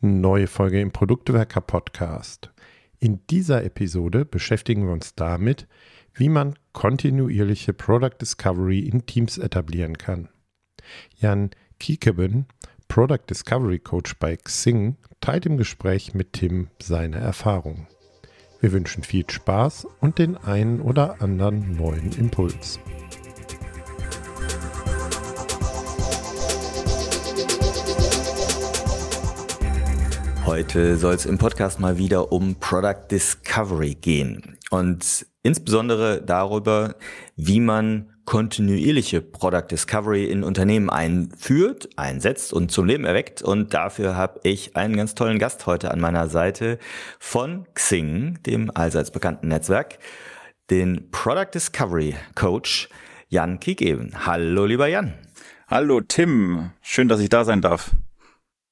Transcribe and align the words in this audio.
neue 0.00 0.46
Folge 0.46 0.80
im 0.80 0.92
Produktwerker 0.92 1.60
Podcast. 1.60 2.50
In 2.98 3.20
dieser 3.28 3.64
Episode 3.64 4.24
beschäftigen 4.24 4.86
wir 4.86 4.92
uns 4.92 5.14
damit, 5.14 5.66
wie 6.14 6.28
man 6.28 6.54
kontinuierliche 6.72 7.72
Product 7.72 8.16
Discovery 8.20 8.80
in 8.80 9.06
Teams 9.06 9.38
etablieren 9.38 9.98
kann. 9.98 10.28
Jan 11.18 11.50
Kiekeben, 11.78 12.46
Product 12.88 13.24
Discovery 13.28 13.78
Coach 13.78 14.14
bei 14.18 14.36
Xing, 14.36 14.96
teilt 15.20 15.46
im 15.46 15.56
Gespräch 15.56 16.14
mit 16.14 16.32
Tim 16.32 16.68
seine 16.80 17.18
Erfahrungen. 17.18 17.86
Wir 18.60 18.72
wünschen 18.72 19.02
viel 19.02 19.28
Spaß 19.28 19.86
und 20.00 20.18
den 20.18 20.36
einen 20.36 20.80
oder 20.80 21.22
anderen 21.22 21.76
neuen 21.76 22.12
Impuls. 22.12 22.78
Heute 30.50 30.96
soll 30.96 31.14
es 31.14 31.26
im 31.26 31.38
Podcast 31.38 31.78
mal 31.78 31.96
wieder 31.96 32.32
um 32.32 32.56
Product 32.56 33.06
Discovery 33.08 33.94
gehen 33.94 34.58
und 34.70 35.24
insbesondere 35.44 36.20
darüber, 36.22 36.96
wie 37.36 37.60
man 37.60 38.10
kontinuierliche 38.24 39.20
Product 39.20 39.68
Discovery 39.70 40.24
in 40.24 40.42
Unternehmen 40.42 40.90
einführt, 40.90 41.90
einsetzt 41.94 42.52
und 42.52 42.72
zum 42.72 42.86
Leben 42.86 43.04
erweckt. 43.04 43.42
Und 43.42 43.74
dafür 43.74 44.16
habe 44.16 44.40
ich 44.42 44.74
einen 44.74 44.96
ganz 44.96 45.14
tollen 45.14 45.38
Gast 45.38 45.66
heute 45.66 45.92
an 45.92 46.00
meiner 46.00 46.28
Seite 46.28 46.80
von 47.20 47.68
Xing, 47.74 48.42
dem 48.44 48.72
allseits 48.74 49.12
bekannten 49.12 49.46
Netzwerk, 49.46 50.00
den 50.68 51.12
Product 51.12 51.54
Discovery 51.54 52.16
Coach 52.34 52.88
Jan 53.28 53.60
Kiekeben. 53.60 54.26
Hallo, 54.26 54.66
lieber 54.66 54.88
Jan. 54.88 55.14
Hallo, 55.68 56.00
Tim. 56.00 56.72
Schön, 56.82 57.06
dass 57.06 57.20
ich 57.20 57.28
da 57.28 57.44
sein 57.44 57.60
darf. 57.60 57.92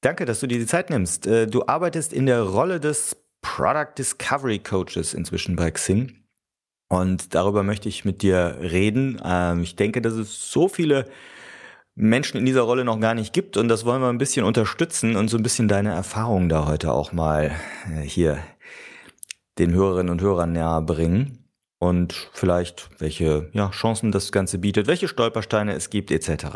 Danke, 0.01 0.25
dass 0.25 0.39
du 0.39 0.47
dir 0.47 0.59
die 0.59 0.65
Zeit 0.65 0.89
nimmst. 0.89 1.27
Äh, 1.27 1.47
du 1.47 1.65
arbeitest 1.67 2.13
in 2.13 2.25
der 2.25 2.41
Rolle 2.43 2.79
des 2.79 3.17
Product 3.41 3.93
Discovery 3.97 4.59
Coaches 4.59 5.13
inzwischen 5.13 5.55
bei 5.55 5.71
Xing. 5.71 6.23
Und 6.89 7.35
darüber 7.35 7.63
möchte 7.63 7.89
ich 7.89 8.05
mit 8.05 8.21
dir 8.21 8.57
reden. 8.61 9.21
Ähm, 9.23 9.61
ich 9.61 9.75
denke, 9.75 10.01
dass 10.01 10.13
es 10.13 10.51
so 10.51 10.67
viele 10.67 11.05
Menschen 11.95 12.37
in 12.37 12.45
dieser 12.45 12.61
Rolle 12.61 12.85
noch 12.85 12.99
gar 12.99 13.13
nicht 13.13 13.33
gibt 13.33 13.57
und 13.57 13.67
das 13.67 13.83
wollen 13.83 14.01
wir 14.01 14.07
ein 14.07 14.17
bisschen 14.17 14.45
unterstützen 14.45 15.17
und 15.17 15.27
so 15.27 15.35
ein 15.35 15.43
bisschen 15.43 15.67
deine 15.67 15.91
Erfahrungen 15.91 16.47
da 16.47 16.65
heute 16.65 16.93
auch 16.93 17.11
mal 17.11 17.51
äh, 17.93 18.01
hier 18.01 18.39
den 19.57 19.73
Hörerinnen 19.73 20.09
und 20.09 20.21
Hörern 20.21 20.53
näher 20.53 20.81
bringen 20.81 21.48
und 21.79 22.29
vielleicht 22.33 22.89
welche 22.99 23.49
ja, 23.53 23.69
Chancen 23.69 24.11
das 24.11 24.33
Ganze 24.33 24.57
bietet, 24.57 24.87
welche 24.87 25.07
Stolpersteine 25.07 25.73
es 25.73 25.89
gibt 25.89 26.11
etc. 26.11 26.47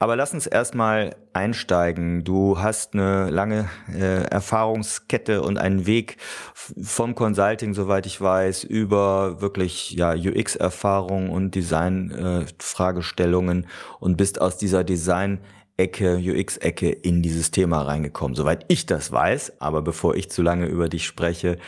Aber 0.00 0.16
lass 0.16 0.34
uns 0.34 0.48
erstmal 0.48 1.14
einsteigen. 1.32 2.24
Du 2.24 2.58
hast 2.58 2.94
eine 2.94 3.30
lange 3.30 3.68
äh, 3.94 4.24
Erfahrungskette 4.24 5.42
und 5.42 5.56
einen 5.56 5.86
Weg 5.86 6.16
vom 6.54 7.14
Consulting, 7.14 7.74
soweit 7.74 8.06
ich 8.06 8.20
weiß, 8.20 8.64
über 8.64 9.40
wirklich 9.40 9.92
ja, 9.92 10.14
UX-Erfahrung 10.14 11.30
und 11.30 11.54
Design-Fragestellungen 11.54 13.62
äh, 13.62 13.66
und 14.00 14.16
bist 14.16 14.40
aus 14.40 14.58
dieser 14.58 14.82
Design 14.82 15.38
Ecke, 15.76 16.16
UX-Ecke 16.16 16.90
in 16.90 17.22
dieses 17.22 17.52
Thema 17.52 17.82
reingekommen, 17.82 18.34
soweit 18.34 18.64
ich 18.66 18.86
das 18.86 19.12
weiß. 19.12 19.60
Aber 19.60 19.82
bevor 19.82 20.16
ich 20.16 20.28
zu 20.30 20.42
lange 20.42 20.66
über 20.66 20.88
dich 20.88 21.06
spreche, 21.06 21.58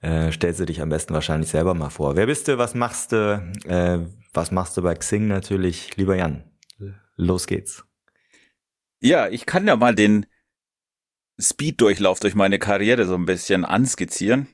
äh, 0.00 0.32
stellst 0.32 0.60
du 0.60 0.66
dich 0.66 0.80
am 0.80 0.88
besten 0.88 1.14
wahrscheinlich 1.14 1.50
selber 1.50 1.74
mal 1.74 1.90
vor. 1.90 2.16
Wer 2.16 2.26
bist 2.26 2.48
du? 2.48 2.58
Was 2.58 2.74
machst 2.74 3.12
du? 3.12 3.52
Äh, 3.66 3.98
was 4.32 4.50
machst 4.50 4.76
du 4.76 4.82
bei 4.82 4.94
Xing 4.94 5.26
natürlich? 5.26 5.96
Lieber 5.96 6.16
Jan, 6.16 6.44
los 7.16 7.46
geht's. 7.46 7.84
Ja, 9.00 9.28
ich 9.28 9.46
kann 9.46 9.66
ja 9.66 9.76
mal 9.76 9.94
den 9.94 10.26
Speed-Durchlauf 11.40 12.20
durch 12.20 12.34
meine 12.34 12.58
Karriere 12.58 13.06
so 13.06 13.14
ein 13.14 13.26
bisschen 13.26 13.64
anskizzieren. 13.64 14.48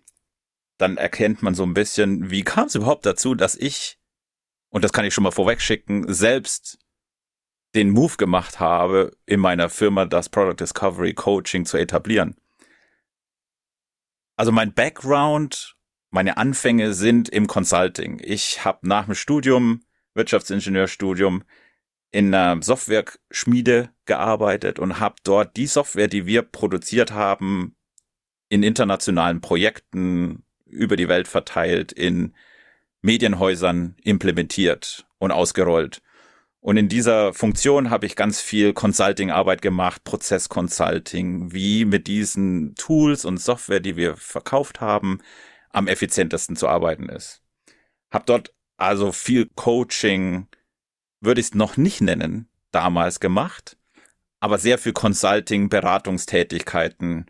Dann 0.78 0.97
erkennt 0.97 1.42
man 1.42 1.55
so 1.55 1.64
ein 1.64 1.75
bisschen, 1.75 2.31
wie 2.31 2.42
kam 2.42 2.66
es 2.66 2.75
überhaupt 2.75 3.06
dazu, 3.06 3.34
dass 3.34 3.56
ich, 3.56 3.98
und 4.70 4.84
das 4.84 4.92
kann 4.92 5.05
ich 5.05 5.14
schon 5.14 5.25
mal 5.25 5.31
vorweg 5.31 5.60
schicken, 5.60 6.12
selbst 6.12 6.78
den 7.75 7.91
Move 7.91 8.16
gemacht 8.16 8.60
habe, 8.60 9.16
in 9.26 9.41
meiner 9.41 9.69
Firma 9.69 10.06
das 10.06 10.28
Product 10.28 10.60
Discovery 10.60 11.15
Coaching 11.15 11.66
zu 11.66 11.76
etablieren. 11.76 12.37
Also 14.36 14.52
mein 14.52 14.74
Background, 14.74 15.76
meine 16.10 16.36
Anfänge 16.36 16.92
sind 16.92 17.28
im 17.30 17.47
Consulting. 17.47 18.20
Ich 18.22 18.64
habe 18.64 18.86
nach 18.86 19.06
dem 19.06 19.14
Studium, 19.14 19.82
Wirtschaftsingenieurstudium, 20.14 21.42
in 22.12 22.34
einer 22.34 22.62
Software-Schmiede 22.62 23.91
gearbeitet 24.04 24.78
und 24.78 25.00
habe 25.00 25.16
dort 25.25 25.56
die 25.56 25.66
Software, 25.66 26.08
die 26.08 26.26
wir 26.26 26.42
produziert 26.42 27.12
haben, 27.12 27.76
in 28.48 28.62
internationalen 28.62 29.41
Projekten 29.41 30.44
über 30.66 30.96
die 30.96 31.08
Welt 31.08 31.28
verteilt, 31.28 31.92
in 31.92 32.34
Medienhäusern 33.02 33.96
implementiert 34.02 35.06
und 35.19 35.32
ausgerollt. 35.32 36.02
Und 36.66 36.78
in 36.78 36.88
dieser 36.88 37.32
Funktion 37.32 37.91
habe 37.91 38.06
ich 38.06 38.16
ganz 38.16 38.41
viel 38.41 38.72
Consulting-Arbeit 38.72 39.62
gemacht, 39.62 40.03
Prozess-Consulting, 40.03 41.53
wie 41.53 41.84
mit 41.84 42.09
diesen 42.09 42.75
Tools 42.75 43.25
und 43.25 43.41
Software, 43.41 43.78
die 43.78 43.94
wir 43.94 44.16
verkauft 44.16 44.81
haben, 44.81 45.21
am 45.71 45.87
effizientesten 45.87 46.56
zu 46.56 46.66
arbeiten 46.66 47.09
ist. 47.09 47.41
Hab 48.10 48.26
dort 48.26 48.53
also 48.76 49.12
viel 49.12 49.49
Coaching, 49.55 50.49
würde 51.21 51.41
ich 51.41 51.47
es 51.47 51.55
noch 51.55 51.76
nicht 51.76 52.00
nennen, 52.00 52.49
damals 52.72 53.21
gemacht, 53.21 53.78
aber 54.41 54.59
sehr 54.59 54.78
viel 54.78 54.93
Consulting, 54.93 55.69
Beratungstätigkeiten. 55.69 57.26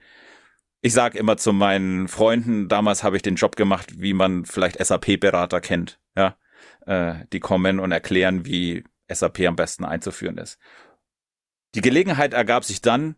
Ich 0.80 0.94
sage 0.94 1.18
immer 1.18 1.36
zu 1.36 1.52
meinen 1.52 2.08
Freunden, 2.08 2.68
damals 2.68 3.02
habe 3.02 3.16
ich 3.16 3.22
den 3.22 3.36
Job 3.36 3.54
gemacht, 3.56 4.00
wie 4.00 4.14
man 4.14 4.46
vielleicht 4.46 4.82
SAP-Berater 4.82 5.60
kennt, 5.60 6.00
ja. 6.16 6.38
Äh, 6.86 7.26
die 7.34 7.40
kommen 7.40 7.80
und 7.80 7.92
erklären, 7.92 8.46
wie 8.46 8.84
SAP 9.08 9.40
am 9.40 9.56
besten 9.56 9.84
einzuführen 9.84 10.38
ist. 10.38 10.58
Die 11.74 11.80
Gelegenheit 11.80 12.32
ergab 12.32 12.64
sich 12.64 12.80
dann, 12.80 13.16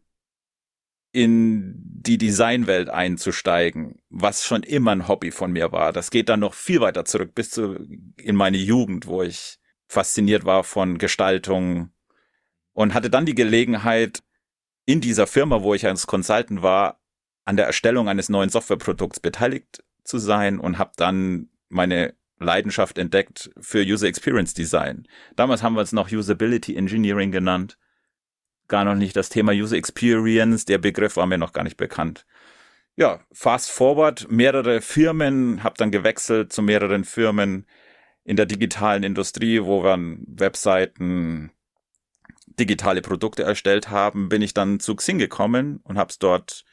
in 1.13 1.75
die 1.79 2.19
Designwelt 2.19 2.91
einzusteigen, 2.91 4.01
was 4.11 4.45
schon 4.45 4.63
immer 4.63 4.93
ein 4.93 5.09
Hobby 5.09 5.31
von 5.31 5.53
mir 5.53 5.73
war. 5.73 5.93
Das 5.93 6.11
geht 6.11 6.29
dann 6.29 6.41
noch 6.41 6.55
viel 6.55 6.81
weiter 6.81 7.05
zurück 7.05 7.35
bis 7.35 7.51
zu 7.51 7.77
in 8.17 8.37
meine 8.37 8.59
Jugend, 8.59 9.07
wo 9.07 9.23
ich 9.23 9.59
fasziniert 9.89 10.45
war 10.45 10.65
von 10.65 10.99
Gestaltung 10.99 11.91
und 12.73 12.93
hatte 12.93 13.11
dann 13.11 13.27
die 13.27 13.35
Gelegenheit, 13.35 14.23
in 14.85 15.03
dieser 15.03 15.27
Firma, 15.27 15.63
wo 15.63 15.75
ich 15.75 15.87
als 15.87 16.07
Consultant 16.07 16.63
war, 16.63 16.99
an 17.45 17.57
der 17.57 17.67
Erstellung 17.67 18.09
eines 18.09 18.31
neuen 18.31 18.49
Softwareprodukts 18.49 19.21
beteiligt 19.21 19.85
zu 20.03 20.19
sein 20.19 20.59
und 20.59 20.79
habe 20.79 20.93
dann 20.97 21.51
meine 21.69 22.15
Leidenschaft 22.39 22.99
entdeckt 22.99 23.51
für 23.61 23.83
User 23.83 24.07
Experience 24.07 24.55
Design. 24.55 25.07
Damals 25.37 25.63
haben 25.63 25.75
wir 25.75 25.83
es 25.83 25.93
noch 25.93 26.11
Usability 26.11 26.77
Engineering 26.77 27.33
genannt. 27.33 27.79
Gar 28.69 28.85
noch 28.85 28.95
nicht 28.95 29.17
das 29.17 29.29
Thema 29.29 29.53
User 29.53 29.77
Experience. 29.77 30.65
Der 30.65 30.79
Begriff 30.79 31.17
war 31.17 31.27
mir 31.27 31.39
noch 31.39 31.53
gar 31.53 31.65
nicht 31.65 31.77
bekannt. 31.77 32.27
Ja, 32.97 33.21
fast 33.33 33.71
forward, 33.71 34.27
mehrere 34.31 34.81
Firmen, 34.81 35.63
habe 35.63 35.77
dann 35.79 35.93
gewechselt 35.93 36.53
zu 36.53 36.63
mehreren 36.63 37.05
Firmen 37.05 37.67
in 38.25 38.37
der 38.37 38.47
digitalen 38.47 39.05
Industrie, 39.05 39.63
wo 39.63 39.85
wir 39.85 39.97
Webseiten, 40.27 41.53
digitale 42.59 43.01
Produkte 43.01 43.43
erstellt 43.43 43.89
haben, 43.91 44.29
bin 44.29 44.43
ich 44.43 44.53
dann 44.53 44.81
zu 44.81 44.97
Xing 44.97 45.19
gekommen 45.19 45.81
und 45.85 45.97
habe 45.97 46.11
es 46.11 46.19
dort 46.19 46.65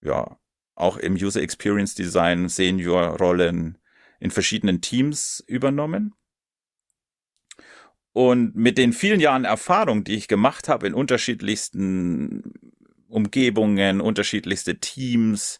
ja 0.00 0.38
auch 0.74 0.96
im 0.96 1.14
User 1.14 1.42
Experience 1.42 1.94
Design 1.94 2.48
Senior 2.48 3.18
Rollen 3.18 3.78
in 4.20 4.30
verschiedenen 4.30 4.80
Teams 4.80 5.44
übernommen. 5.46 6.14
Und 8.12 8.56
mit 8.56 8.78
den 8.78 8.92
vielen 8.92 9.20
Jahren 9.20 9.44
Erfahrung, 9.44 10.02
die 10.02 10.14
ich 10.14 10.26
gemacht 10.26 10.68
habe 10.68 10.86
in 10.86 10.94
unterschiedlichsten 10.94 12.54
Umgebungen, 13.08 14.00
unterschiedlichste 14.00 14.80
Teams 14.80 15.58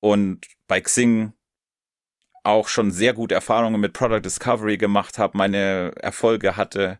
und 0.00 0.46
bei 0.66 0.80
Xing 0.80 1.34
auch 2.44 2.68
schon 2.68 2.90
sehr 2.90 3.12
gute 3.12 3.34
Erfahrungen 3.34 3.78
mit 3.78 3.92
Product 3.92 4.22
Discovery 4.22 4.78
gemacht 4.78 5.18
habe, 5.18 5.36
meine 5.36 5.92
Erfolge 5.96 6.56
hatte, 6.56 6.98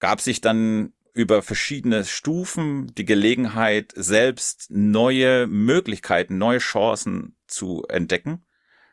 gab 0.00 0.20
sich 0.20 0.42
dann 0.42 0.92
über 1.14 1.40
verschiedene 1.40 2.04
Stufen 2.04 2.94
die 2.94 3.06
Gelegenheit, 3.06 3.92
selbst 3.96 4.66
neue 4.70 5.46
Möglichkeiten, 5.46 6.36
neue 6.36 6.58
Chancen 6.58 7.36
zu 7.46 7.84
entdecken 7.88 8.44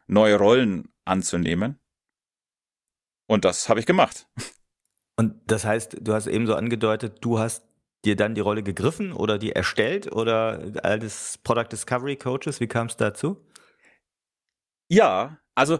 neue 0.07 0.37
Rollen 0.37 0.91
anzunehmen. 1.05 1.79
Und 3.29 3.45
das 3.45 3.69
habe 3.69 3.79
ich 3.79 3.85
gemacht. 3.85 4.27
Und 5.17 5.35
das 5.47 5.65
heißt, 5.65 5.97
du 6.01 6.13
hast 6.13 6.27
eben 6.27 6.47
so 6.47 6.55
angedeutet, 6.55 7.17
du 7.21 7.39
hast 7.39 7.63
dir 8.05 8.15
dann 8.15 8.35
die 8.35 8.41
Rolle 8.41 8.63
gegriffen 8.63 9.11
oder 9.11 9.37
die 9.37 9.51
erstellt 9.51 10.11
oder 10.11 10.71
als 10.83 11.39
Product 11.39 11.69
Discovery 11.71 12.15
Coaches, 12.15 12.59
wie 12.59 12.67
kam 12.67 12.87
es 12.87 12.97
dazu? 12.97 13.43
Ja, 14.89 15.39
also 15.55 15.79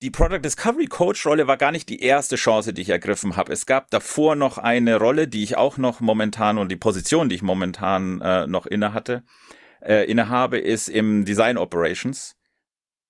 die 0.00 0.10
Product 0.10 0.40
Discovery 0.44 0.86
Coach 0.86 1.26
Rolle 1.26 1.48
war 1.48 1.56
gar 1.56 1.72
nicht 1.72 1.88
die 1.88 2.00
erste 2.00 2.36
Chance, 2.36 2.72
die 2.72 2.82
ich 2.82 2.90
ergriffen 2.90 3.36
habe. 3.36 3.52
Es 3.52 3.66
gab 3.66 3.90
davor 3.90 4.36
noch 4.36 4.58
eine 4.58 4.96
Rolle, 4.96 5.26
die 5.26 5.42
ich 5.42 5.56
auch 5.56 5.76
noch 5.76 6.00
momentan 6.00 6.58
und 6.58 6.70
die 6.70 6.76
Position, 6.76 7.28
die 7.28 7.34
ich 7.34 7.42
momentan 7.42 8.20
äh, 8.20 8.46
noch 8.46 8.66
inne 8.66 8.92
hatte, 8.92 9.24
äh, 9.80 10.08
innehabe, 10.08 10.58
ist 10.58 10.88
im 10.88 11.24
Design 11.24 11.58
Operations. 11.58 12.37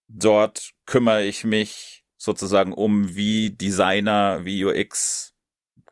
Dort 0.09 0.73
kümmere 0.87 1.25
ich 1.25 1.45
mich 1.45 2.05
sozusagen 2.17 2.73
um, 2.73 3.15
wie 3.15 3.51
Designer, 3.51 4.45
wie 4.45 4.65
UX 4.65 5.35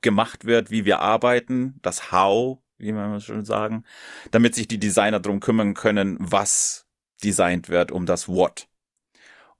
gemacht 0.01 0.45
wird, 0.45 0.71
wie 0.71 0.85
wir 0.85 1.01
arbeiten, 1.01 1.79
das 1.83 2.11
How, 2.11 2.59
wie 2.79 2.93
man 2.93 3.21
schon 3.21 3.45
sagen, 3.45 3.85
damit 4.31 4.55
sich 4.55 4.69
die 4.69 4.79
Designer 4.79 5.21
drum 5.21 5.41
kümmern 5.41 5.75
können, 5.75 6.17
was 6.21 6.87
designt 7.23 7.69
wird, 7.69 7.93
um 7.93 8.07
das 8.07 8.29
What. 8.29 8.69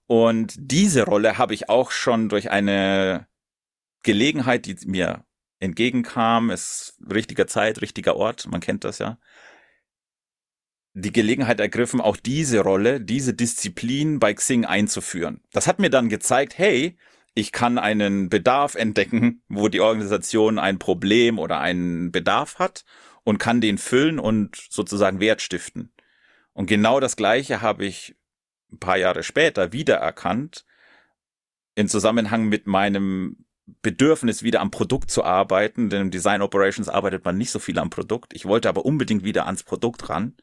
Und 0.05 0.55
diese 0.57 1.03
Rolle 1.03 1.37
habe 1.37 1.53
ich 1.53 1.69
auch 1.69 1.91
schon 1.91 2.29
durch 2.29 2.49
eine 2.49 3.27
Gelegenheit, 4.03 4.65
die 4.65 4.77
mir 4.85 5.25
entgegenkam, 5.59 6.49
ist 6.49 6.97
richtiger 7.11 7.47
Zeit, 7.47 7.81
richtiger 7.81 8.15
Ort, 8.15 8.47
man 8.47 8.61
kennt 8.61 8.83
das 8.83 8.99
ja, 8.99 9.17
die 10.99 11.13
Gelegenheit 11.13 11.59
ergriffen, 11.59 12.01
auch 12.01 12.17
diese 12.17 12.61
Rolle, 12.61 12.99
diese 12.99 13.33
Disziplin 13.33 14.19
bei 14.19 14.33
Xing 14.33 14.65
einzuführen. 14.65 15.41
Das 15.51 15.67
hat 15.67 15.77
mir 15.77 15.91
dann 15.91 16.09
gezeigt, 16.09 16.57
hey, 16.57 16.97
ich 17.35 17.51
kann 17.51 17.77
einen 17.77 18.29
Bedarf 18.29 18.73
entdecken, 18.73 19.43
wo 19.47 19.67
die 19.67 19.79
Organisation 19.79 20.57
ein 20.57 20.79
Problem 20.79 21.37
oder 21.37 21.59
einen 21.59 22.11
Bedarf 22.11 22.57
hat 22.57 22.83
und 23.23 23.37
kann 23.37 23.61
den 23.61 23.77
füllen 23.77 24.17
und 24.17 24.55
sozusagen 24.71 25.19
Wert 25.19 25.41
stiften. 25.43 25.93
Und 26.53 26.65
genau 26.65 26.99
das 26.99 27.15
Gleiche 27.15 27.61
habe 27.61 27.85
ich 27.85 28.15
ein 28.71 28.79
paar 28.79 28.97
Jahre 28.97 29.21
später 29.21 29.71
wiedererkannt, 29.73 30.65
in 31.75 31.87
Zusammenhang 31.87 32.45
mit 32.45 32.65
meinem 32.65 33.45
Bedürfnis, 33.83 34.41
wieder 34.41 34.61
am 34.61 34.71
Produkt 34.71 35.11
zu 35.11 35.23
arbeiten, 35.23 35.91
denn 35.91 36.01
im 36.01 36.11
Design 36.11 36.41
Operations 36.41 36.89
arbeitet 36.89 37.23
man 37.23 37.37
nicht 37.37 37.51
so 37.51 37.59
viel 37.59 37.77
am 37.77 37.91
Produkt. 37.91 38.33
Ich 38.33 38.45
wollte 38.45 38.67
aber 38.67 38.83
unbedingt 38.83 39.23
wieder 39.23 39.45
ans 39.45 39.61
Produkt 39.61 40.09
ran 40.09 40.35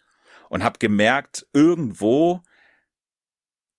und 0.55 0.63
habe 0.63 0.79
gemerkt, 0.79 1.49
irgendwo 1.53 2.41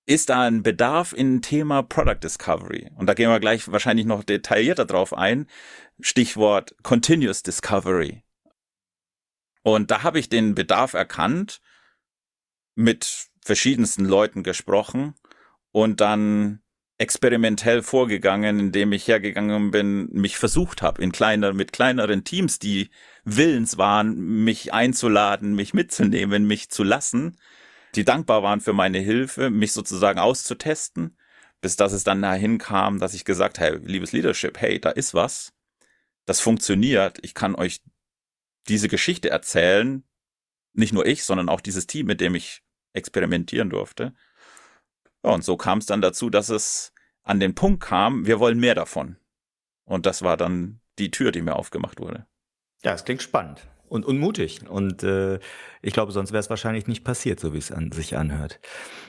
ist 0.05 0.27
da 0.27 0.41
ein 0.41 0.61
Bedarf 0.61 1.13
in 1.13 1.41
Thema 1.41 1.83
Product 1.83 2.19
Discovery. 2.21 2.91
Und 2.97 3.07
da 3.07 3.13
gehen 3.13 3.29
wir 3.29 3.39
gleich 3.39 3.71
wahrscheinlich 3.71 4.05
noch 4.05 4.25
detaillierter 4.25 4.83
drauf 4.83 5.13
ein. 5.13 5.47
Stichwort 6.01 6.75
Continuous 6.83 7.43
Discovery. 7.43 8.23
Und 9.63 9.89
da 9.89 10.03
habe 10.03 10.19
ich 10.19 10.27
den 10.27 10.53
Bedarf 10.53 10.95
erkannt 10.95 11.61
mit 12.75 13.29
verschiedensten 13.41 14.03
Leuten 14.03 14.43
gesprochen 14.43 15.15
und 15.71 16.01
dann 16.01 16.61
experimentell 16.97 17.83
vorgegangen, 17.83 18.59
indem 18.59 18.93
ich 18.93 19.07
hergegangen 19.07 19.71
bin, 19.71 20.07
mich 20.11 20.37
versucht 20.37 20.81
habe 20.81 21.01
in 21.01 21.11
kleiner 21.11 21.53
mit 21.53 21.73
kleineren 21.73 22.23
Teams, 22.23 22.57
die 22.57 22.89
willens 23.25 23.77
waren, 23.77 24.43
mich 24.43 24.73
einzuladen, 24.73 25.55
mich 25.55 25.73
mitzunehmen, 25.73 26.47
mich 26.47 26.69
zu 26.69 26.83
lassen, 26.83 27.37
die 27.95 28.05
dankbar 28.05 28.43
waren 28.43 28.61
für 28.61 28.73
meine 28.73 28.99
Hilfe, 28.99 29.49
mich 29.49 29.73
sozusagen 29.73 30.19
auszutesten, 30.19 31.17
bis 31.59 31.75
dass 31.75 31.91
es 31.91 32.03
dann 32.03 32.21
dahin 32.21 32.59
kam, 32.59 32.99
dass 32.99 33.13
ich 33.13 33.25
gesagt 33.25 33.59
habe, 33.59 33.77
liebes 33.77 34.13
Leadership, 34.13 34.59
hey, 34.59 34.79
da 34.79 34.89
ist 34.89 35.13
was, 35.13 35.53
das 36.25 36.39
funktioniert, 36.39 37.19
ich 37.23 37.33
kann 37.33 37.55
euch 37.55 37.81
diese 38.67 38.87
Geschichte 38.87 39.29
erzählen, 39.29 40.03
nicht 40.73 40.93
nur 40.93 41.05
ich, 41.05 41.23
sondern 41.23 41.49
auch 41.49 41.61
dieses 41.61 41.87
Team, 41.87 42.07
mit 42.07 42.21
dem 42.21 42.35
ich 42.35 42.61
experimentieren 42.93 43.69
durfte. 43.69 44.13
Ja, 45.25 45.31
und 45.31 45.43
so 45.43 45.57
kam 45.57 45.79
es 45.79 45.87
dann 45.87 46.01
dazu, 46.01 46.29
dass 46.29 46.49
es 46.49 46.93
an 47.23 47.39
den 47.39 47.55
Punkt 47.55 47.81
kam, 47.81 48.27
wir 48.27 48.39
wollen 48.39 48.59
mehr 48.59 48.75
davon. 48.75 49.17
Und 49.83 50.05
das 50.05 50.21
war 50.21 50.37
dann 50.37 50.81
die 50.99 51.09
Tür, 51.09 51.31
die 51.31 51.41
mir 51.41 51.55
aufgemacht 51.55 51.99
wurde. 51.99 52.27
Ja, 52.83 52.93
es 52.93 53.05
klingt 53.05 53.23
spannend 53.23 53.67
und, 53.89 54.05
und 54.05 54.19
mutig. 54.19 54.69
Und 54.69 55.01
äh, 55.01 55.39
ich 55.81 55.93
glaube, 55.93 56.11
sonst 56.11 56.31
wäre 56.31 56.41
es 56.41 56.51
wahrscheinlich 56.51 56.85
nicht 56.85 57.03
passiert, 57.03 57.39
so 57.39 57.53
wie 57.53 57.57
es 57.57 57.71
an, 57.71 57.91
sich 57.91 58.15
anhört. 58.15 58.59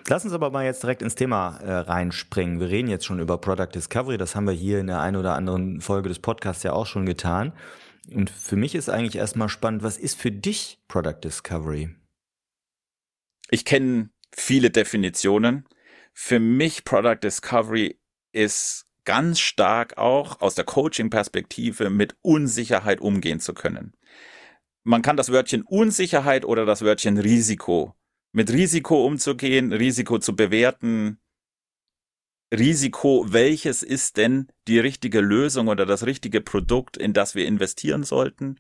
Lass 0.08 0.24
uns 0.24 0.32
aber 0.32 0.50
mal 0.50 0.64
jetzt 0.64 0.82
direkt 0.82 1.02
ins 1.02 1.16
Thema 1.16 1.58
äh, 1.58 1.72
reinspringen. 1.72 2.60
Wir 2.60 2.70
reden 2.70 2.88
jetzt 2.88 3.04
schon 3.04 3.20
über 3.20 3.38
Product 3.38 3.74
Discovery. 3.74 4.16
Das 4.16 4.34
haben 4.34 4.46
wir 4.46 4.54
hier 4.54 4.80
in 4.80 4.86
der 4.86 5.00
einen 5.00 5.16
oder 5.16 5.34
anderen 5.34 5.82
Folge 5.82 6.08
des 6.08 6.18
Podcasts 6.18 6.62
ja 6.62 6.72
auch 6.72 6.86
schon 6.86 7.04
getan. 7.04 7.52
Und 8.10 8.30
für 8.30 8.56
mich 8.56 8.74
ist 8.74 8.88
eigentlich 8.88 9.16
erstmal 9.16 9.50
spannend, 9.50 9.82
was 9.82 9.98
ist 9.98 10.18
für 10.18 10.32
dich 10.32 10.80
Product 10.88 11.20
Discovery? 11.22 11.94
ich 13.50 13.64
kenne 13.64 14.10
viele 14.34 14.70
Definitionen. 14.70 15.66
Für 16.18 16.40
mich 16.40 16.84
Product 16.84 17.18
Discovery 17.22 18.00
ist 18.32 18.86
ganz 19.04 19.38
stark 19.38 19.98
auch 19.98 20.40
aus 20.40 20.54
der 20.54 20.64
Coaching-Perspektive 20.64 21.90
mit 21.90 22.16
Unsicherheit 22.22 23.00
umgehen 23.02 23.38
zu 23.38 23.52
können. 23.52 23.92
Man 24.82 25.02
kann 25.02 25.18
das 25.18 25.30
Wörtchen 25.30 25.62
Unsicherheit 25.62 26.46
oder 26.46 26.64
das 26.64 26.80
Wörtchen 26.80 27.18
Risiko 27.18 27.94
mit 28.32 28.50
Risiko 28.50 29.04
umzugehen, 29.06 29.72
Risiko 29.72 30.18
zu 30.18 30.34
bewerten, 30.34 31.18
Risiko, 32.52 33.26
welches 33.28 33.82
ist 33.82 34.16
denn 34.16 34.48
die 34.68 34.78
richtige 34.78 35.20
Lösung 35.20 35.68
oder 35.68 35.84
das 35.84 36.06
richtige 36.06 36.40
Produkt, 36.40 36.96
in 36.96 37.12
das 37.12 37.34
wir 37.34 37.46
investieren 37.46 38.04
sollten? 38.04 38.58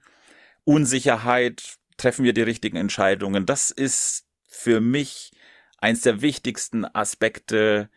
Unsicherheit, 0.64 1.76
treffen 1.96 2.24
wir 2.24 2.32
die 2.32 2.42
richtigen 2.42 2.76
Entscheidungen? 2.76 3.46
Das 3.46 3.70
ist 3.70 4.26
für 4.46 4.80
mich 4.80 5.32
eins 5.78 6.02
der 6.02 6.20
wichtigsten 6.22 6.84
Aspekte, 6.84 7.90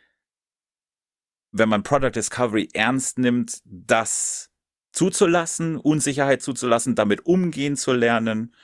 wenn 1.52 1.70
man 1.70 1.84
Product 1.84 2.12
Discovery 2.12 2.70
ernst 2.74 3.18
nimmt, 3.18 3.62
das 3.66 4.52
zuzulassen, 4.92 5.78
Unsicherheit 5.78 6.42
zuzulassen, 6.42 6.96
damit 6.96 7.26
umgehen 7.26 7.76
zu 7.76 7.94
lernen. 7.94 8.56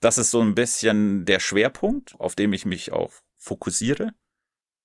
Das 0.00 0.18
ist 0.18 0.30
so 0.30 0.40
ein 0.40 0.54
bisschen 0.54 1.24
der 1.24 1.40
Schwerpunkt, 1.40 2.14
auf 2.18 2.34
dem 2.34 2.52
ich 2.52 2.64
mich 2.64 2.92
auch 2.92 3.12
fokussiere. 3.36 4.12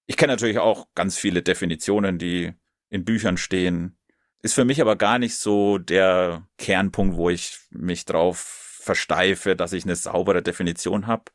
Ich 0.06 0.18
kenne 0.18 0.34
natürlich 0.34 0.60
auch 0.60 0.88
ganz 0.96 1.18
viele 1.18 1.42
Definitionen, 1.42 2.18
die 2.18 2.54
in 2.90 3.06
Büchern 3.06 3.38
stehen. 3.38 3.98
Ist 4.42 4.54
für 4.56 4.66
mich 4.66 4.82
aber 4.82 4.96
gar 4.96 5.20
nicht 5.20 5.36
so 5.38 5.78
der 5.78 6.48
Kernpunkt, 6.58 7.16
wo 7.16 7.30
ich 7.30 7.60
mich 7.70 8.06
drauf 8.06 8.38
versteife, 8.82 9.56
dass 9.56 9.74
ich 9.74 9.84
eine 9.84 9.96
saubere 9.96 10.42
Definition 10.42 11.06
habe, 11.06 11.26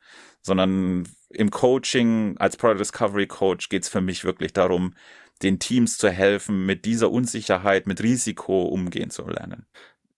sondern 0.41 1.07
im 1.29 1.51
Coaching 1.51 2.37
als 2.37 2.57
Product 2.57 2.79
Discovery 2.79 3.27
Coach 3.27 3.69
geht 3.69 3.83
es 3.83 3.89
für 3.89 4.01
mich 4.01 4.23
wirklich 4.23 4.53
darum, 4.53 4.93
den 5.41 5.59
Teams 5.59 5.97
zu 5.97 6.09
helfen, 6.09 6.65
mit 6.65 6.85
dieser 6.85 7.11
Unsicherheit, 7.11 7.87
mit 7.87 8.01
Risiko 8.01 8.63
umgehen 8.63 9.09
zu 9.09 9.27
lernen. 9.27 9.67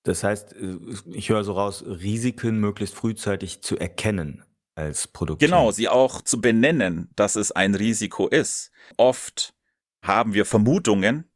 Das 0.04 0.24
heißt, 0.24 0.54
äh, 0.54 0.78
ich 1.12 1.30
höre 1.30 1.44
so 1.44 1.54
raus, 1.54 1.84
Risiken 1.86 2.60
möglichst 2.60 2.96
frühzeitig 2.96 3.62
zu 3.62 3.78
erkennen 3.78 4.44
als 4.76 5.08
Produkt. 5.08 5.42
Genau, 5.42 5.72
sie 5.72 5.90
auch 5.90 6.22
zu 6.22 6.40
benennen, 6.40 7.10
dass 7.16 7.36
es 7.36 7.52
ein 7.52 7.76
Risiko 7.76 8.28
ist. 8.28 8.72
Oft 8.98 9.54
haben 10.02 10.34
wir 10.34 10.46
Vermutungen 10.46 11.30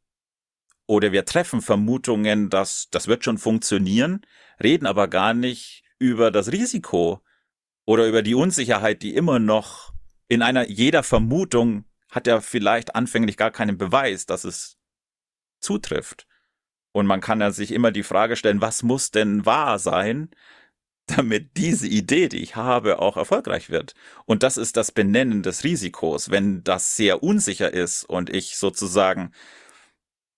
oder 0.86 1.12
wir 1.12 1.24
treffen 1.24 1.60
Vermutungen, 1.60 2.48
dass 2.48 2.88
das 2.90 3.06
wird 3.06 3.24
schon 3.24 3.38
funktionieren, 3.38 4.22
reden 4.62 4.86
aber 4.86 5.08
gar 5.08 5.34
nicht 5.34 5.84
über 5.98 6.30
das 6.30 6.52
Risiko 6.52 7.22
oder 7.86 8.06
über 8.06 8.22
die 8.22 8.34
Unsicherheit, 8.34 9.02
die 9.02 9.14
immer 9.14 9.38
noch 9.38 9.92
in 10.28 10.42
einer 10.42 10.68
jeder 10.68 11.02
Vermutung 11.02 11.84
hat 12.10 12.26
ja 12.26 12.40
vielleicht 12.40 12.94
anfänglich 12.94 13.36
gar 13.36 13.50
keinen 13.50 13.76
Beweis, 13.76 14.26
dass 14.26 14.44
es 14.44 14.78
zutrifft. 15.60 16.26
Und 16.92 17.06
man 17.06 17.20
kann 17.20 17.40
ja 17.40 17.50
sich 17.50 17.72
immer 17.72 17.90
die 17.90 18.04
Frage 18.04 18.36
stellen, 18.36 18.60
was 18.60 18.82
muss 18.84 19.10
denn 19.10 19.44
wahr 19.44 19.78
sein, 19.78 20.30
damit 21.06 21.56
diese 21.58 21.86
Idee, 21.86 22.28
die 22.28 22.42
ich 22.42 22.56
habe, 22.56 22.98
auch 23.00 23.16
erfolgreich 23.16 23.68
wird. 23.68 23.94
Und 24.24 24.42
das 24.42 24.56
ist 24.56 24.76
das 24.76 24.90
Benennen 24.90 25.42
des 25.42 25.64
Risikos. 25.64 26.30
Wenn 26.30 26.64
das 26.64 26.96
sehr 26.96 27.22
unsicher 27.22 27.72
ist 27.72 28.04
und 28.04 28.30
ich 28.30 28.56
sozusagen 28.56 29.32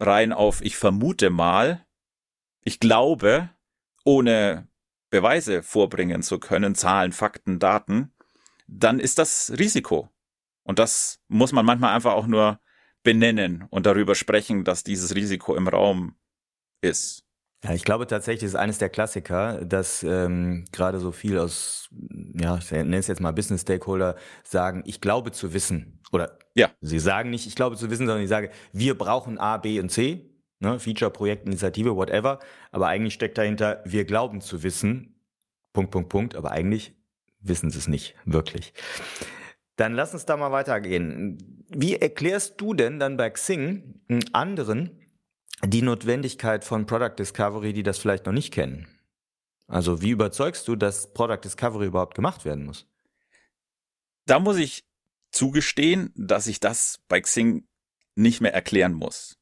rein 0.01 0.33
auf 0.33 0.61
ich 0.63 0.77
vermute 0.77 1.31
mal, 1.31 1.87
ich 2.65 2.81
glaube, 2.81 3.51
ohne 4.05 4.67
Beweise 5.11 5.63
vorbringen 5.63 6.23
zu 6.23 6.39
können, 6.39 6.75
Zahlen, 6.75 7.13
Fakten, 7.13 7.59
Daten, 7.59 8.13
dann 8.67 8.99
ist 8.99 9.19
das 9.19 9.53
Risiko. 9.59 10.11
Und 10.63 10.79
das 10.79 11.21
muss 11.29 11.53
man 11.53 11.65
manchmal 11.65 11.95
einfach 11.95 12.13
auch 12.13 12.27
nur 12.27 12.59
benennen 13.03 13.65
und 13.71 13.87
darüber 13.87 14.17
sprechen, 14.17 14.65
dass 14.65 14.83
dieses 14.83 15.15
Risiko 15.15 15.55
im 15.55 15.69
Raum 15.69 16.17
ist. 16.81 17.23
Ja, 17.65 17.73
ich 17.73 17.85
glaube 17.85 18.07
tatsächlich, 18.07 18.49
ist 18.49 18.57
eines 18.57 18.79
der 18.79 18.89
Klassiker, 18.89 19.65
dass 19.65 20.03
ähm, 20.03 20.65
gerade 20.73 20.99
so 20.99 21.13
viel 21.13 21.39
aus, 21.39 21.89
ja, 22.35 22.59
ich 22.59 22.71
nenne 22.71 22.97
es 22.97 23.07
jetzt 23.07 23.21
mal 23.21 23.33
Business 23.33 23.63
Stakeholder, 23.63 24.17
sagen, 24.45 24.83
ich 24.87 25.01
glaube 25.01 25.33
zu 25.33 25.53
wissen. 25.53 26.01
Oder 26.13 26.39
ja. 26.55 26.71
sie 26.81 26.99
sagen 26.99 27.31
nicht, 27.31 27.47
ich 27.47 27.55
glaube 27.55 27.77
zu 27.77 27.91
wissen, 27.91 28.07
sondern 28.07 28.23
ich 28.23 28.29
sage, 28.29 28.51
wir 28.73 28.97
brauchen 28.99 29.39
A, 29.39 29.57
B 29.57 29.81
und 29.81 29.91
C 29.91 30.31
ne, 30.61 30.79
Feature, 30.79 31.11
Projekt, 31.11 31.47
Initiative, 31.47 31.97
whatever. 31.97 32.39
Aber 32.71 32.89
eigentlich 32.89 33.15
steckt 33.15 33.39
dahinter, 33.39 33.83
wir 33.85 34.05
glauben 34.05 34.41
zu 34.41 34.63
wissen, 34.63 35.21
Punkt, 35.73 35.91
Punkt, 35.91 36.09
Punkt, 36.09 36.37
aber 36.37 36.53
eigentlich 36.53 36.95
wissen 37.41 37.71
sie 37.71 37.79
es 37.79 37.89
nicht, 37.89 38.15
wirklich. 38.25 38.73
Dann 39.77 39.93
lass 39.93 40.15
uns 40.15 40.25
da 40.25 40.37
mal 40.37 40.53
weitergehen. 40.53 41.65
Wie 41.69 41.97
erklärst 41.97 42.61
du 42.61 42.75
denn 42.75 42.99
dann 42.99 43.17
bei 43.17 43.29
Xing 43.31 44.01
anderen 44.33 45.01
die 45.65 45.83
Notwendigkeit 45.83 46.65
von 46.65 46.87
Product 46.87 47.17
Discovery, 47.19 47.73
die 47.73 47.83
das 47.83 47.99
vielleicht 47.99 48.27
noch 48.27 48.33
nicht 48.33 48.53
kennen? 48.53 48.89
Also 49.69 50.01
wie 50.01 50.11
überzeugst 50.11 50.67
du, 50.69 50.77
dass 50.77 51.13
Product 51.13 51.41
Discovery 51.45 51.87
überhaupt 51.87 52.15
gemacht 52.15 52.45
werden 52.45 52.65
muss? 52.65 52.87
Da 54.27 54.39
muss 54.39 54.57
ich 54.57 54.85
zugestehen, 55.31 56.13
dass 56.17 56.47
ich 56.47 56.61
das 56.61 57.01
bei 57.09 57.21
Xing 57.21 57.67
nicht 58.15 58.41
mehr 58.41 58.55
erklären 58.55 58.95
muss. 58.95 59.39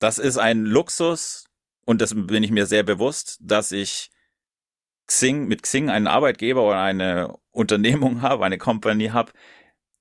Das 0.00 0.18
ist 0.18 0.38
ein 0.38 0.64
Luxus 0.64 1.44
und 1.84 2.00
das 2.00 2.14
bin 2.14 2.42
ich 2.42 2.50
mir 2.50 2.66
sehr 2.66 2.82
bewusst, 2.82 3.38
dass 3.40 3.70
ich 3.70 4.10
Xing, 5.06 5.46
mit 5.46 5.62
Xing 5.62 5.90
einen 5.90 6.06
Arbeitgeber 6.06 6.66
oder 6.66 6.80
eine 6.80 7.38
Unternehmung 7.50 8.22
habe, 8.22 8.44
eine 8.44 8.58
Company 8.58 9.08
habe, 9.08 9.32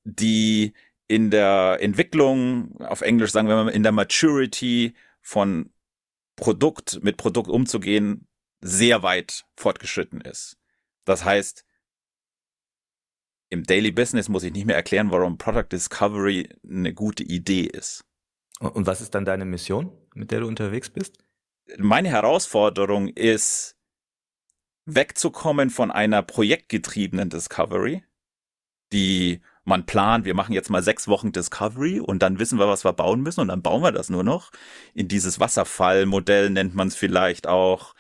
die 0.06 0.74
in 1.08 1.32
der 1.32 1.80
Entwicklung, 1.82 2.80
auf 2.80 3.02
Englisch 3.02 3.32
sagen 3.32 3.50
wir 3.50 3.56
mal, 3.56 3.70
in 3.70 3.84
der 3.84 3.92
Maturity 3.92 4.94
von 5.22 5.74
Produkt, 6.38 7.04
mit 7.04 7.18
Produkt 7.18 7.50
umzugehen, 7.50 8.28
sehr 8.62 9.04
weit 9.04 9.46
fortgeschritten 9.58 10.22
ist. 10.22 10.58
Das 11.04 11.26
heißt, 11.26 11.66
im 13.50 13.64
Daily 13.64 13.92
Business 13.92 14.30
muss 14.30 14.44
ich 14.44 14.54
nicht 14.54 14.66
mehr 14.66 14.76
erklären, 14.76 15.12
warum 15.12 15.38
Product 15.38 15.68
Discovery 15.72 16.48
eine 16.64 16.94
gute 16.94 17.24
Idee 17.24 17.64
ist. 17.64 18.06
Und 18.60 18.86
was 18.88 19.02
ist 19.02 19.16
dann 19.16 19.26
deine 19.26 19.46
Mission, 19.46 19.92
mit 20.14 20.32
der 20.32 20.42
du 20.42 20.48
unterwegs 20.48 20.90
bist? 20.90 21.18
Meine 21.78 22.10
Herausforderung 22.10 23.08
ist, 23.08 23.78
wegzukommen 24.86 25.70
von 25.70 25.92
einer 25.92 26.24
projektgetriebenen 26.24 27.30
Discovery, 27.30 28.04
die 28.92 29.42
man 29.64 29.86
plant, 29.86 30.26
wir 30.26 30.34
machen 30.34 30.54
jetzt 30.54 30.70
mal 30.70 30.82
sechs 30.82 31.08
Wochen 31.08 31.32
Discovery 31.32 32.00
und 32.00 32.24
dann 32.24 32.40
wissen 32.40 32.58
wir, 32.58 32.68
was 32.68 32.84
wir 32.84 32.94
bauen 32.94 33.22
müssen 33.22 33.42
und 33.42 33.50
dann 33.50 33.62
bauen 33.62 33.84
wir 33.84 33.92
das 33.92 34.10
nur 34.10 34.24
noch. 34.24 34.52
In 34.94 35.08
dieses 35.08 35.40
Wasserfallmodell 35.40 36.50
nennt 36.50 36.74
man 36.74 36.88
es 36.88 36.96
vielleicht 36.96 37.46
auch 37.46 37.94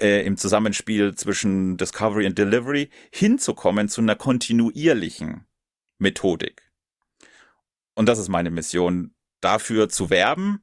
äh, 0.00 0.24
im 0.24 0.36
Zusammenspiel 0.36 1.14
zwischen 1.16 1.76
Discovery 1.76 2.26
und 2.26 2.38
Delivery 2.38 2.88
hinzukommen 3.10 3.88
zu 3.88 4.00
einer 4.00 4.16
kontinuierlichen 4.16 5.46
Methodik. 5.98 6.70
Und 7.94 8.08
das 8.08 8.18
ist 8.18 8.28
meine 8.28 8.50
Mission, 8.50 9.12
dafür 9.42 9.88
zu 9.88 10.08
werben, 10.08 10.62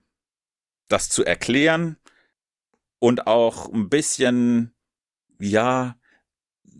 das 0.87 1.09
zu 1.09 1.23
erklären 1.23 1.97
und 2.99 3.27
auch 3.27 3.71
ein 3.71 3.89
bisschen 3.89 4.73
ja, 5.39 5.95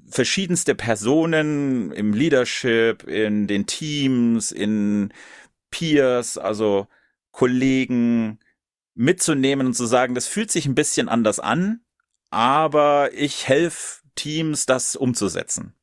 verschiedenste 0.10 0.76
Personen 0.76 1.92
im 1.92 2.14
Leadership, 2.14 3.04
in 3.04 3.48
den 3.48 3.68
Teams, 3.68 4.52
in 4.52 5.14
Peers, 5.72 6.38
also 6.38 6.88
Kollegen 7.32 8.40
mitzunehmen 8.96 9.68
und 9.68 9.74
zu 9.74 9.86
sagen, 9.86 10.16
das 10.16 10.28
fühlt 10.28 10.52
sich 10.52 10.66
ein 10.66 10.76
bisschen 10.76 11.08
anders 11.08 11.40
an, 11.40 11.82
aber 12.32 13.14
ich 13.14 13.48
helfe 13.48 14.02
Teams, 14.16 14.66
das 14.66 14.96
umzusetzen. 14.96 15.74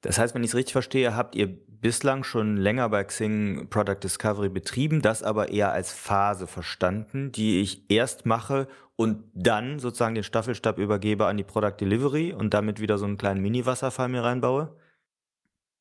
Das 0.00 0.18
heißt, 0.18 0.34
wenn 0.34 0.44
ich 0.44 0.50
es 0.50 0.56
richtig 0.56 0.72
verstehe, 0.72 1.16
habt 1.16 1.34
ihr 1.34 1.48
bislang 1.80 2.24
schon 2.24 2.56
länger 2.56 2.88
bei 2.88 3.04
Xing 3.04 3.68
Product 3.70 3.98
Discovery 4.02 4.48
betrieben, 4.48 5.02
das 5.02 5.22
aber 5.22 5.50
eher 5.50 5.72
als 5.72 5.92
Phase 5.92 6.46
verstanden, 6.46 7.32
die 7.32 7.60
ich 7.60 7.90
erst 7.90 8.26
mache, 8.26 8.68
und 8.96 9.22
dann 9.32 9.78
sozusagen 9.78 10.16
den 10.16 10.24
Staffelstab 10.24 10.76
übergebe 10.76 11.26
an 11.26 11.36
die 11.36 11.44
Product 11.44 11.76
Delivery 11.80 12.32
und 12.32 12.52
damit 12.52 12.80
wieder 12.80 12.98
so 12.98 13.04
einen 13.04 13.16
kleinen 13.16 13.40
Mini-Wasserfall 13.40 14.08
mir 14.08 14.24
reinbaue? 14.24 14.74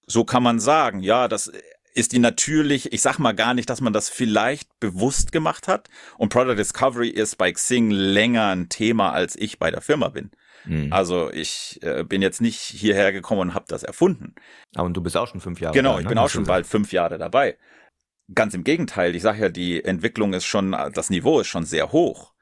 So 0.05 0.23
kann 0.23 0.43
man 0.43 0.59
sagen, 0.59 0.99
ja, 0.99 1.27
das 1.27 1.51
ist 1.95 2.11
die 2.11 2.19
natürlich, 2.19 2.93
ich 2.93 3.01
sag 3.01 3.17
mal 3.17 3.33
gar 3.33 3.55
nicht, 3.55 3.71
dass 3.71 3.81
man 3.81 3.91
das 3.91 4.07
vielleicht 4.07 4.79
bewusst 4.79 5.31
gemacht 5.31 5.67
hat. 5.67 5.89
Und 6.19 6.29
Product 6.29 6.55
Discovery 6.55 7.09
ist 7.09 7.39
bei 7.39 7.51
Xing 7.51 7.89
länger 7.89 8.49
ein 8.49 8.69
Thema, 8.69 9.13
als 9.13 9.35
ich 9.35 9.57
bei 9.57 9.71
der 9.71 9.81
Firma 9.81 10.09
bin. 10.09 10.29
Mhm. 10.65 10.91
Also 10.91 11.31
ich 11.31 11.79
äh, 11.81 12.03
bin 12.03 12.21
jetzt 12.21 12.41
nicht 12.41 12.59
hierher 12.59 13.11
gekommen 13.11 13.41
und 13.41 13.53
habe 13.53 13.65
das 13.67 13.83
erfunden. 13.83 14.35
Aber 14.75 14.85
und 14.85 14.95
du 14.95 15.01
bist 15.01 15.17
auch 15.17 15.27
schon 15.27 15.41
fünf 15.41 15.59
Jahre 15.59 15.75
Genau, 15.75 15.91
da, 15.91 15.95
ne? 15.97 16.01
ich 16.01 16.07
bin 16.07 16.17
auch 16.17 16.29
schon 16.29 16.45
bald 16.45 16.67
fünf 16.67 16.91
Jahre 16.91 17.17
dabei. 17.17 17.57
Ganz 18.33 18.53
im 18.53 18.63
Gegenteil, 18.63 19.15
ich 19.15 19.21
sage 19.21 19.41
ja, 19.41 19.49
die 19.49 19.83
Entwicklung 19.83 20.33
ist 20.33 20.45
schon, 20.45 20.71
das 20.71 21.09
Niveau 21.09 21.39
ist 21.39 21.47
schon 21.47 21.63
sehr 21.63 21.91
hoch 21.91 22.33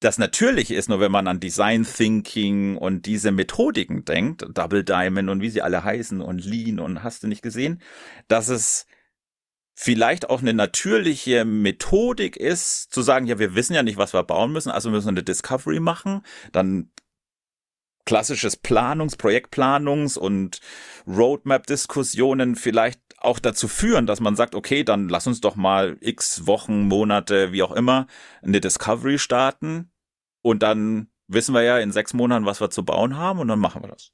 das 0.00 0.18
Natürliche 0.18 0.74
ist 0.74 0.88
nur, 0.88 1.00
wenn 1.00 1.10
man 1.10 1.26
an 1.26 1.40
Design 1.40 1.84
Thinking 1.84 2.76
und 2.76 3.06
diese 3.06 3.32
Methodiken 3.32 4.04
denkt, 4.04 4.46
Double 4.54 4.84
Diamond 4.84 5.28
und 5.28 5.40
wie 5.40 5.50
sie 5.50 5.62
alle 5.62 5.82
heißen 5.82 6.20
und 6.20 6.44
Lean 6.44 6.78
und 6.78 7.02
hast 7.02 7.22
du 7.22 7.26
nicht 7.26 7.42
gesehen, 7.42 7.82
dass 8.28 8.48
es 8.48 8.86
vielleicht 9.74 10.30
auch 10.30 10.40
eine 10.40 10.54
natürliche 10.54 11.44
Methodik 11.44 12.36
ist, 12.36 12.92
zu 12.92 13.02
sagen, 13.02 13.26
ja, 13.26 13.38
wir 13.38 13.54
wissen 13.54 13.74
ja 13.74 13.82
nicht, 13.82 13.96
was 13.96 14.14
wir 14.14 14.22
bauen 14.22 14.52
müssen, 14.52 14.70
also 14.70 14.90
müssen 14.90 15.06
wir 15.06 15.10
eine 15.10 15.24
Discovery 15.24 15.80
machen, 15.80 16.22
dann 16.52 16.90
klassisches 18.08 18.56
Planungs-, 18.56 19.18
Projektplanungs- 19.18 20.18
und 20.18 20.62
Roadmap-Diskussionen 21.06 22.56
vielleicht 22.56 23.02
auch 23.18 23.38
dazu 23.38 23.68
führen, 23.68 24.06
dass 24.06 24.20
man 24.20 24.34
sagt, 24.34 24.54
okay, 24.54 24.82
dann 24.82 25.10
lass 25.10 25.26
uns 25.26 25.42
doch 25.42 25.56
mal 25.56 25.98
x 26.00 26.46
Wochen, 26.46 26.88
Monate, 26.88 27.52
wie 27.52 27.62
auch 27.62 27.72
immer, 27.72 28.06
eine 28.40 28.62
Discovery 28.62 29.18
starten 29.18 29.92
und 30.40 30.62
dann 30.62 31.08
wissen 31.26 31.54
wir 31.54 31.60
ja 31.60 31.76
in 31.80 31.92
sechs 31.92 32.14
Monaten, 32.14 32.46
was 32.46 32.62
wir 32.62 32.70
zu 32.70 32.82
bauen 32.82 33.18
haben 33.18 33.40
und 33.40 33.48
dann 33.48 33.58
machen 33.58 33.82
wir 33.82 33.88
das. 33.88 34.12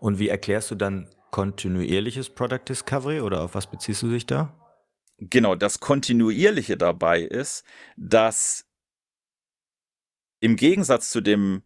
Und 0.00 0.18
wie 0.18 0.28
erklärst 0.28 0.72
du 0.72 0.74
dann 0.74 1.08
kontinuierliches 1.30 2.30
Product 2.30 2.64
Discovery 2.68 3.20
oder 3.20 3.42
auf 3.42 3.54
was 3.54 3.68
beziehst 3.68 4.02
du 4.02 4.10
dich 4.10 4.26
da? 4.26 4.52
Genau, 5.18 5.54
das 5.54 5.78
Kontinuierliche 5.78 6.76
dabei 6.76 7.20
ist, 7.20 7.62
dass 7.96 8.66
im 10.40 10.56
Gegensatz 10.56 11.10
zu 11.10 11.20
dem, 11.20 11.62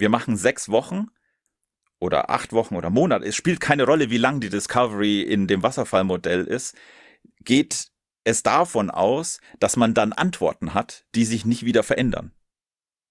wir 0.00 0.08
machen 0.08 0.36
sechs 0.36 0.68
Wochen, 0.68 1.08
oder 2.00 2.30
acht 2.30 2.52
Wochen 2.52 2.74
oder 2.74 2.90
Monate, 2.90 3.26
es 3.26 3.36
spielt 3.36 3.60
keine 3.60 3.84
Rolle, 3.84 4.10
wie 4.10 4.18
lang 4.18 4.40
die 4.40 4.48
Discovery 4.48 5.20
in 5.20 5.46
dem 5.46 5.62
Wasserfallmodell 5.62 6.44
ist, 6.44 6.74
geht 7.44 7.90
es 8.24 8.42
davon 8.42 8.90
aus, 8.90 9.40
dass 9.60 9.76
man 9.76 9.94
dann 9.94 10.12
Antworten 10.12 10.74
hat, 10.74 11.04
die 11.14 11.24
sich 11.24 11.44
nicht 11.44 11.64
wieder 11.64 11.82
verändern. 11.82 12.32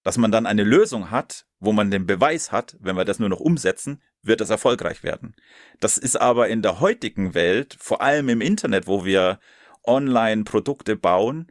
Dass 0.02 0.18
man 0.18 0.32
dann 0.32 0.46
eine 0.46 0.64
Lösung 0.64 1.10
hat, 1.10 1.46
wo 1.60 1.72
man 1.72 1.90
den 1.90 2.06
Beweis 2.06 2.52
hat, 2.52 2.76
wenn 2.80 2.96
wir 2.96 3.04
das 3.04 3.18
nur 3.18 3.28
noch 3.28 3.40
umsetzen, 3.40 4.02
wird 4.22 4.40
es 4.40 4.50
erfolgreich 4.50 5.02
werden. 5.02 5.34
Das 5.78 5.98
ist 5.98 6.20
aber 6.20 6.48
in 6.48 6.62
der 6.62 6.80
heutigen 6.80 7.34
Welt, 7.34 7.76
vor 7.78 8.00
allem 8.00 8.28
im 8.28 8.40
Internet, 8.40 8.86
wo 8.86 9.04
wir 9.04 9.40
online 9.84 10.44
Produkte 10.44 10.96
bauen, 10.96 11.50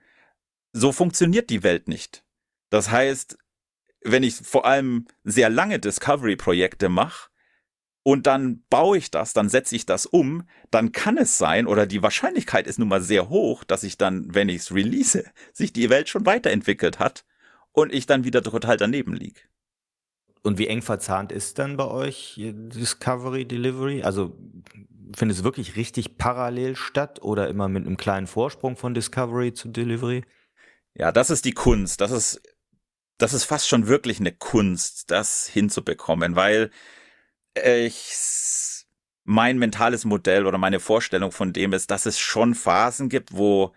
so 0.73 0.91
funktioniert 0.91 1.49
die 1.49 1.63
Welt 1.63 1.87
nicht. 1.87 2.23
Das 2.69 2.91
heißt, 2.91 3.37
wenn 4.01 4.23
ich 4.23 4.35
vor 4.35 4.65
allem 4.65 5.07
sehr 5.23 5.49
lange 5.49 5.79
Discovery-Projekte 5.79 6.89
mache 6.89 7.29
und 8.03 8.27
dann 8.27 8.63
baue 8.69 8.97
ich 8.97 9.11
das, 9.11 9.33
dann 9.33 9.49
setze 9.49 9.75
ich 9.75 9.85
das 9.85 10.05
um, 10.05 10.47
dann 10.71 10.91
kann 10.91 11.17
es 11.17 11.37
sein, 11.37 11.67
oder 11.67 11.85
die 11.85 12.01
Wahrscheinlichkeit 12.01 12.67
ist 12.67 12.79
nun 12.79 12.87
mal 12.87 13.01
sehr 13.01 13.29
hoch, 13.29 13.63
dass 13.63 13.83
ich 13.83 13.97
dann, 13.97 14.33
wenn 14.33 14.49
ich 14.49 14.57
es 14.57 14.73
release, 14.73 15.25
sich 15.53 15.73
die 15.73 15.89
Welt 15.89 16.09
schon 16.09 16.25
weiterentwickelt 16.25 16.99
hat 16.99 17.25
und 17.71 17.93
ich 17.93 18.05
dann 18.05 18.23
wieder 18.23 18.41
total 18.41 18.77
daneben 18.77 19.13
liege. 19.13 19.41
Und 20.41 20.57
wie 20.57 20.67
eng 20.67 20.81
verzahnt 20.81 21.31
ist 21.31 21.59
dann 21.59 21.75
bei 21.75 21.85
euch 21.85 22.35
Discovery, 22.37 23.45
Delivery? 23.45 24.03
Also 24.03 24.37
findet 25.13 25.37
es 25.37 25.43
wirklich 25.43 25.75
richtig 25.75 26.17
parallel 26.17 26.75
statt 26.77 27.21
oder 27.21 27.49
immer 27.49 27.67
mit 27.67 27.85
einem 27.85 27.97
kleinen 27.97 28.27
Vorsprung 28.27 28.77
von 28.77 28.93
Discovery 28.93 29.53
zu 29.53 29.67
Delivery? 29.67 30.23
Ja, 30.93 31.11
das 31.11 31.29
ist 31.29 31.43
die 31.43 31.51
Kunst. 31.51 31.99
Das 31.99 32.11
ist 32.11 32.41
das 33.19 33.33
ist 33.33 33.43
fast 33.43 33.67
schon 33.67 33.87
wirklich 33.87 34.19
eine 34.19 34.31
Kunst, 34.31 35.11
das 35.11 35.45
hinzubekommen, 35.47 36.35
weil 36.35 36.71
ich 37.53 38.85
mein 39.23 39.59
mentales 39.59 40.05
Modell 40.05 40.47
oder 40.47 40.57
meine 40.57 40.79
Vorstellung 40.79 41.31
von 41.31 41.53
dem 41.53 41.73
ist, 41.73 41.91
dass 41.91 42.07
es 42.07 42.17
schon 42.17 42.55
Phasen 42.55 43.09
gibt, 43.09 43.35
wo 43.35 43.73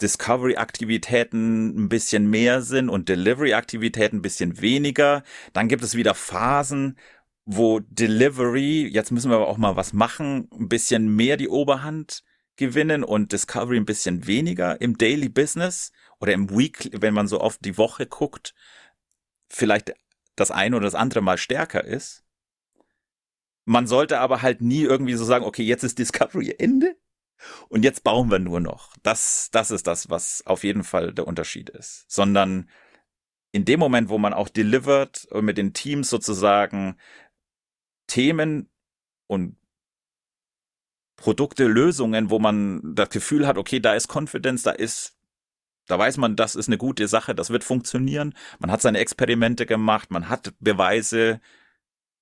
Discovery-Aktivitäten 0.00 1.84
ein 1.84 1.88
bisschen 1.88 2.28
mehr 2.30 2.62
sind 2.62 2.88
und 2.88 3.08
Delivery-Aktivitäten 3.08 4.18
ein 4.18 4.22
bisschen 4.22 4.60
weniger. 4.60 5.22
Dann 5.52 5.68
gibt 5.68 5.84
es 5.84 5.94
wieder 5.94 6.14
Phasen, 6.14 6.96
wo 7.44 7.80
Delivery, 7.80 8.88
jetzt 8.88 9.10
müssen 9.10 9.30
wir 9.30 9.36
aber 9.36 9.48
auch 9.48 9.58
mal 9.58 9.76
was 9.76 9.92
machen, 9.92 10.48
ein 10.52 10.68
bisschen 10.68 11.14
mehr 11.14 11.36
die 11.36 11.48
Oberhand 11.48 12.22
gewinnen 12.56 13.04
und 13.04 13.32
Discovery 13.32 13.76
ein 13.76 13.86
bisschen 13.86 14.26
weniger 14.26 14.80
im 14.80 14.98
Daily 14.98 15.28
Business 15.28 15.92
oder 16.20 16.32
im 16.32 16.50
Weekly, 16.50 16.90
wenn 17.00 17.14
man 17.14 17.28
so 17.28 17.40
oft 17.40 17.64
die 17.64 17.78
Woche 17.78 18.06
guckt, 18.06 18.54
vielleicht 19.48 19.94
das 20.36 20.50
eine 20.50 20.76
oder 20.76 20.84
das 20.84 20.94
andere 20.94 21.20
mal 21.20 21.38
stärker 21.38 21.84
ist. 21.84 22.24
Man 23.64 23.86
sollte 23.86 24.20
aber 24.20 24.42
halt 24.42 24.60
nie 24.60 24.82
irgendwie 24.82 25.14
so 25.14 25.24
sagen, 25.24 25.44
okay, 25.44 25.62
jetzt 25.62 25.84
ist 25.84 25.98
Discovery 25.98 26.54
Ende 26.58 26.96
und 27.68 27.84
jetzt 27.84 28.02
bauen 28.02 28.30
wir 28.30 28.38
nur 28.38 28.60
noch. 28.60 28.96
Das, 29.02 29.50
das 29.52 29.70
ist 29.70 29.86
das, 29.86 30.10
was 30.10 30.46
auf 30.46 30.64
jeden 30.64 30.84
Fall 30.84 31.12
der 31.12 31.26
Unterschied 31.26 31.70
ist. 31.70 32.04
Sondern 32.10 32.70
in 33.52 33.64
dem 33.64 33.80
Moment, 33.80 34.08
wo 34.08 34.18
man 34.18 34.34
auch 34.34 34.48
delivered 34.48 35.26
und 35.26 35.44
mit 35.44 35.58
den 35.58 35.72
Teams 35.72 36.10
sozusagen 36.10 36.96
Themen 38.06 38.70
und 39.26 39.56
Produkte, 41.16 41.66
Lösungen, 41.66 42.30
wo 42.30 42.38
man 42.38 42.94
das 42.94 43.10
Gefühl 43.10 43.46
hat, 43.46 43.58
okay, 43.58 43.80
da 43.80 43.94
ist 43.94 44.08
Confidence, 44.08 44.62
da 44.62 44.70
ist, 44.70 45.17
da 45.88 45.98
weiß 45.98 46.18
man, 46.18 46.36
das 46.36 46.54
ist 46.54 46.68
eine 46.68 46.78
gute 46.78 47.08
Sache, 47.08 47.34
das 47.34 47.50
wird 47.50 47.64
funktionieren. 47.64 48.34
Man 48.58 48.70
hat 48.70 48.82
seine 48.82 48.98
Experimente 48.98 49.66
gemacht, 49.66 50.10
man 50.10 50.28
hat 50.28 50.54
Beweise 50.60 51.40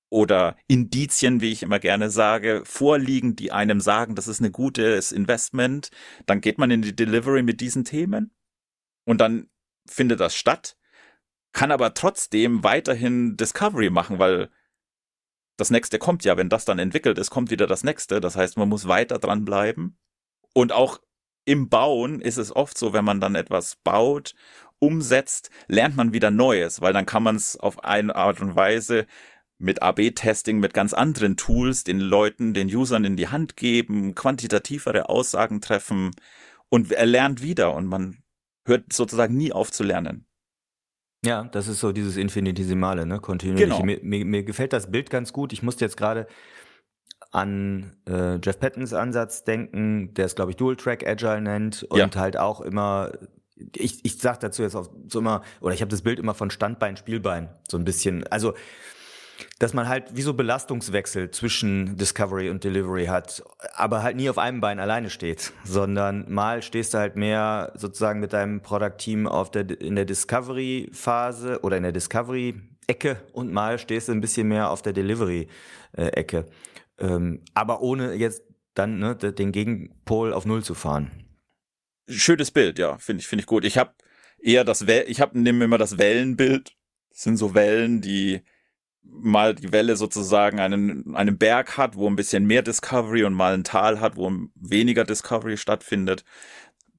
oder 0.08 0.56
Indizien, 0.68 1.40
wie 1.40 1.52
ich 1.52 1.62
immer 1.62 1.80
gerne 1.80 2.10
sage, 2.10 2.62
vorliegen, 2.64 3.36
die 3.36 3.52
einem 3.52 3.80
sagen, 3.80 4.14
das 4.14 4.28
ist 4.28 4.40
ein 4.40 4.52
gutes 4.52 5.12
Investment. 5.12 5.90
Dann 6.26 6.40
geht 6.40 6.58
man 6.58 6.70
in 6.70 6.82
die 6.82 6.94
Delivery 6.94 7.42
mit 7.42 7.60
diesen 7.60 7.84
Themen 7.84 8.30
und 9.04 9.20
dann 9.20 9.50
findet 9.88 10.20
das 10.20 10.36
statt, 10.36 10.76
kann 11.52 11.72
aber 11.72 11.94
trotzdem 11.94 12.62
weiterhin 12.62 13.36
Discovery 13.36 13.90
machen, 13.90 14.18
weil 14.18 14.50
das 15.56 15.70
nächste 15.70 15.98
kommt 15.98 16.24
ja, 16.24 16.36
wenn 16.36 16.50
das 16.50 16.66
dann 16.66 16.78
entwickelt 16.78 17.18
ist, 17.18 17.30
kommt 17.30 17.50
wieder 17.50 17.66
das 17.66 17.82
nächste. 17.82 18.20
Das 18.20 18.36
heißt, 18.36 18.58
man 18.58 18.68
muss 18.68 18.86
weiter 18.88 19.18
dranbleiben. 19.18 19.98
Und 20.54 20.72
auch 20.72 21.00
im 21.46 21.70
Bauen 21.70 22.20
ist 22.20 22.36
es 22.36 22.54
oft 22.54 22.76
so, 22.76 22.92
wenn 22.92 23.04
man 23.04 23.20
dann 23.20 23.34
etwas 23.34 23.76
baut, 23.76 24.34
umsetzt, 24.78 25.48
lernt 25.68 25.96
man 25.96 26.12
wieder 26.12 26.30
Neues, 26.30 26.82
weil 26.82 26.92
dann 26.92 27.06
kann 27.06 27.22
man 27.22 27.36
es 27.36 27.56
auf 27.56 27.82
eine 27.84 28.14
Art 28.14 28.42
und 28.42 28.56
Weise 28.56 29.06
mit 29.58 29.80
AB-Testing, 29.80 30.58
mit 30.58 30.74
ganz 30.74 30.92
anderen 30.92 31.36
Tools 31.36 31.84
den 31.84 32.00
Leuten, 32.00 32.52
den 32.52 32.68
Usern 32.68 33.04
in 33.04 33.16
die 33.16 33.28
Hand 33.28 33.56
geben, 33.56 34.14
quantitativere 34.14 35.08
Aussagen 35.08 35.62
treffen 35.62 36.10
und 36.68 36.92
er 36.92 37.06
lernt 37.06 37.42
wieder 37.42 37.74
und 37.74 37.86
man 37.86 38.18
hört 38.66 38.92
sozusagen 38.92 39.36
nie 39.36 39.52
auf 39.52 39.70
zu 39.70 39.82
lernen. 39.82 40.26
Ja, 41.24 41.44
das 41.44 41.68
ist 41.68 41.80
so 41.80 41.92
dieses 41.92 42.16
Infinitesimale, 42.16 43.06
ne? 43.06 43.18
Kontinuierliche. 43.20 43.80
Genau. 43.80 43.84
Mir, 43.84 44.00
mir, 44.02 44.24
mir 44.24 44.42
gefällt 44.44 44.72
das 44.72 44.90
Bild 44.90 45.10
ganz 45.10 45.32
gut. 45.32 45.52
Ich 45.52 45.62
musste 45.62 45.84
jetzt 45.84 45.96
gerade 45.96 46.26
an 47.36 47.92
äh, 48.08 48.36
Jeff 48.42 48.58
Pattons 48.58 48.92
Ansatz 48.94 49.44
denken, 49.44 50.14
der 50.14 50.24
es, 50.26 50.34
glaube 50.34 50.50
ich, 50.52 50.56
Dual 50.56 50.76
Track 50.76 51.06
Agile 51.06 51.40
nennt 51.40 51.82
und 51.84 51.98
Ja. 51.98 52.08
halt 52.16 52.36
auch 52.38 52.60
immer, 52.62 53.12
ich, 53.76 54.04
ich 54.04 54.18
sag 54.18 54.40
dazu 54.40 54.62
jetzt 54.62 54.74
auch 54.74 54.88
so 55.08 55.18
immer, 55.18 55.42
oder 55.60 55.74
ich 55.74 55.80
habe 55.82 55.90
das 55.90 56.02
Bild 56.02 56.18
immer 56.18 56.34
von 56.34 56.50
Standbein, 56.50 56.96
Spielbein, 56.96 57.48
so 57.68 57.76
ein 57.76 57.84
bisschen. 57.84 58.26
Also 58.28 58.54
dass 59.58 59.74
man 59.74 59.86
halt 59.86 60.16
wie 60.16 60.22
so 60.22 60.32
Belastungswechsel 60.32 61.30
zwischen 61.30 61.96
Discovery 61.98 62.48
und 62.48 62.64
Delivery 62.64 63.04
hat, 63.06 63.42
aber 63.74 64.02
halt 64.02 64.16
nie 64.16 64.30
auf 64.30 64.38
einem 64.38 64.62
Bein 64.62 64.80
alleine 64.80 65.10
steht, 65.10 65.52
sondern 65.64 66.24
mal 66.32 66.62
stehst 66.62 66.94
du 66.94 66.98
halt 66.98 67.16
mehr 67.16 67.72
sozusagen 67.74 68.20
mit 68.20 68.32
deinem 68.32 68.62
Product 68.62 68.96
Team 68.96 69.26
auf 69.26 69.50
der 69.50 69.78
in 69.78 69.94
der 69.94 70.06
Discovery 70.06 70.88
Phase 70.92 71.60
oder 71.62 71.76
in 71.76 71.82
der 71.82 71.92
Discovery 71.92 72.54
Ecke 72.86 73.16
und 73.32 73.52
mal 73.52 73.78
stehst 73.78 74.08
du 74.08 74.12
ein 74.12 74.22
bisschen 74.22 74.48
mehr 74.48 74.70
auf 74.70 74.80
der 74.80 74.94
Delivery 74.94 75.48
äh, 75.96 76.06
Ecke, 76.08 76.46
ähm, 76.98 77.42
aber 77.54 77.80
ohne 77.82 78.14
jetzt 78.14 78.42
dann 78.74 78.98
ne, 78.98 79.16
den 79.16 79.52
Gegenpol 79.52 80.32
auf 80.32 80.46
Null 80.46 80.62
zu 80.62 80.74
fahren. 80.74 81.10
Schönes 82.08 82.50
Bild, 82.50 82.78
ja, 82.78 82.98
finde 82.98 83.20
ich, 83.20 83.26
finde 83.26 83.40
ich 83.40 83.46
gut. 83.46 83.64
Ich 83.64 83.78
habe 83.78 83.94
eher 84.38 84.64
das, 84.64 84.86
Wel 84.86 85.04
ich 85.08 85.20
habe 85.20 85.38
nehme 85.38 85.64
immer 85.64 85.78
das 85.78 85.98
Wellenbild. 85.98 86.76
Das 87.10 87.22
sind 87.22 87.36
so 87.36 87.54
Wellen, 87.54 88.00
die 88.00 88.42
mal 89.02 89.54
die 89.54 89.72
Welle 89.72 89.96
sozusagen 89.96 90.60
einen, 90.60 91.14
einen 91.14 91.38
Berg 91.38 91.76
hat, 91.76 91.96
wo 91.96 92.08
ein 92.08 92.16
bisschen 92.16 92.46
mehr 92.46 92.62
Discovery 92.62 93.24
und 93.24 93.34
mal 93.34 93.54
ein 93.54 93.64
Tal 93.64 94.00
hat, 94.00 94.16
wo 94.16 94.30
weniger 94.54 95.04
Discovery 95.04 95.56
stattfindet. 95.56 96.24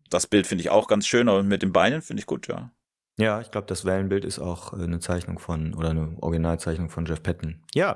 Das 0.10 0.28
Bild 0.28 0.48
finde 0.48 0.62
ich 0.62 0.70
auch 0.70 0.88
ganz 0.88 1.06
schön, 1.06 1.30
aber 1.30 1.44
mit 1.44 1.62
den 1.62 1.74
Beinen 1.74 2.02
finde 2.02 2.22
ich 2.22 2.26
gut, 2.26 2.48
ja. 2.48 2.72
Ja, 3.20 3.42
ich 3.42 3.50
glaube, 3.50 3.66
das 3.66 3.84
Wellenbild 3.84 4.24
ist 4.26 4.38
auch 4.40 4.74
äh, 4.74 4.84
eine 4.84 5.00
Zeichnung 5.00 5.40
von 5.40 5.74
oder 5.74 5.90
eine 5.90 6.16
Originalzeichnung 6.22 6.90
von 6.90 7.06
Jeff 7.06 7.24
Patton. 7.24 7.60
Ja, 7.74 7.96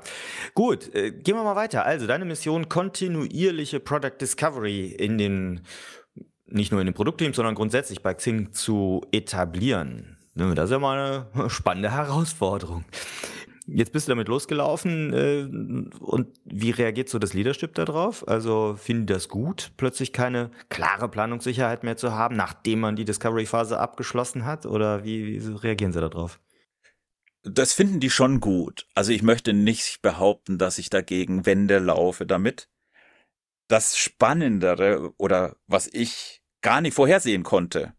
gut, 0.54 0.92
äh, 0.94 1.12
gehen 1.12 1.36
wir 1.36 1.44
mal 1.44 1.56
weiter. 1.56 1.84
Also 1.86 2.06
deine 2.06 2.24
Mission 2.24 2.68
kontinuierliche 2.68 3.78
Product 3.78 4.18
Discovery 4.20 4.86
in 4.86 5.18
den 5.18 5.60
nicht 6.46 6.70
nur 6.70 6.80
in 6.80 6.86
den 6.86 6.94
Produktteams, 6.94 7.36
sondern 7.36 7.54
grundsätzlich 7.54 8.02
bei 8.02 8.12
Xing 8.14 8.52
zu 8.52 9.00
etablieren. 9.10 10.18
Das 10.34 10.64
ist 10.64 10.70
ja 10.70 10.78
mal 10.78 11.26
eine 11.32 11.50
spannende 11.50 11.92
Herausforderung. 11.92 12.84
Jetzt 13.66 13.92
bist 13.92 14.08
du 14.08 14.12
damit 14.12 14.28
losgelaufen 14.28 15.12
äh, 15.12 16.00
und 16.00 16.28
wie 16.44 16.70
reagiert 16.70 17.08
so 17.08 17.18
das 17.18 17.32
Leadership 17.32 17.74
darauf? 17.74 18.26
Also 18.26 18.74
finden 18.76 19.06
das 19.06 19.28
gut, 19.28 19.72
plötzlich 19.76 20.12
keine 20.12 20.50
klare 20.68 21.08
Planungssicherheit 21.08 21.84
mehr 21.84 21.96
zu 21.96 22.12
haben, 22.12 22.36
nachdem 22.36 22.80
man 22.80 22.96
die 22.96 23.04
Discovery-Phase 23.04 23.78
abgeschlossen 23.78 24.44
hat? 24.44 24.66
Oder 24.66 25.04
wie, 25.04 25.40
wie 25.40 25.54
reagieren 25.54 25.92
sie 25.92 26.00
darauf? 26.00 26.40
Das 27.44 27.72
finden 27.72 28.00
die 28.00 28.10
schon 28.10 28.40
gut. 28.40 28.86
Also 28.94 29.12
ich 29.12 29.22
möchte 29.22 29.52
nicht 29.52 30.00
behaupten, 30.02 30.58
dass 30.58 30.78
ich 30.78 30.90
dagegen 30.90 31.44
Wände 31.44 31.78
laufe 31.78 32.24
damit. 32.24 32.68
Das 33.68 33.96
Spannendere 33.96 35.12
oder 35.18 35.56
was 35.66 35.88
ich 35.92 36.42
gar 36.62 36.80
nicht 36.80 36.94
vorhersehen 36.94 37.42
konnte, 37.42 37.94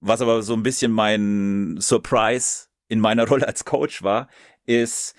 was 0.00 0.20
aber 0.20 0.42
so 0.42 0.54
ein 0.54 0.62
bisschen 0.62 0.92
mein 0.92 1.76
Surprise 1.80 2.68
in 2.88 3.00
meiner 3.00 3.26
Rolle 3.28 3.46
als 3.46 3.64
Coach 3.64 4.02
war, 4.02 4.28
ist, 4.66 5.14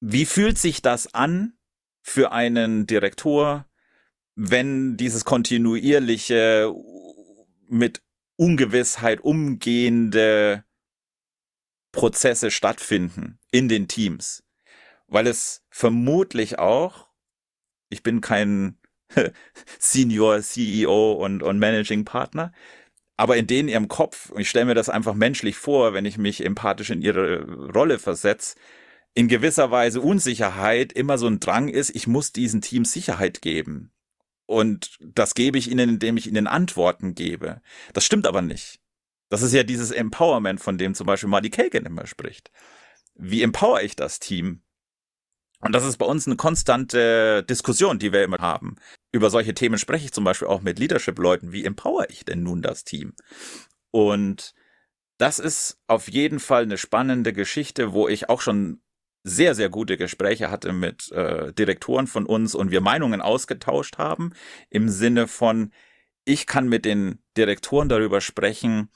wie 0.00 0.26
fühlt 0.26 0.58
sich 0.58 0.82
das 0.82 1.14
an 1.14 1.56
für 2.02 2.32
einen 2.32 2.86
Direktor, 2.86 3.66
wenn 4.34 4.96
dieses 4.96 5.24
kontinuierliche 5.24 6.72
mit 7.68 8.02
Ungewissheit 8.36 9.20
umgehende 9.20 10.64
Prozesse 11.92 12.50
stattfinden 12.50 13.38
in 13.50 13.68
den 13.68 13.88
Teams, 13.88 14.44
weil 15.06 15.26
es 15.26 15.64
vermutlich 15.70 16.58
auch, 16.58 17.08
ich 17.88 18.02
bin 18.02 18.20
kein 18.20 18.78
Senior 19.78 20.42
CEO 20.42 21.12
und, 21.12 21.42
und 21.42 21.58
Managing 21.58 22.04
Partner, 22.04 22.52
aber 23.16 23.36
in 23.36 23.46
denen 23.46 23.68
ihrem 23.68 23.88
Kopf, 23.88 24.32
ich 24.36 24.50
stelle 24.50 24.66
mir 24.66 24.74
das 24.74 24.88
einfach 24.88 25.14
menschlich 25.14 25.56
vor, 25.56 25.94
wenn 25.94 26.04
ich 26.04 26.18
mich 26.18 26.44
empathisch 26.44 26.90
in 26.90 27.02
ihre 27.02 27.44
Rolle 27.72 27.98
versetze, 27.98 28.56
in 29.14 29.28
gewisser 29.28 29.70
Weise 29.70 30.02
Unsicherheit 30.02 30.92
immer 30.92 31.16
so 31.16 31.26
ein 31.26 31.40
Drang 31.40 31.68
ist, 31.68 31.94
ich 31.94 32.06
muss 32.06 32.32
diesen 32.32 32.60
Teams 32.60 32.92
Sicherheit 32.92 33.40
geben. 33.40 33.90
Und 34.44 34.98
das 35.00 35.34
gebe 35.34 35.58
ich 35.58 35.70
ihnen, 35.70 35.88
indem 35.88 36.16
ich 36.16 36.26
ihnen 36.28 36.46
Antworten 36.46 37.14
gebe. 37.14 37.62
Das 37.94 38.04
stimmt 38.04 38.26
aber 38.26 38.42
nicht. 38.42 38.80
Das 39.28 39.42
ist 39.42 39.52
ja 39.52 39.64
dieses 39.64 39.90
Empowerment, 39.90 40.60
von 40.60 40.78
dem 40.78 40.94
zum 40.94 41.06
Beispiel 41.06 41.28
Marty 41.28 41.50
Kagan 41.50 41.86
immer 41.86 42.06
spricht. 42.06 42.52
Wie 43.14 43.42
empower 43.42 43.82
ich 43.82 43.96
das 43.96 44.20
Team? 44.20 44.62
Und 45.60 45.72
das 45.72 45.84
ist 45.84 45.96
bei 45.96 46.06
uns 46.06 46.26
eine 46.26 46.36
konstante 46.36 47.42
Diskussion, 47.42 47.98
die 47.98 48.12
wir 48.12 48.22
immer 48.22 48.38
haben. 48.38 48.76
Über 49.16 49.30
solche 49.30 49.54
Themen 49.54 49.78
spreche 49.78 50.04
ich 50.04 50.12
zum 50.12 50.24
Beispiel 50.24 50.46
auch 50.46 50.60
mit 50.60 50.78
Leadership-Leuten. 50.78 51.50
Wie 51.50 51.64
empower 51.64 52.10
ich 52.10 52.26
denn 52.26 52.42
nun 52.42 52.60
das 52.60 52.84
Team? 52.84 53.14
Und 53.90 54.52
das 55.16 55.38
ist 55.38 55.80
auf 55.86 56.10
jeden 56.10 56.38
Fall 56.38 56.64
eine 56.64 56.76
spannende 56.76 57.32
Geschichte, 57.32 57.94
wo 57.94 58.08
ich 58.08 58.28
auch 58.28 58.42
schon 58.42 58.82
sehr, 59.24 59.54
sehr 59.54 59.70
gute 59.70 59.96
Gespräche 59.96 60.50
hatte 60.50 60.74
mit 60.74 61.10
äh, 61.12 61.54
Direktoren 61.54 62.06
von 62.06 62.26
uns 62.26 62.54
und 62.54 62.70
wir 62.70 62.82
Meinungen 62.82 63.22
ausgetauscht 63.22 63.96
haben 63.96 64.34
im 64.68 64.90
Sinne 64.90 65.28
von, 65.28 65.72
ich 66.26 66.46
kann 66.46 66.68
mit 66.68 66.84
den 66.84 67.22
Direktoren 67.38 67.88
darüber 67.88 68.20
sprechen, 68.20 68.90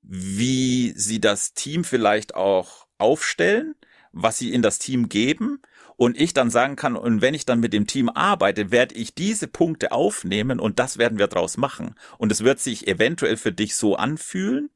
wie 0.00 0.94
sie 0.96 1.20
das 1.20 1.52
Team 1.52 1.84
vielleicht 1.84 2.34
auch 2.34 2.86
aufstellen, 2.96 3.74
was 4.10 4.38
sie 4.38 4.54
in 4.54 4.62
das 4.62 4.78
Team 4.78 5.10
geben 5.10 5.60
und 5.96 6.20
ich 6.20 6.34
dann 6.34 6.50
sagen 6.50 6.76
kann, 6.76 6.96
und 6.96 7.20
wenn 7.22 7.34
ich 7.34 7.46
dann 7.46 7.60
mit 7.60 7.72
dem 7.72 7.86
Team 7.86 8.08
arbeite, 8.08 8.70
werde 8.70 8.94
ich 8.94 9.14
diese 9.14 9.46
Punkte 9.48 9.92
aufnehmen 9.92 10.60
und 10.60 10.78
das 10.78 10.98
werden 10.98 11.18
wir 11.18 11.28
draus 11.28 11.56
machen. 11.56 11.94
Und 12.18 12.32
es 12.32 12.42
wird 12.42 12.60
sich 12.60 12.88
eventuell 12.88 13.36
für 13.36 13.52
dich 13.52 13.76
so 13.76 13.96
anfühlen. 13.96 14.70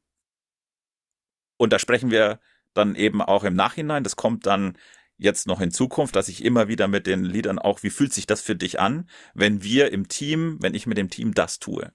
Und 1.57 1.73
da 1.73 1.79
sprechen 1.79 2.11
wir 2.11 2.39
dann 2.73 2.95
eben 2.95 3.21
auch 3.21 3.43
im 3.43 3.55
Nachhinein. 3.55 4.03
Das 4.03 4.15
kommt 4.15 4.45
dann 4.45 4.77
jetzt 5.17 5.47
noch 5.47 5.59
in 5.59 5.71
Zukunft, 5.71 6.15
dass 6.15 6.29
ich 6.29 6.43
immer 6.43 6.67
wieder 6.69 6.87
mit 6.87 7.05
den 7.05 7.25
Liedern 7.25 7.59
auch, 7.59 7.83
wie 7.83 7.89
fühlt 7.89 8.13
sich 8.13 8.25
das 8.25 8.41
für 8.41 8.55
dich 8.55 8.79
an, 8.79 9.09
wenn 9.33 9.61
wir 9.61 9.91
im 9.91 10.07
Team, 10.07 10.57
wenn 10.61 10.73
ich 10.73 10.87
mit 10.87 10.97
dem 10.97 11.09
Team 11.09 11.33
das 11.33 11.59
tue. 11.59 11.91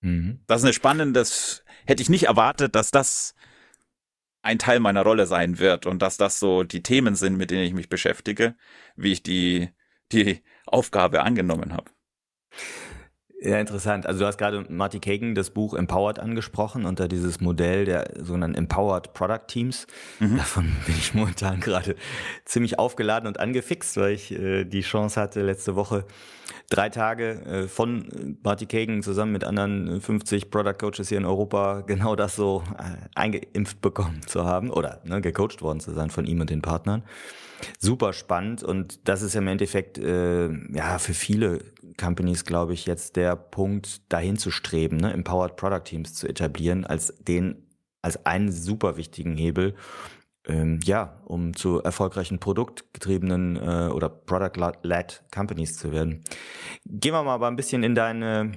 Mhm. 0.00 0.40
Das 0.48 0.60
ist 0.60 0.64
eine 0.64 0.72
spannende, 0.72 1.20
das 1.20 1.64
hätte 1.86 2.02
ich 2.02 2.08
nicht 2.08 2.24
erwartet, 2.24 2.74
dass 2.74 2.90
das 2.90 3.34
ein 4.44 4.58
Teil 4.58 4.78
meiner 4.78 5.02
Rolle 5.02 5.26
sein 5.26 5.58
wird 5.58 5.86
und 5.86 6.02
dass 6.02 6.18
das 6.18 6.38
so 6.38 6.64
die 6.64 6.82
Themen 6.82 7.14
sind, 7.16 7.36
mit 7.36 7.50
denen 7.50 7.64
ich 7.64 7.72
mich 7.72 7.88
beschäftige, 7.88 8.56
wie 8.94 9.12
ich 9.12 9.22
die, 9.22 9.70
die 10.12 10.42
Aufgabe 10.66 11.22
angenommen 11.22 11.72
habe. 11.72 11.90
Ja, 13.40 13.58
interessant. 13.58 14.06
Also 14.06 14.20
du 14.20 14.26
hast 14.26 14.38
gerade 14.38 14.64
Marty 14.68 15.00
Kagan 15.00 15.34
das 15.34 15.50
Buch 15.50 15.74
Empowered 15.74 16.18
angesprochen 16.18 16.92
da 16.94 17.08
dieses 17.08 17.40
Modell 17.40 17.84
der 17.84 18.10
sogenannten 18.18 18.56
Empowered 18.56 19.12
Product 19.12 19.46
Teams. 19.48 19.86
Mhm. 20.20 20.36
Davon 20.38 20.72
bin 20.86 20.94
ich 20.96 21.12
momentan 21.14 21.60
gerade 21.60 21.96
ziemlich 22.44 22.78
aufgeladen 22.78 23.26
und 23.26 23.40
angefixt, 23.40 23.96
weil 23.96 24.12
ich 24.12 24.32
äh, 24.32 24.64
die 24.64 24.80
Chance 24.80 25.20
hatte, 25.20 25.42
letzte 25.42 25.76
Woche 25.76 26.06
drei 26.70 26.88
Tage 26.88 27.32
äh, 27.44 27.68
von 27.68 28.38
Marty 28.42 28.66
Kagan 28.66 29.02
zusammen 29.02 29.32
mit 29.32 29.44
anderen 29.44 30.00
50 30.00 30.50
Product 30.50 30.78
Coaches 30.78 31.08
hier 31.08 31.18
in 31.18 31.24
Europa 31.24 31.82
genau 31.82 32.16
das 32.16 32.36
so 32.36 32.62
äh, 32.78 33.08
eingeimpft 33.14 33.80
bekommen 33.80 34.20
zu 34.26 34.44
haben 34.44 34.70
oder 34.70 35.00
ne, 35.04 35.20
gecoacht 35.20 35.60
worden 35.60 35.80
zu 35.80 35.92
sein 35.92 36.10
von 36.10 36.24
ihm 36.24 36.40
und 36.40 36.50
den 36.50 36.62
Partnern. 36.62 37.02
Super 37.78 38.12
spannend 38.12 38.62
und 38.62 39.08
das 39.08 39.22
ist 39.22 39.36
im 39.36 39.46
Endeffekt 39.48 39.98
äh, 39.98 40.48
ja 40.72 40.98
für 40.98 41.14
viele 41.14 41.60
Companies, 41.98 42.44
glaube 42.44 42.74
ich, 42.74 42.86
jetzt 42.86 43.16
der 43.16 43.36
Punkt, 43.36 44.12
dahin 44.12 44.36
zu 44.36 44.50
streben, 44.50 44.96
ne? 44.96 45.12
Empowered 45.12 45.56
Product 45.56 45.84
Teams 45.84 46.14
zu 46.14 46.28
etablieren, 46.28 46.84
als 46.84 47.14
den, 47.18 47.66
als 48.02 48.24
einen 48.26 48.52
super 48.52 48.96
wichtigen 48.96 49.36
Hebel, 49.36 49.74
ähm, 50.46 50.80
ja, 50.84 51.20
um 51.24 51.54
zu 51.54 51.82
erfolgreichen 51.82 52.38
produktgetriebenen 52.38 53.56
äh, 53.56 53.90
oder 53.92 54.08
Product-led 54.08 55.24
Companies 55.32 55.78
zu 55.78 55.92
werden. 55.92 56.22
Gehen 56.84 57.14
wir 57.14 57.22
mal 57.22 57.34
aber 57.34 57.48
ein 57.48 57.56
bisschen 57.56 57.82
in 57.82 57.94
deine 57.94 58.52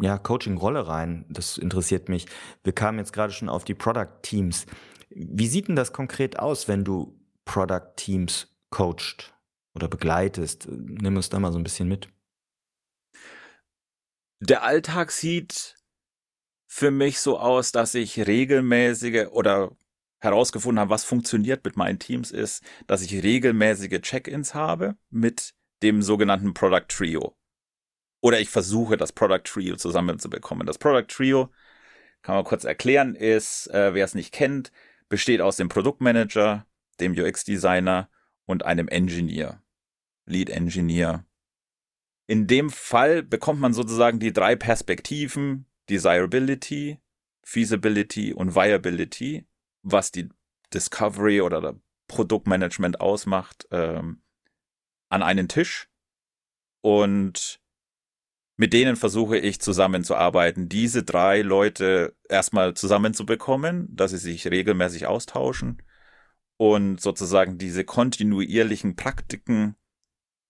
ja, 0.00 0.18
Coaching-Rolle 0.18 0.86
rein. 0.86 1.24
Das 1.28 1.58
interessiert 1.58 2.08
mich. 2.08 2.26
Wir 2.62 2.72
kamen 2.72 2.98
jetzt 2.98 3.12
gerade 3.12 3.32
schon 3.32 3.48
auf 3.48 3.64
die 3.64 3.74
Product-Teams. 3.74 4.66
Wie 5.10 5.46
sieht 5.46 5.68
denn 5.68 5.76
das 5.76 5.92
konkret 5.92 6.38
aus, 6.38 6.68
wenn 6.68 6.84
du 6.84 7.18
Product-Teams 7.44 8.48
coacht 8.70 9.34
oder 9.74 9.88
begleitest? 9.88 10.68
Nimm 10.70 11.16
uns 11.16 11.28
da 11.28 11.38
mal 11.38 11.52
so 11.52 11.58
ein 11.58 11.64
bisschen 11.64 11.88
mit. 11.88 12.08
Der 14.46 14.62
Alltag 14.62 15.10
sieht 15.10 15.74
für 16.66 16.90
mich 16.90 17.18
so 17.18 17.38
aus, 17.38 17.72
dass 17.72 17.94
ich 17.94 18.26
regelmäßige 18.26 19.28
oder 19.30 19.74
herausgefunden 20.18 20.80
habe, 20.80 20.90
was 20.90 21.02
funktioniert 21.02 21.64
mit 21.64 21.78
meinen 21.78 21.98
Teams, 21.98 22.30
ist, 22.30 22.62
dass 22.86 23.00
ich 23.00 23.22
regelmäßige 23.22 24.02
Check-ins 24.02 24.52
habe 24.52 24.98
mit 25.08 25.54
dem 25.82 26.02
sogenannten 26.02 26.52
Product 26.52 26.84
Trio. 26.88 27.38
Oder 28.20 28.38
ich 28.38 28.50
versuche, 28.50 28.98
das 28.98 29.12
Product 29.12 29.44
Trio 29.44 29.76
zusammenzubekommen. 29.76 30.66
Das 30.66 30.76
Product 30.76 31.06
Trio, 31.08 31.50
kann 32.20 32.34
man 32.34 32.44
kurz 32.44 32.64
erklären, 32.64 33.14
ist, 33.14 33.68
äh, 33.68 33.94
wer 33.94 34.04
es 34.04 34.14
nicht 34.14 34.34
kennt, 34.34 34.72
besteht 35.08 35.40
aus 35.40 35.56
dem 35.56 35.70
Produktmanager, 35.70 36.66
dem 37.00 37.12
UX-Designer 37.12 38.10
und 38.44 38.62
einem 38.66 38.88
Engineer, 38.88 39.62
Lead 40.26 40.50
Engineer. 40.50 41.24
In 42.26 42.46
dem 42.46 42.70
Fall 42.70 43.22
bekommt 43.22 43.60
man 43.60 43.74
sozusagen 43.74 44.18
die 44.18 44.32
drei 44.32 44.56
Perspektiven 44.56 45.66
Desirability, 45.90 46.98
Feasibility 47.42 48.32
und 48.32 48.54
Viability 48.54 49.46
was 49.84 50.10
die 50.10 50.28
Discovery 50.72 51.42
oder 51.42 51.78
Produktmanagement 52.08 53.00
ausmacht, 53.00 53.68
ähm, 53.70 54.22
an 55.10 55.22
einen 55.22 55.48
Tisch 55.48 55.88
und 56.80 57.60
mit 58.56 58.72
denen 58.72 58.96
versuche 58.96 59.36
ich 59.36 59.60
zusammenzuarbeiten, 59.60 60.68
diese 60.68 61.02
drei 61.02 61.42
Leute 61.42 62.16
erstmal 62.28 62.74
zusammenzubekommen, 62.74 63.94
dass 63.94 64.12
sie 64.12 64.18
sich 64.18 64.46
regelmäßig 64.46 65.06
austauschen 65.06 65.82
und 66.56 67.00
sozusagen 67.00 67.58
diese 67.58 67.84
kontinuierlichen 67.84 68.96
Praktiken 68.96 69.76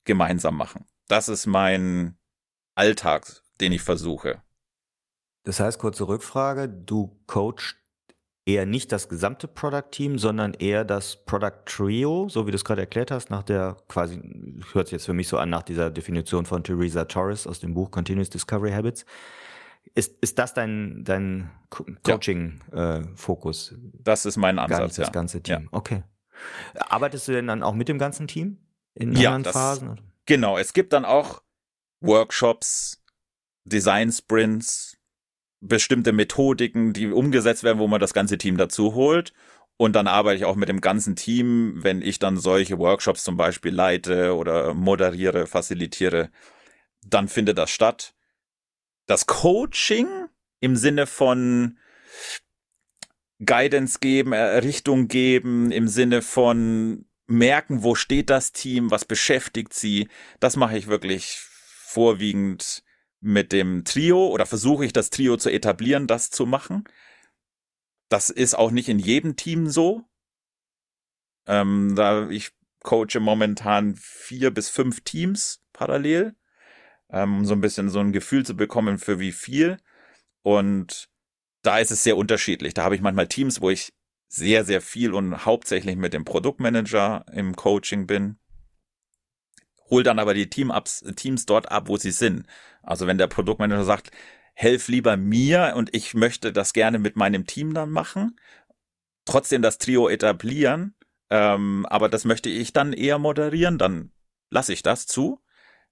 gemeinsam 0.04 0.56
machen. 0.56 0.86
Das 1.08 1.28
ist 1.28 1.46
mein 1.46 2.16
Alltag, 2.74 3.42
den 3.60 3.72
ich 3.72 3.82
versuche. 3.82 4.42
Das 5.44 5.60
heißt, 5.60 5.78
kurze 5.78 6.08
Rückfrage, 6.08 6.68
du 6.68 7.20
coachst 7.26 7.76
eher 8.46 8.66
nicht 8.66 8.92
das 8.92 9.08
gesamte 9.08 9.48
Product 9.48 9.90
Team, 9.90 10.18
sondern 10.18 10.54
eher 10.54 10.84
das 10.84 11.24
Product 11.24 11.64
Trio, 11.66 12.28
so 12.28 12.46
wie 12.46 12.50
du 12.50 12.56
es 12.56 12.64
gerade 12.64 12.82
erklärt 12.82 13.10
hast, 13.10 13.30
nach 13.30 13.42
der 13.42 13.76
quasi, 13.88 14.20
hört 14.72 14.88
sich 14.88 14.92
jetzt 14.92 15.06
für 15.06 15.14
mich 15.14 15.28
so 15.28 15.38
an, 15.38 15.50
nach 15.50 15.62
dieser 15.62 15.90
Definition 15.90 16.44
von 16.44 16.62
Theresa 16.62 17.04
Torres 17.04 17.46
aus 17.46 17.60
dem 17.60 17.74
Buch 17.74 17.90
Continuous 17.90 18.30
Discovery 18.30 18.72
Habits. 18.72 19.06
Ist, 19.94 20.16
ist 20.22 20.38
das 20.38 20.54
dein, 20.54 21.04
dein 21.04 21.50
Coaching-Fokus? 22.02 23.70
Ja. 23.70 23.76
Äh, 23.76 23.80
das 24.02 24.26
ist 24.26 24.36
mein 24.36 24.58
Ansatz, 24.58 24.78
Gar 24.78 24.86
nicht 24.86 24.98
das 24.98 25.12
ganze 25.12 25.42
Team. 25.42 25.62
Ja. 25.62 25.68
Okay. 25.72 26.02
Arbeitest 26.88 27.28
du 27.28 27.32
denn 27.32 27.46
dann 27.46 27.62
auch 27.62 27.74
mit 27.74 27.88
dem 27.88 27.98
ganzen 27.98 28.26
Team 28.26 28.58
in 28.94 29.12
ja, 29.12 29.28
anderen 29.28 29.42
das, 29.44 29.52
Phasen? 29.52 30.00
Genau, 30.26 30.58
es 30.58 30.72
gibt 30.72 30.92
dann 30.92 31.04
auch 31.04 31.42
Workshops, 32.00 33.02
Design 33.64 34.10
Sprints, 34.12 34.96
bestimmte 35.60 36.12
Methodiken, 36.12 36.92
die 36.92 37.08
umgesetzt 37.08 37.64
werden, 37.64 37.78
wo 37.78 37.88
man 37.88 38.00
das 38.00 38.14
ganze 38.14 38.38
Team 38.38 38.56
dazu 38.56 38.94
holt. 38.94 39.32
Und 39.76 39.96
dann 39.96 40.06
arbeite 40.06 40.36
ich 40.36 40.44
auch 40.44 40.56
mit 40.56 40.68
dem 40.68 40.80
ganzen 40.80 41.16
Team, 41.16 41.82
wenn 41.82 42.00
ich 42.00 42.18
dann 42.18 42.36
solche 42.36 42.78
Workshops 42.78 43.24
zum 43.24 43.36
Beispiel 43.36 43.74
leite 43.74 44.36
oder 44.36 44.72
moderiere, 44.72 45.46
facilitiere, 45.46 46.30
dann 47.04 47.28
findet 47.28 47.58
das 47.58 47.70
statt. 47.70 48.14
Das 49.06 49.26
Coaching 49.26 50.06
im 50.60 50.76
Sinne 50.76 51.06
von 51.06 51.78
Guidance 53.44 53.98
geben, 53.98 54.32
Richtung 54.32 55.08
geben, 55.08 55.72
im 55.72 55.88
Sinne 55.88 56.22
von 56.22 57.06
merken, 57.26 57.82
wo 57.82 57.94
steht 57.94 58.30
das 58.30 58.52
Team, 58.52 58.90
was 58.90 59.04
beschäftigt 59.04 59.72
sie, 59.72 60.08
das 60.40 60.56
mache 60.56 60.76
ich 60.76 60.86
wirklich 60.86 61.38
vorwiegend 61.40 62.82
mit 63.20 63.52
dem 63.52 63.84
Trio 63.84 64.26
oder 64.28 64.46
versuche 64.46 64.84
ich 64.84 64.92
das 64.92 65.10
Trio 65.10 65.36
zu 65.36 65.50
etablieren, 65.50 66.06
das 66.06 66.30
zu 66.30 66.44
machen. 66.44 66.84
Das 68.10 68.28
ist 68.28 68.54
auch 68.54 68.70
nicht 68.70 68.88
in 68.88 68.98
jedem 68.98 69.36
Team 69.36 69.68
so. 69.68 70.04
Ähm, 71.46 71.94
da 71.96 72.28
ich 72.28 72.52
coache 72.82 73.20
momentan 73.20 73.96
vier 73.96 74.50
bis 74.52 74.68
fünf 74.68 75.00
Teams 75.00 75.62
parallel, 75.72 76.36
ähm, 77.10 77.38
um 77.38 77.44
so 77.46 77.54
ein 77.54 77.60
bisschen 77.60 77.88
so 77.88 78.00
ein 78.00 78.12
Gefühl 78.12 78.44
zu 78.44 78.54
bekommen 78.56 78.98
für 78.98 79.18
wie 79.18 79.32
viel. 79.32 79.78
Und 80.42 81.08
da 81.62 81.78
ist 81.78 81.90
es 81.90 82.02
sehr 82.02 82.16
unterschiedlich. 82.16 82.74
Da 82.74 82.84
habe 82.84 82.94
ich 82.94 83.00
manchmal 83.00 83.26
Teams, 83.26 83.62
wo 83.62 83.70
ich 83.70 83.94
sehr, 84.34 84.64
sehr 84.64 84.80
viel 84.80 85.14
und 85.14 85.44
hauptsächlich 85.46 85.96
mit 85.96 86.12
dem 86.12 86.24
Produktmanager 86.24 87.24
im 87.32 87.54
Coaching 87.56 88.06
bin 88.06 88.38
hol 89.90 90.02
dann 90.02 90.18
aber 90.18 90.34
die 90.34 90.50
Team 90.50 90.72
Teams 91.16 91.46
dort 91.46 91.70
ab, 91.70 91.88
wo 91.88 91.96
sie 91.96 92.10
sind. 92.10 92.46
Also 92.82 93.06
wenn 93.06 93.18
der 93.18 93.26
Produktmanager 93.26 93.84
sagt, 93.84 94.10
helf 94.54 94.88
lieber 94.88 95.16
mir 95.16 95.74
und 95.76 95.94
ich 95.94 96.14
möchte 96.14 96.52
das 96.52 96.72
gerne 96.72 96.98
mit 96.98 97.16
meinem 97.16 97.46
Team 97.46 97.74
dann 97.74 97.90
machen, 97.90 98.38
trotzdem 99.24 99.62
das 99.62 99.78
Trio 99.78 100.08
etablieren, 100.08 100.94
ähm, 101.30 101.86
aber 101.88 102.08
das 102.08 102.24
möchte 102.24 102.48
ich 102.48 102.72
dann 102.72 102.92
eher 102.92 103.18
moderieren, 103.18 103.78
dann 103.78 104.12
lasse 104.50 104.72
ich 104.72 104.82
das 104.82 105.06
zu. 105.06 105.40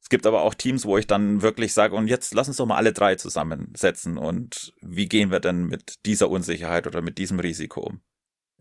Es 0.01 0.09
gibt 0.09 0.27
aber 0.27 0.43
auch 0.43 0.55
Teams, 0.55 0.85
wo 0.85 0.99
ich 0.99 1.07
dann 1.07 1.43
wirklich 1.43 1.73
sage, 1.73 1.95
und 1.95 2.09
jetzt 2.09 2.35
lass 2.35 2.49
uns 2.49 2.57
doch 2.57 2.67
mal 2.67 2.77
alle 2.77 2.93
drei 2.93 3.15
zusammensetzen 3.15 4.19
und 4.19 4.75
wie 4.81 5.09
gehen 5.09 5.31
wir 5.31 5.41
denn 5.41 5.65
mit 5.67 6.05
dieser 6.07 6.29
Unsicherheit 6.29 6.87
oder 6.87 7.03
mit 7.03 7.19
diesem 7.19 7.39
Risiko 7.41 7.81
um? 7.81 8.01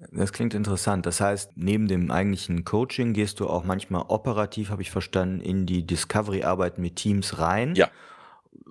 Das 0.10 0.34
klingt 0.34 0.54
interessant. 0.54 1.06
Das 1.06 1.22
heißt, 1.22 1.52
neben 1.56 1.88
dem 1.88 2.10
eigentlichen 2.10 2.66
Coaching 2.66 3.14
gehst 3.14 3.40
du 3.40 3.48
auch 3.48 3.64
manchmal 3.64 4.06
operativ, 4.08 4.70
habe 4.70 4.82
ich 4.82 4.90
verstanden, 4.90 5.42
in 5.42 5.66
die 5.66 5.86
Discovery-Arbeit 5.86 6.80
mit 6.80 6.96
Teams 6.96 7.40
rein. 7.40 7.76
Ja. 7.76 7.90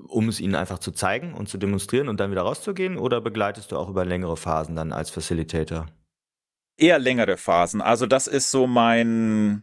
Um 0.09 0.29
es 0.29 0.41
ihnen 0.41 0.57
einfach 0.57 0.79
zu 0.79 0.91
zeigen 0.93 1.35
und 1.35 1.49
zu 1.49 1.57
demonstrieren 1.57 2.09
und 2.09 2.19
dann 2.19 2.31
wieder 2.31 2.43
rauszugehen? 2.43 2.99
Oder 2.99 3.21
begleitest 3.21 3.71
du 3.71 3.77
auch 3.77 3.89
über 3.89 4.05
längere 4.05 4.37
Phasen 4.37 4.75
dann 4.75 4.93
als 4.93 5.11
Facilitator? 5.11 5.87
Eher 6.77 6.99
längere 6.99 7.37
Phasen. 7.37 7.81
Also 7.81 8.07
das 8.07 8.27
ist 8.27 8.51
so 8.51 8.67
mein, 8.67 9.63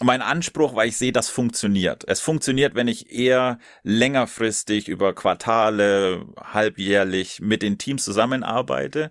mein 0.00 0.22
Anspruch, 0.22 0.76
weil 0.76 0.88
ich 0.88 0.98
sehe, 0.98 1.12
das 1.12 1.30
funktioniert. 1.30 2.04
Es 2.06 2.20
funktioniert, 2.20 2.74
wenn 2.74 2.88
ich 2.88 3.10
eher 3.10 3.58
längerfristig 3.82 4.88
über 4.88 5.14
Quartale, 5.14 6.26
halbjährlich 6.38 7.40
mit 7.40 7.62
den 7.62 7.78
Teams 7.78 8.04
zusammenarbeite 8.04 9.10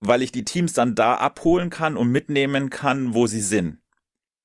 weil 0.00 0.22
ich 0.22 0.32
die 0.32 0.44
Teams 0.44 0.72
dann 0.72 0.94
da 0.94 1.14
abholen 1.14 1.70
kann 1.70 1.96
und 1.96 2.10
mitnehmen 2.10 2.70
kann, 2.70 3.14
wo 3.14 3.26
sie 3.26 3.40
sind. 3.40 3.78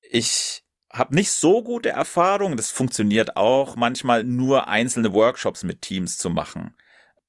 Ich 0.00 0.64
habe 0.92 1.14
nicht 1.14 1.30
so 1.30 1.62
gute 1.62 1.90
Erfahrungen, 1.90 2.56
das 2.56 2.70
funktioniert 2.70 3.36
auch, 3.36 3.76
manchmal 3.76 4.24
nur 4.24 4.68
einzelne 4.68 5.12
Workshops 5.12 5.64
mit 5.64 5.82
Teams 5.82 6.18
zu 6.18 6.28
machen, 6.28 6.74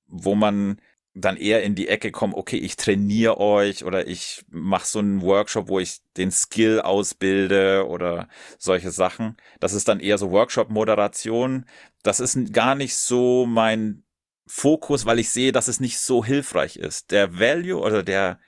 wo 0.05 0.35
man 0.35 0.81
dann 1.15 1.37
eher 1.37 1.63
in 1.63 1.75
die 1.75 1.87
Ecke 1.87 2.11
kommt, 2.11 2.33
okay, 2.33 2.57
ich 2.57 2.75
trainiere 2.75 3.39
euch 3.39 3.85
oder 3.85 4.07
ich 4.07 4.43
mache 4.49 4.87
so 4.87 4.99
einen 4.99 5.21
Workshop, 5.21 5.69
wo 5.69 5.79
ich 5.79 5.99
den 6.17 6.31
Skill 6.31 6.81
ausbilde 6.81 7.87
oder 7.87 8.27
solche 8.57 8.89
Sachen. 8.89 9.37
Das 9.59 9.73
ist 9.73 9.87
dann 9.87 9.99
eher 9.99 10.17
so 10.17 10.31
Workshop-Moderation. 10.31 11.65
Das 12.01 12.19
ist 12.19 12.51
gar 12.51 12.73
nicht 12.73 12.95
so 12.95 13.45
mein 13.45 14.03
Fokus, 14.55 15.07
weil 15.07 15.17
ich 15.17 15.31
sehe, 15.31 15.51
dass 15.51 15.67
es 15.67 15.79
nicht 15.79 15.97
so 15.97 16.23
hilfreich 16.23 16.77
ist. 16.77 17.09
Der 17.09 17.39
Value 17.39 17.81
oder 17.81 18.03
der 18.03 18.39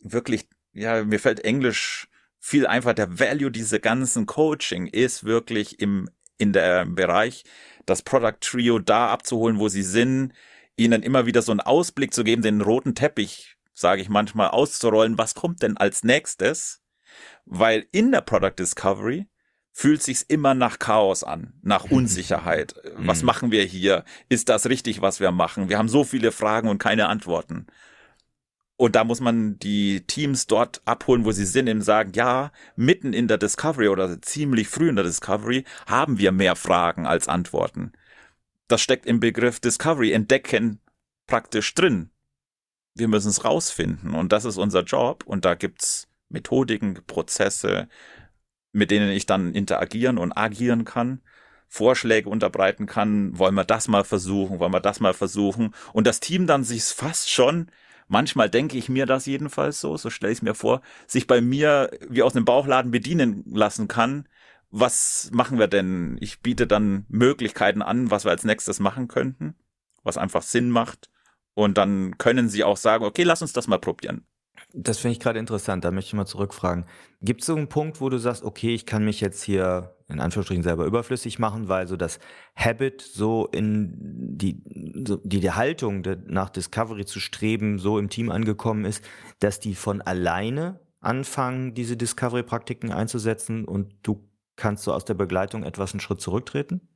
wirklich, 0.00 0.48
ja, 0.72 1.04
mir 1.04 1.20
fällt 1.20 1.44
Englisch 1.44 2.08
viel 2.40 2.66
einfach, 2.66 2.94
der 2.94 3.20
Value 3.20 3.52
dieser 3.52 3.78
ganzen 3.78 4.26
Coaching 4.26 4.88
ist 4.88 5.22
wirklich 5.22 5.78
im, 5.78 6.10
in 6.36 6.52
der 6.52 6.84
Bereich, 6.84 7.44
das 7.86 8.02
Product 8.02 8.38
Trio 8.40 8.80
da 8.80 9.12
abzuholen, 9.12 9.60
wo 9.60 9.68
sie 9.68 9.84
sind, 9.84 10.32
ihnen 10.76 11.04
immer 11.04 11.26
wieder 11.26 11.42
so 11.42 11.52
einen 11.52 11.60
Ausblick 11.60 12.12
zu 12.12 12.24
geben, 12.24 12.42
den 12.42 12.60
roten 12.60 12.96
Teppich, 12.96 13.56
sage 13.72 14.02
ich 14.02 14.08
manchmal, 14.08 14.48
auszurollen, 14.48 15.16
was 15.16 15.36
kommt 15.36 15.62
denn 15.62 15.76
als 15.76 16.02
nächstes? 16.02 16.82
Weil 17.44 17.86
in 17.92 18.10
der 18.10 18.22
Product 18.22 18.58
Discovery 18.58 19.28
fühlt 19.72 20.02
sich's 20.02 20.22
immer 20.22 20.54
nach 20.54 20.78
Chaos 20.78 21.24
an, 21.24 21.54
nach 21.62 21.84
Unsicherheit. 21.90 22.74
Was 22.96 23.22
mhm. 23.22 23.26
machen 23.26 23.50
wir 23.50 23.64
hier? 23.64 24.04
Ist 24.28 24.48
das 24.48 24.66
richtig, 24.66 25.00
was 25.00 25.18
wir 25.18 25.32
machen? 25.32 25.68
Wir 25.68 25.78
haben 25.78 25.88
so 25.88 26.04
viele 26.04 26.30
Fragen 26.30 26.68
und 26.68 26.78
keine 26.78 27.08
Antworten. 27.08 27.66
Und 28.76 28.96
da 28.96 29.04
muss 29.04 29.20
man 29.20 29.58
die 29.58 30.06
Teams 30.06 30.46
dort 30.46 30.82
abholen, 30.84 31.24
wo 31.24 31.32
sie 31.32 31.44
sind, 31.44 31.68
und 31.68 31.82
sagen, 31.82 32.12
ja, 32.14 32.50
mitten 32.74 33.12
in 33.12 33.28
der 33.28 33.38
Discovery 33.38 33.88
oder 33.88 34.20
ziemlich 34.20 34.68
früh 34.68 34.88
in 34.88 34.96
der 34.96 35.04
Discovery 35.04 35.64
haben 35.86 36.18
wir 36.18 36.32
mehr 36.32 36.56
Fragen 36.56 37.06
als 37.06 37.28
Antworten. 37.28 37.92
Das 38.68 38.80
steckt 38.80 39.06
im 39.06 39.20
Begriff 39.20 39.60
Discovery, 39.60 40.12
entdecken 40.12 40.80
praktisch 41.26 41.74
drin. 41.74 42.10
Wir 42.94 43.08
müssen 43.08 43.28
es 43.28 43.44
rausfinden 43.44 44.14
und 44.14 44.32
das 44.32 44.44
ist 44.44 44.58
unser 44.58 44.82
Job 44.82 45.24
und 45.26 45.44
da 45.44 45.54
gibt's 45.54 46.08
Methodiken, 46.28 46.98
Prozesse, 47.06 47.88
mit 48.72 48.90
denen 48.90 49.10
ich 49.10 49.26
dann 49.26 49.54
interagieren 49.54 50.18
und 50.18 50.32
agieren 50.32 50.84
kann. 50.84 51.20
Vorschläge 51.68 52.28
unterbreiten 52.28 52.86
kann, 52.86 53.38
wollen 53.38 53.54
wir 53.54 53.64
das 53.64 53.88
mal 53.88 54.04
versuchen, 54.04 54.58
wollen 54.58 54.72
wir 54.72 54.80
das 54.80 55.00
mal 55.00 55.14
versuchen 55.14 55.74
und 55.94 56.06
das 56.06 56.20
Team 56.20 56.46
dann 56.46 56.64
sich 56.64 56.84
fast 56.84 57.30
schon 57.30 57.70
manchmal 58.12 58.50
denke 58.50 58.76
ich 58.76 58.88
mir 58.88 59.06
das 59.06 59.26
jedenfalls 59.26 59.80
so, 59.80 59.96
so 59.96 60.10
stelle 60.10 60.32
ich 60.32 60.38
es 60.38 60.42
mir 60.42 60.54
vor, 60.54 60.82
sich 61.06 61.26
bei 61.26 61.40
mir 61.40 61.90
wie 62.08 62.22
aus 62.22 62.36
einem 62.36 62.44
Bauchladen 62.44 62.90
bedienen 62.90 63.42
lassen 63.46 63.88
kann. 63.88 64.28
Was 64.70 65.30
machen 65.32 65.58
wir 65.58 65.66
denn? 65.66 66.18
Ich 66.20 66.40
biete 66.40 66.66
dann 66.66 67.06
Möglichkeiten 67.08 67.82
an, 67.82 68.10
was 68.10 68.24
wir 68.24 68.30
als 68.30 68.44
nächstes 68.44 68.80
machen 68.80 69.08
könnten, 69.08 69.54
was 70.02 70.18
einfach 70.18 70.42
Sinn 70.42 70.70
macht. 70.70 71.10
Und 71.54 71.76
dann 71.78 72.16
können 72.18 72.48
sie 72.48 72.64
auch 72.64 72.76
sagen, 72.76 73.04
okay, 73.04 73.24
lass 73.24 73.42
uns 73.42 73.52
das 73.52 73.66
mal 73.66 73.78
probieren. 73.78 74.26
Das 74.74 74.98
finde 74.98 75.12
ich 75.12 75.20
gerade 75.20 75.38
interessant, 75.38 75.84
da 75.84 75.90
möchte 75.90 76.08
ich 76.08 76.14
mal 76.14 76.26
zurückfragen. 76.26 76.86
Gibt 77.20 77.42
es 77.42 77.46
so 77.46 77.54
einen 77.54 77.68
Punkt, 77.68 78.00
wo 78.00 78.08
du 78.08 78.18
sagst, 78.18 78.42
okay, 78.42 78.74
ich 78.74 78.86
kann 78.86 79.04
mich 79.04 79.20
jetzt 79.20 79.42
hier 79.42 79.96
in 80.08 80.20
Anführungsstrichen 80.20 80.62
selber 80.62 80.86
überflüssig 80.86 81.38
machen, 81.38 81.68
weil 81.68 81.88
so 81.88 81.96
das 81.96 82.18
Habit 82.56 83.02
so 83.02 83.46
in 83.46 84.36
die, 84.36 84.62
so 85.06 85.16
die, 85.16 85.40
die 85.40 85.50
Haltung 85.50 86.02
nach 86.26 86.50
Discovery 86.50 87.04
zu 87.04 87.20
streben 87.20 87.78
so 87.78 87.98
im 87.98 88.08
Team 88.08 88.30
angekommen 88.30 88.84
ist, 88.84 89.04
dass 89.40 89.60
die 89.60 89.74
von 89.74 90.00
alleine 90.02 90.80
anfangen, 91.00 91.74
diese 91.74 91.96
Discovery-Praktiken 91.96 92.92
einzusetzen 92.92 93.64
und 93.64 93.94
du 94.02 94.28
kannst 94.56 94.84
so 94.84 94.92
aus 94.92 95.04
der 95.04 95.14
Begleitung 95.14 95.64
etwas 95.64 95.92
einen 95.92 96.00
Schritt 96.00 96.20
zurücktreten? 96.20 96.88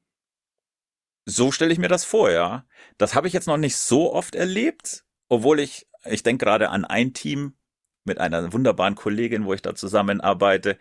So 1.24 1.50
stelle 1.50 1.72
ich 1.72 1.78
mir 1.78 1.88
das 1.88 2.04
vor, 2.04 2.30
ja. 2.30 2.64
Das 2.98 3.14
habe 3.14 3.26
ich 3.26 3.32
jetzt 3.32 3.48
noch 3.48 3.56
nicht 3.56 3.76
so 3.76 4.12
oft 4.12 4.34
erlebt, 4.34 5.04
obwohl 5.28 5.58
ich, 5.58 5.88
ich 6.04 6.22
denke 6.22 6.44
gerade 6.44 6.70
an 6.70 6.84
ein 6.84 7.14
Team, 7.14 7.54
mit 8.06 8.18
einer 8.18 8.52
wunderbaren 8.52 8.94
Kollegin, 8.94 9.44
wo 9.44 9.54
ich 9.54 9.62
da 9.62 9.74
zusammenarbeite, 9.74 10.78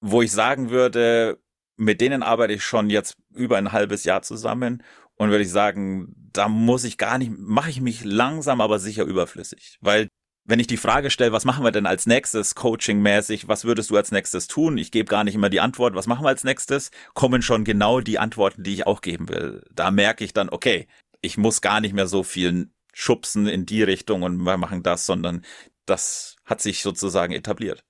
wo 0.00 0.22
ich 0.22 0.32
sagen 0.32 0.70
würde, 0.70 1.38
mit 1.76 2.00
denen 2.00 2.22
arbeite 2.22 2.52
ich 2.52 2.64
schon 2.64 2.90
jetzt 2.90 3.16
über 3.34 3.56
ein 3.56 3.72
halbes 3.72 4.04
Jahr 4.04 4.22
zusammen 4.22 4.82
und 5.16 5.30
würde 5.30 5.44
ich 5.44 5.50
sagen, 5.50 6.14
da 6.32 6.48
muss 6.48 6.84
ich 6.84 6.98
gar 6.98 7.18
nicht, 7.18 7.32
mache 7.36 7.70
ich 7.70 7.80
mich 7.80 8.04
langsam, 8.04 8.60
aber 8.60 8.78
sicher 8.78 9.04
überflüssig, 9.04 9.78
weil 9.80 10.08
wenn 10.46 10.60
ich 10.60 10.66
die 10.66 10.76
Frage 10.76 11.10
stelle, 11.10 11.32
was 11.32 11.46
machen 11.46 11.64
wir 11.64 11.72
denn 11.72 11.86
als 11.86 12.06
nächstes 12.06 12.54
coachingmäßig, 12.54 13.48
was 13.48 13.64
würdest 13.64 13.90
du 13.90 13.96
als 13.96 14.12
nächstes 14.12 14.46
tun? 14.46 14.76
Ich 14.76 14.90
gebe 14.90 15.08
gar 15.08 15.24
nicht 15.24 15.34
immer 15.34 15.48
die 15.48 15.60
Antwort, 15.60 15.94
was 15.94 16.06
machen 16.06 16.24
wir 16.24 16.28
als 16.28 16.44
nächstes, 16.44 16.90
kommen 17.14 17.40
schon 17.40 17.64
genau 17.64 18.00
die 18.00 18.18
Antworten, 18.18 18.62
die 18.62 18.74
ich 18.74 18.86
auch 18.86 19.00
geben 19.00 19.30
will. 19.30 19.62
Da 19.72 19.90
merke 19.90 20.22
ich 20.22 20.34
dann, 20.34 20.50
okay, 20.50 20.86
ich 21.22 21.38
muss 21.38 21.62
gar 21.62 21.80
nicht 21.80 21.94
mehr 21.94 22.06
so 22.06 22.22
viel 22.22 22.68
schubsen 22.92 23.46
in 23.46 23.64
die 23.64 23.82
Richtung 23.82 24.22
und 24.22 24.36
wir 24.36 24.58
machen 24.58 24.82
das, 24.82 25.06
sondern 25.06 25.44
das 25.86 26.33
hat 26.44 26.60
sich 26.60 26.82
sozusagen 26.82 27.32
etabliert. 27.32 27.84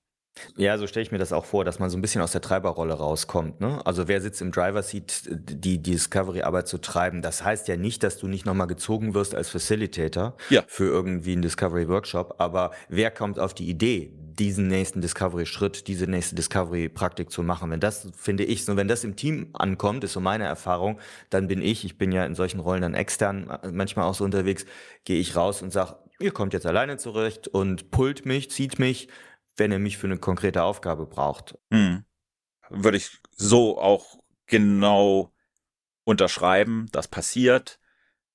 Ja, 0.57 0.77
so 0.77 0.85
stelle 0.85 1.03
ich 1.03 1.11
mir 1.11 1.17
das 1.17 1.31
auch 1.31 1.45
vor, 1.45 1.63
dass 1.63 1.79
man 1.79 1.89
so 1.89 1.97
ein 1.97 2.01
bisschen 2.01 2.21
aus 2.21 2.33
der 2.33 2.41
Treiberrolle 2.41 2.93
rauskommt. 2.93 3.61
Ne? 3.61 3.81
Also 3.85 4.07
wer 4.07 4.19
sitzt 4.21 4.41
im 4.41 4.51
Driver 4.51 4.83
Seat, 4.83 5.23
die, 5.29 5.55
die 5.55 5.81
Discovery-Arbeit 5.81 6.67
zu 6.67 6.77
treiben? 6.77 7.21
Das 7.21 7.43
heißt 7.43 7.67
ja 7.69 7.77
nicht, 7.77 8.03
dass 8.03 8.17
du 8.17 8.27
nicht 8.27 8.45
nochmal 8.45 8.67
gezogen 8.67 9.13
wirst 9.13 9.33
als 9.33 9.49
Facilitator 9.49 10.35
ja. 10.49 10.63
für 10.67 10.85
irgendwie 10.85 11.33
einen 11.33 11.41
Discovery-Workshop, 11.41 12.35
aber 12.37 12.71
wer 12.89 13.11
kommt 13.11 13.39
auf 13.39 13.53
die 13.53 13.69
Idee, 13.69 14.11
diesen 14.39 14.67
nächsten 14.67 15.01
Discovery-Schritt, 15.01 15.87
diese 15.87 16.07
nächste 16.07 16.35
Discovery-Praktik 16.35 17.31
zu 17.31 17.43
machen? 17.43 17.71
Wenn 17.71 17.79
das, 17.79 18.09
finde 18.15 18.43
ich, 18.43 18.65
so 18.65 18.75
wenn 18.77 18.87
das 18.87 19.03
im 19.03 19.15
Team 19.15 19.49
ankommt, 19.53 20.03
ist 20.03 20.13
so 20.13 20.19
meine 20.19 20.45
Erfahrung, 20.45 20.99
dann 21.29 21.47
bin 21.47 21.61
ich, 21.61 21.85
ich 21.85 21.97
bin 21.97 22.11
ja 22.11 22.25
in 22.25 22.35
solchen 22.35 22.59
Rollen 22.59 22.81
dann 22.81 22.93
extern 22.93 23.57
manchmal 23.71 24.05
auch 24.05 24.15
so 24.15 24.23
unterwegs, 24.23 24.65
gehe 25.03 25.19
ich 25.19 25.35
raus 25.35 25.61
und 25.61 25.71
sage, 25.71 25.97
ihr 26.19 26.31
kommt 26.31 26.53
jetzt 26.53 26.65
alleine 26.65 26.97
zurecht 26.97 27.47
und 27.47 27.91
pullt 27.91 28.25
mich, 28.25 28.49
zieht 28.51 28.79
mich, 28.79 29.07
wenn 29.57 29.71
ihr 29.71 29.79
mich 29.79 29.97
für 29.97 30.07
eine 30.07 30.17
konkrete 30.17 30.63
Aufgabe 30.63 31.05
braucht. 31.05 31.57
Hm. 31.71 32.03
Würde 32.69 32.97
ich 32.97 33.19
so 33.31 33.79
auch 33.79 34.19
genau 34.47 35.33
unterschreiben, 36.03 36.87
das 36.91 37.07
passiert. 37.07 37.79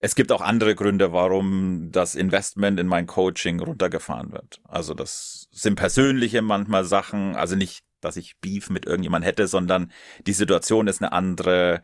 Es 0.00 0.14
gibt 0.14 0.32
auch 0.32 0.40
andere 0.40 0.74
Gründe, 0.74 1.12
warum 1.12 1.90
das 1.92 2.14
Investment 2.14 2.80
in 2.80 2.86
mein 2.86 3.06
Coaching 3.06 3.60
runtergefahren 3.60 4.32
wird. 4.32 4.60
Also 4.64 4.94
das 4.94 5.48
sind 5.52 5.76
persönliche 5.76 6.40
manchmal 6.40 6.84
Sachen, 6.84 7.36
also 7.36 7.54
nicht, 7.54 7.84
dass 8.00 8.16
ich 8.16 8.38
Beef 8.40 8.70
mit 8.70 8.86
irgendjemand 8.86 9.26
hätte, 9.26 9.46
sondern 9.46 9.92
die 10.26 10.32
Situation 10.32 10.86
ist 10.86 11.02
eine 11.02 11.12
andere. 11.12 11.82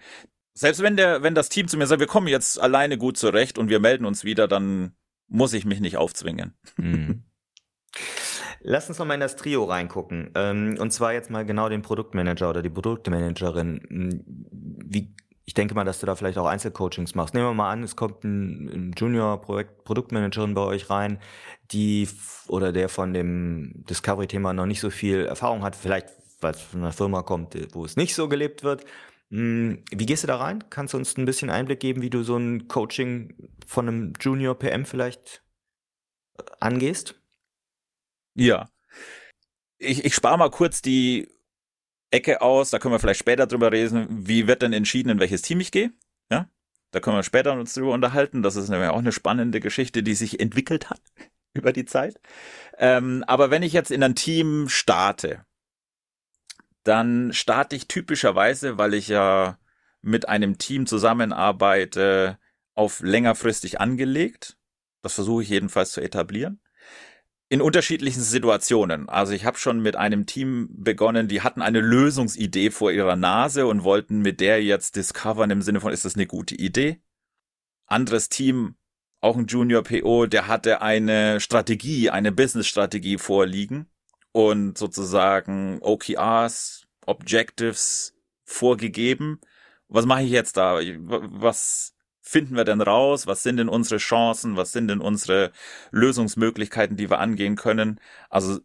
Selbst 0.54 0.82
wenn 0.82 0.96
der, 0.96 1.22
wenn 1.22 1.34
das 1.34 1.50
Team 1.50 1.68
zu 1.68 1.76
mir 1.76 1.86
sagt, 1.86 2.00
wir 2.00 2.06
kommen 2.06 2.28
jetzt 2.28 2.58
alleine 2.58 2.96
gut 2.96 3.18
zurecht 3.18 3.58
und 3.58 3.68
wir 3.68 3.80
melden 3.80 4.06
uns 4.06 4.24
wieder, 4.24 4.48
dann 4.48 4.96
muss 5.28 5.52
ich 5.52 5.66
mich 5.66 5.80
nicht 5.80 5.98
aufzwingen. 5.98 6.54
Mhm. 6.78 7.24
Lass 8.60 8.88
uns 8.88 8.98
noch 8.98 9.06
mal 9.06 9.14
in 9.14 9.20
das 9.20 9.36
Trio 9.36 9.64
reingucken. 9.64 10.30
Ähm, 10.34 10.76
und 10.80 10.90
zwar 10.90 11.12
jetzt 11.12 11.30
mal 11.30 11.44
genau 11.44 11.68
den 11.68 11.82
Produktmanager 11.82 12.50
oder 12.50 12.62
die 12.62 12.70
Produktmanagerin. 12.70 13.80
Hm, 13.86 14.24
wie, 14.84 15.14
ich 15.46 15.54
denke 15.54 15.74
mal, 15.74 15.84
dass 15.84 16.00
du 16.00 16.06
da 16.06 16.16
vielleicht 16.16 16.38
auch 16.38 16.46
Einzelcoachings 16.46 17.14
machst. 17.14 17.32
Nehmen 17.32 17.46
wir 17.46 17.54
mal 17.54 17.70
an, 17.70 17.84
es 17.84 17.94
kommt 17.94 18.24
ein, 18.24 18.92
Junior-Produktmanagerin 18.96 20.54
bei 20.54 20.62
euch 20.62 20.90
rein, 20.90 21.20
die 21.70 22.08
oder 22.48 22.72
der 22.72 22.88
von 22.88 23.14
dem 23.14 23.84
Discovery-Thema 23.88 24.52
noch 24.52 24.66
nicht 24.66 24.80
so 24.80 24.90
viel 24.90 25.24
Erfahrung 25.24 25.62
hat, 25.62 25.76
vielleicht 25.76 26.08
weil 26.40 26.52
es 26.52 26.60
von 26.60 26.80
einer 26.80 26.92
Firma 26.92 27.22
kommt, 27.22 27.56
wo 27.74 27.84
es 27.84 27.96
nicht 27.96 28.14
so 28.14 28.28
gelebt 28.28 28.62
wird. 28.62 28.84
Hm, 29.30 29.82
wie 29.90 30.06
gehst 30.06 30.22
du 30.22 30.26
da 30.26 30.36
rein? 30.36 30.64
Kannst 30.70 30.94
du 30.94 30.98
uns 30.98 31.16
ein 31.16 31.24
bisschen 31.24 31.50
Einblick 31.50 31.80
geben, 31.80 32.02
wie 32.02 32.10
du 32.10 32.22
so 32.22 32.36
ein 32.36 32.68
Coaching 32.68 33.34
von 33.66 33.88
einem 33.88 34.12
Junior 34.20 34.54
PM 34.54 34.84
vielleicht 34.84 35.42
äh, 36.38 36.42
angehst? 36.60 37.20
Ja. 38.34 38.68
Ich, 39.78 40.04
ich 40.04 40.14
spare 40.14 40.38
mal 40.38 40.50
kurz 40.50 40.82
die 40.82 41.28
Ecke 42.10 42.40
aus, 42.40 42.70
da 42.70 42.78
können 42.78 42.94
wir 42.94 42.98
vielleicht 42.98 43.20
später 43.20 43.46
drüber 43.46 43.72
reden, 43.72 44.06
wie 44.26 44.46
wird 44.46 44.62
denn 44.62 44.72
entschieden, 44.72 45.10
in 45.10 45.20
welches 45.20 45.42
Team 45.42 45.60
ich 45.60 45.72
gehe. 45.72 45.92
Ja, 46.30 46.48
da 46.92 47.00
können 47.00 47.16
wir 47.16 47.22
später 47.22 47.52
uns 47.52 47.74
drüber 47.74 47.92
unterhalten. 47.92 48.42
Das 48.42 48.56
ist 48.56 48.68
nämlich 48.68 48.90
auch 48.90 48.98
eine 48.98 49.12
spannende 49.12 49.60
Geschichte, 49.60 50.02
die 50.02 50.14
sich 50.14 50.40
entwickelt 50.40 50.90
hat 50.90 51.00
über 51.54 51.72
die 51.72 51.84
Zeit. 51.84 52.20
Ähm, 52.78 53.24
aber 53.26 53.50
wenn 53.50 53.62
ich 53.62 53.72
jetzt 53.72 53.90
in 53.90 54.02
ein 54.02 54.14
Team 54.14 54.68
starte, 54.68 55.44
dann 56.84 57.32
starte 57.32 57.74
ich 57.74 57.88
typischerweise, 57.88 58.78
weil 58.78 58.94
ich 58.94 59.08
ja 59.08 59.58
mit 60.02 60.28
einem 60.28 60.58
Team 60.58 60.86
zusammenarbeite, 60.86 62.38
auf 62.74 63.00
längerfristig 63.00 63.80
angelegt. 63.80 64.56
Das 65.02 65.14
versuche 65.14 65.42
ich 65.42 65.48
jedenfalls 65.48 65.92
zu 65.92 66.00
etablieren 66.00 66.60
in 67.48 67.60
unterschiedlichen 67.60 68.22
Situationen. 68.22 69.08
Also 69.08 69.32
ich 69.32 69.44
habe 69.44 69.58
schon 69.58 69.80
mit 69.80 69.96
einem 69.96 70.26
Team 70.26 70.68
begonnen, 70.72 71.28
die 71.28 71.42
hatten 71.42 71.62
eine 71.62 71.80
Lösungsidee 71.80 72.70
vor 72.70 72.90
ihrer 72.90 73.16
Nase 73.16 73.66
und 73.66 73.84
wollten 73.84 74.20
mit 74.20 74.40
der 74.40 74.62
jetzt 74.62 74.96
discovern 74.96 75.50
im 75.50 75.62
Sinne 75.62 75.80
von, 75.80 75.92
ist 75.92 76.04
das 76.04 76.16
eine 76.16 76.26
gute 76.26 76.56
Idee? 76.56 77.00
Anderes 77.86 78.28
Team, 78.28 78.76
auch 79.20 79.36
ein 79.36 79.46
Junior 79.46 79.82
PO, 79.82 80.26
der 80.26 80.48
hatte 80.48 80.82
eine 80.82 81.40
Strategie, 81.40 82.10
eine 82.10 82.32
Business-Strategie 82.32 83.18
vorliegen 83.18 83.86
und 84.32 84.76
sozusagen 84.76 85.78
OKRs, 85.82 86.86
Objectives 87.06 88.14
vorgegeben. 88.44 89.40
Was 89.88 90.04
mache 90.04 90.24
ich 90.24 90.30
jetzt 90.30 90.56
da? 90.56 90.80
Was 90.80 91.95
finden 92.26 92.56
wir 92.56 92.64
denn 92.64 92.80
raus? 92.80 93.26
Was 93.26 93.42
sind 93.42 93.58
denn 93.58 93.68
unsere 93.68 93.98
Chancen? 93.98 94.56
Was 94.56 94.72
sind 94.72 94.88
denn 94.88 95.00
unsere 95.00 95.52
Lösungsmöglichkeiten, 95.92 96.96
die 96.96 97.08
wir 97.08 97.20
angehen 97.20 97.54
können? 97.54 98.00
Also 98.28 98.58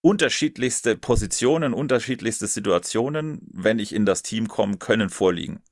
unterschiedlichste 0.00 0.96
Positionen, 0.96 1.74
unterschiedlichste 1.74 2.48
Situationen, 2.48 3.40
wenn 3.52 3.78
ich 3.78 3.94
in 3.94 4.04
das 4.04 4.22
Team 4.22 4.48
komme, 4.48 4.78
können 4.78 5.10
vorliegen. 5.10 5.62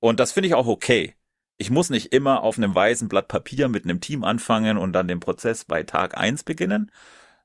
Und 0.00 0.18
das 0.18 0.32
finde 0.32 0.48
ich 0.48 0.54
auch 0.54 0.66
okay. 0.66 1.14
Ich 1.56 1.70
muss 1.70 1.90
nicht 1.90 2.12
immer 2.12 2.42
auf 2.42 2.58
einem 2.58 2.74
weißen 2.74 3.08
Blatt 3.08 3.28
Papier 3.28 3.68
mit 3.68 3.84
einem 3.84 4.00
Team 4.00 4.24
anfangen 4.24 4.76
und 4.76 4.92
dann 4.92 5.08
den 5.08 5.20
Prozess 5.20 5.64
bei 5.64 5.84
Tag 5.84 6.16
eins 6.16 6.42
beginnen, 6.42 6.90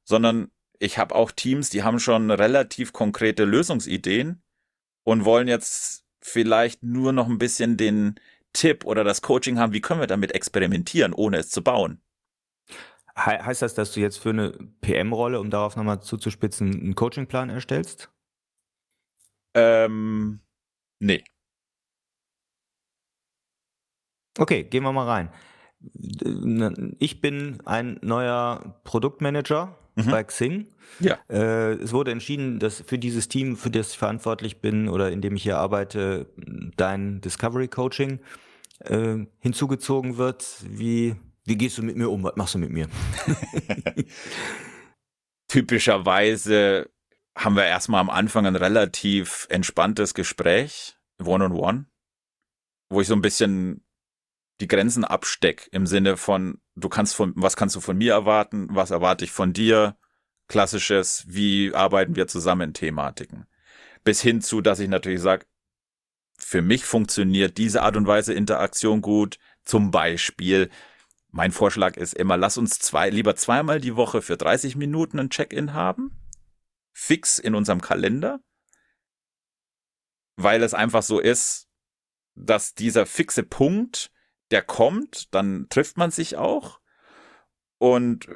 sondern 0.03 0.49
ich 0.79 0.97
habe 0.97 1.13
auch 1.13 1.31
Teams, 1.31 1.69
die 1.69 1.83
haben 1.83 1.99
schon 1.99 2.31
relativ 2.31 2.91
konkrete 2.91 3.45
Lösungsideen 3.45 4.41
und 5.03 5.25
wollen 5.25 5.47
jetzt 5.47 6.05
vielleicht 6.21 6.81
nur 6.81 7.13
noch 7.13 7.27
ein 7.27 7.37
bisschen 7.37 7.77
den, 7.77 8.15
Tipp 8.55 8.85
oder 8.85 9.03
das 9.03 9.21
Coaching 9.21 9.59
haben, 9.59 9.73
wie 9.73 9.81
können 9.81 9.99
wir 9.99 10.07
damit 10.07 10.33
experimentieren, 10.33 11.13
ohne 11.13 11.37
es 11.37 11.49
zu 11.49 11.63
bauen. 11.63 12.01
He 13.15 13.31
heißt 13.31 13.61
das, 13.61 13.75
dass 13.75 13.93
du 13.93 13.99
jetzt 13.99 14.17
für 14.17 14.31
eine 14.31 14.51
PM-Rolle, 14.81 15.39
um 15.39 15.49
darauf 15.49 15.75
nochmal 15.75 16.01
zuzuspitzen, 16.01 16.73
einen 16.73 16.95
Coachingplan 16.95 17.49
erstellst? 17.49 18.09
Ähm, 19.53 20.41
nee. 20.99 21.23
Okay, 24.37 24.63
gehen 24.63 24.83
wir 24.83 24.91
mal 24.91 25.07
rein. 25.07 25.29
Ich 26.99 27.21
bin 27.21 27.61
ein 27.65 27.99
neuer 28.01 28.81
Produktmanager 28.83 29.77
mhm. 29.95 30.11
bei 30.11 30.23
Xing. 30.23 30.67
Ja. 30.99 31.17
Äh, 31.29 31.73
es 31.73 31.93
wurde 31.93 32.11
entschieden, 32.11 32.59
dass 32.59 32.81
für 32.81 32.97
dieses 32.97 33.29
Team, 33.29 33.55
für 33.55 33.69
das 33.69 33.91
ich 33.91 33.97
verantwortlich 33.97 34.61
bin 34.61 34.89
oder 34.89 35.11
in 35.11 35.21
dem 35.21 35.35
ich 35.35 35.43
hier 35.43 35.57
arbeite, 35.57 36.27
dein 36.75 37.21
Discovery 37.21 37.69
Coaching 37.69 38.19
äh, 38.79 39.25
hinzugezogen 39.39 40.17
wird. 40.17 40.45
Wie, 40.63 41.15
wie 41.45 41.57
gehst 41.57 41.77
du 41.77 41.83
mit 41.83 41.95
mir 41.95 42.09
um? 42.09 42.23
Was 42.23 42.35
machst 42.35 42.55
du 42.55 42.59
mit 42.59 42.71
mir? 42.71 42.87
Typischerweise 45.47 46.89
haben 47.37 47.55
wir 47.55 47.65
erstmal 47.65 48.01
am 48.01 48.09
Anfang 48.09 48.45
ein 48.45 48.55
relativ 48.55 49.47
entspanntes 49.49 50.13
Gespräch, 50.13 50.97
one-on-one, 51.19 51.51
-on 51.53 51.59
-one, 51.59 51.85
wo 52.89 53.01
ich 53.01 53.07
so 53.07 53.13
ein 53.13 53.21
bisschen 53.21 53.85
die 54.61 54.67
Grenzen 54.67 55.03
absteck 55.03 55.67
im 55.71 55.85
Sinne 55.85 56.17
von, 56.17 56.61
du 56.75 56.87
kannst 56.89 57.15
von, 57.15 57.33
was 57.35 57.57
kannst 57.57 57.75
du 57.75 57.81
von 57.81 57.97
mir 57.97 58.13
erwarten, 58.13 58.67
was 58.71 58.91
erwarte 58.91 59.25
ich 59.25 59.31
von 59.31 59.53
dir, 59.53 59.97
klassisches, 60.47 61.25
wie 61.27 61.73
arbeiten 61.73 62.15
wir 62.15 62.27
zusammen 62.27 62.73
Thematiken. 62.73 63.47
Bis 64.03 64.21
hin 64.21 64.41
zu, 64.41 64.61
dass 64.61 64.79
ich 64.79 64.87
natürlich 64.87 65.21
sage, 65.21 65.45
für 66.47 66.61
mich 66.61 66.85
funktioniert 66.85 67.57
diese 67.57 67.81
Art 67.81 67.97
und 67.97 68.05
Weise 68.05 68.31
Interaktion 68.31 69.01
gut. 69.01 69.39
Zum 69.63 69.89
Beispiel, 69.89 70.69
mein 71.31 71.51
Vorschlag 71.51 71.97
ist 71.97 72.13
immer, 72.13 72.37
lass 72.37 72.59
uns 72.59 72.77
zwei, 72.77 73.09
lieber 73.09 73.35
zweimal 73.35 73.81
die 73.81 73.95
Woche 73.95 74.21
für 74.21 74.37
30 74.37 74.75
Minuten 74.75 75.17
ein 75.17 75.31
Check-in 75.31 75.73
haben. 75.73 76.11
Fix 76.93 77.39
in 77.39 77.55
unserem 77.55 77.81
Kalender. 77.81 78.41
Weil 80.35 80.61
es 80.61 80.75
einfach 80.75 81.01
so 81.01 81.19
ist, 81.19 81.67
dass 82.35 82.75
dieser 82.75 83.07
fixe 83.07 83.41
Punkt 83.41 84.11
der 84.51 84.61
kommt, 84.61 85.33
dann 85.33 85.65
trifft 85.69 85.97
man 85.97 86.11
sich 86.11 86.37
auch. 86.37 86.79
Und 87.85 88.27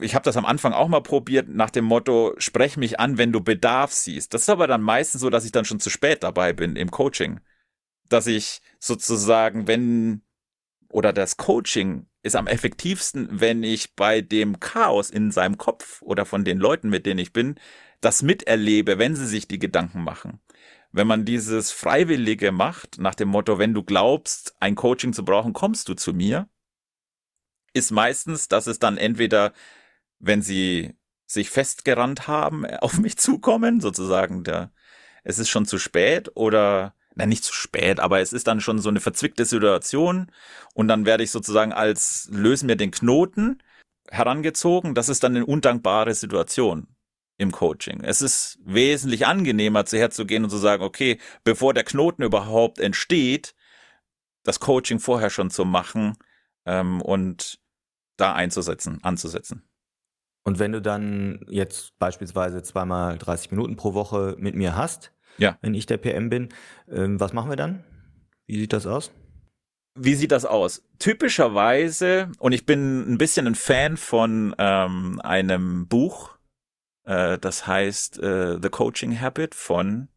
ich 0.00 0.14
habe 0.14 0.22
das 0.22 0.36
am 0.36 0.46
Anfang 0.46 0.72
auch 0.72 0.86
mal 0.86 1.00
probiert 1.00 1.48
nach 1.48 1.70
dem 1.70 1.84
Motto, 1.84 2.36
sprech 2.38 2.76
mich 2.76 3.00
an, 3.00 3.18
wenn 3.18 3.32
du 3.32 3.40
Bedarf 3.40 3.92
siehst. 3.92 4.32
Das 4.32 4.42
ist 4.42 4.48
aber 4.48 4.68
dann 4.68 4.82
meistens 4.82 5.20
so, 5.20 5.30
dass 5.30 5.44
ich 5.44 5.50
dann 5.50 5.64
schon 5.64 5.80
zu 5.80 5.90
spät 5.90 6.22
dabei 6.22 6.52
bin 6.52 6.76
im 6.76 6.92
Coaching. 6.92 7.40
Dass 8.08 8.28
ich 8.28 8.60
sozusagen, 8.78 9.66
wenn, 9.66 10.22
oder 10.90 11.12
das 11.12 11.38
Coaching 11.38 12.06
ist 12.22 12.36
am 12.36 12.46
effektivsten, 12.46 13.28
wenn 13.32 13.64
ich 13.64 13.96
bei 13.96 14.20
dem 14.20 14.60
Chaos 14.60 15.10
in 15.10 15.32
seinem 15.32 15.58
Kopf 15.58 16.00
oder 16.02 16.24
von 16.24 16.44
den 16.44 16.58
Leuten, 16.58 16.88
mit 16.88 17.04
denen 17.04 17.18
ich 17.18 17.32
bin, 17.32 17.56
das 18.00 18.22
miterlebe, 18.22 18.96
wenn 18.96 19.16
sie 19.16 19.26
sich 19.26 19.48
die 19.48 19.58
Gedanken 19.58 20.04
machen 20.04 20.38
wenn 20.90 21.06
man 21.06 21.26
dieses 21.26 21.70
Freiwillige 21.70 22.50
macht, 22.50 22.98
nach 22.98 23.14
dem 23.14 23.28
Motto, 23.28 23.58
wenn 23.58 23.74
du 23.74 23.82
glaubst, 23.82 24.56
ein 24.58 24.74
Coaching 24.74 25.12
zu 25.12 25.22
brauchen, 25.22 25.52
kommst 25.52 25.86
du 25.90 25.94
zu 25.94 26.14
mir, 26.14 26.48
ist 27.72 27.90
meistens, 27.90 28.48
dass 28.48 28.66
es 28.66 28.78
dann 28.78 28.96
entweder, 28.96 29.52
wenn 30.18 30.42
sie 30.42 30.94
sich 31.26 31.50
festgerannt 31.50 32.26
haben, 32.26 32.64
auf 32.66 32.98
mich 32.98 33.18
zukommen, 33.18 33.80
sozusagen, 33.80 34.44
der, 34.44 34.72
es 35.24 35.38
ist 35.38 35.50
schon 35.50 35.66
zu 35.66 35.78
spät 35.78 36.30
oder, 36.34 36.94
na, 37.14 37.26
nicht 37.26 37.44
zu 37.44 37.52
spät, 37.52 38.00
aber 38.00 38.20
es 38.20 38.32
ist 38.32 38.46
dann 38.46 38.60
schon 38.60 38.78
so 38.78 38.88
eine 38.88 39.00
verzwickte 39.00 39.44
Situation 39.44 40.32
und 40.74 40.88
dann 40.88 41.04
werde 41.04 41.24
ich 41.24 41.30
sozusagen 41.30 41.72
als 41.72 42.28
lösen 42.32 42.66
mir 42.66 42.76
den 42.76 42.90
Knoten 42.90 43.62
herangezogen. 44.10 44.94
Das 44.94 45.08
ist 45.08 45.22
dann 45.22 45.36
eine 45.36 45.44
undankbare 45.44 46.14
Situation 46.14 46.88
im 47.36 47.52
Coaching. 47.52 48.00
Es 48.02 48.22
ist 48.22 48.58
wesentlich 48.64 49.26
angenehmer, 49.26 49.84
zu 49.84 49.98
herzugehen 49.98 50.44
und 50.44 50.50
zu 50.50 50.56
sagen, 50.56 50.82
okay, 50.82 51.18
bevor 51.44 51.74
der 51.74 51.84
Knoten 51.84 52.22
überhaupt 52.22 52.78
entsteht, 52.78 53.54
das 54.44 54.60
Coaching 54.60 54.98
vorher 54.98 55.30
schon 55.30 55.50
zu 55.50 55.64
machen 55.64 56.16
ähm, 56.68 57.00
und 57.00 57.58
da 58.16 58.34
einzusetzen, 58.34 59.02
anzusetzen. 59.02 59.62
Und 60.44 60.58
wenn 60.58 60.72
du 60.72 60.80
dann 60.80 61.44
jetzt 61.48 61.98
beispielsweise 61.98 62.62
zweimal 62.62 63.18
30 63.18 63.50
Minuten 63.50 63.76
pro 63.76 63.94
Woche 63.94 64.36
mit 64.38 64.54
mir 64.54 64.76
hast, 64.76 65.12
ja. 65.38 65.58
wenn 65.60 65.74
ich 65.74 65.86
der 65.86 65.98
PM 65.98 66.30
bin, 66.30 66.50
ähm, 66.88 67.18
was 67.18 67.32
machen 67.32 67.50
wir 67.50 67.56
dann? 67.56 67.84
Wie 68.46 68.58
sieht 68.58 68.72
das 68.72 68.86
aus? 68.86 69.12
Wie 69.94 70.14
sieht 70.14 70.32
das 70.32 70.44
aus? 70.44 70.86
Typischerweise, 70.98 72.30
und 72.38 72.52
ich 72.52 72.66
bin 72.66 73.12
ein 73.12 73.18
bisschen 73.18 73.46
ein 73.46 73.54
Fan 73.54 73.96
von 73.96 74.54
ähm, 74.58 75.20
einem 75.22 75.88
Buch, 75.88 76.38
äh, 77.04 77.38
das 77.38 77.66
heißt 77.66 78.18
äh, 78.20 78.58
The 78.60 78.68
Coaching 78.68 79.20
Habit 79.20 79.54
von, 79.54 80.08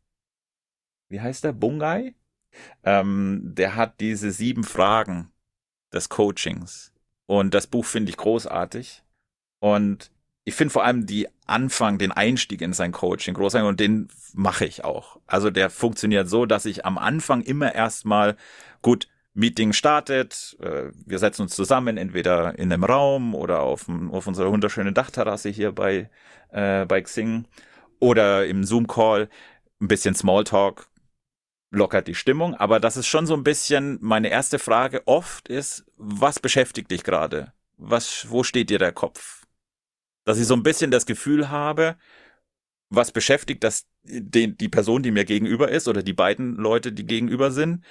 wie 1.09 1.19
heißt 1.19 1.43
der, 1.43 1.53
Bungai? 1.53 2.15
Ähm, 2.83 3.41
der 3.55 3.75
hat 3.75 3.99
diese 4.01 4.31
sieben 4.31 4.63
Fragen 4.63 5.31
des 5.93 6.09
Coachings. 6.09 6.91
Und 7.25 7.53
das 7.53 7.67
Buch 7.67 7.85
finde 7.85 8.09
ich 8.09 8.17
großartig. 8.17 9.03
Und 9.59 10.11
ich 10.43 10.55
finde 10.55 10.71
vor 10.71 10.83
allem 10.83 11.05
die 11.05 11.27
Anfang, 11.45 11.97
den 11.97 12.11
Einstieg 12.11 12.61
in 12.61 12.73
sein 12.73 12.91
Coaching 12.91 13.33
großartig 13.33 13.67
und 13.67 13.79
den 13.79 14.07
mache 14.33 14.65
ich 14.65 14.83
auch. 14.83 15.19
Also 15.27 15.49
der 15.49 15.69
funktioniert 15.69 16.29
so, 16.29 16.45
dass 16.45 16.65
ich 16.65 16.85
am 16.85 16.97
Anfang 16.97 17.41
immer 17.41 17.75
erstmal, 17.75 18.35
gut, 18.81 19.07
Meeting 19.33 19.71
startet, 19.71 20.57
äh, 20.61 20.91
wir 21.05 21.19
setzen 21.19 21.43
uns 21.43 21.55
zusammen, 21.55 21.97
entweder 21.97 22.57
in 22.59 22.71
einem 22.71 22.83
Raum 22.83 23.33
oder 23.33 23.61
auf, 23.61 23.87
auf 24.11 24.27
unserer 24.27 24.51
wunderschönen 24.51 24.93
Dachterrasse 24.93 25.49
hier 25.49 25.71
bei, 25.71 26.09
äh, 26.49 26.85
bei 26.85 27.01
Xing 27.01 27.45
oder 27.99 28.45
im 28.45 28.63
Zoom-Call, 28.63 29.29
ein 29.79 29.87
bisschen 29.87 30.15
Smalltalk, 30.15 30.87
lockert 31.71 32.07
die 32.07 32.15
Stimmung, 32.15 32.53
aber 32.53 32.79
das 32.79 32.97
ist 32.97 33.07
schon 33.07 33.25
so 33.25 33.33
ein 33.33 33.43
bisschen 33.43 33.97
meine 34.01 34.29
erste 34.29 34.59
Frage 34.59 35.01
oft 35.07 35.47
ist, 35.47 35.85
was 35.95 36.39
beschäftigt 36.39 36.91
dich 36.91 37.03
gerade? 37.03 37.53
Was, 37.77 38.29
wo 38.29 38.43
steht 38.43 38.69
dir 38.69 38.77
der 38.77 38.91
Kopf? 38.91 39.45
Dass 40.25 40.37
ich 40.37 40.45
so 40.45 40.53
ein 40.53 40.63
bisschen 40.63 40.91
das 40.91 41.05
Gefühl 41.05 41.49
habe, 41.49 41.95
was 42.89 43.11
beschäftigt 43.11 43.63
das 43.63 43.87
den, 44.03 44.57
die 44.57 44.69
Person, 44.69 45.01
die 45.01 45.11
mir 45.11 45.25
gegenüber 45.25 45.69
ist 45.69 45.87
oder 45.87 46.03
die 46.03 46.13
beiden 46.13 46.55
Leute, 46.55 46.91
die 46.91 47.05
gegenüber 47.05 47.51
sind 47.51 47.85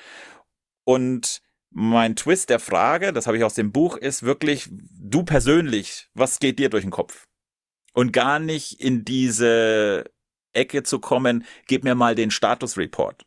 und 0.84 1.42
mein 1.70 2.16
Twist 2.16 2.50
der 2.50 2.58
Frage, 2.58 3.12
das 3.12 3.26
habe 3.26 3.36
ich 3.38 3.44
aus 3.44 3.54
dem 3.54 3.72
Buch, 3.72 3.96
ist 3.96 4.24
wirklich, 4.24 4.68
du 4.70 5.22
persönlich, 5.22 6.08
was 6.14 6.38
geht 6.38 6.58
dir 6.58 6.68
durch 6.68 6.84
den 6.84 6.90
Kopf? 6.90 7.28
Und 7.92 8.12
gar 8.12 8.38
nicht 8.38 8.80
in 8.80 9.04
diese 9.04 10.04
Ecke 10.52 10.82
zu 10.82 10.98
kommen, 10.98 11.44
gib 11.66 11.84
mir 11.84 11.94
mal 11.94 12.14
den 12.14 12.30
Status 12.30 12.76
Report. 12.76 13.24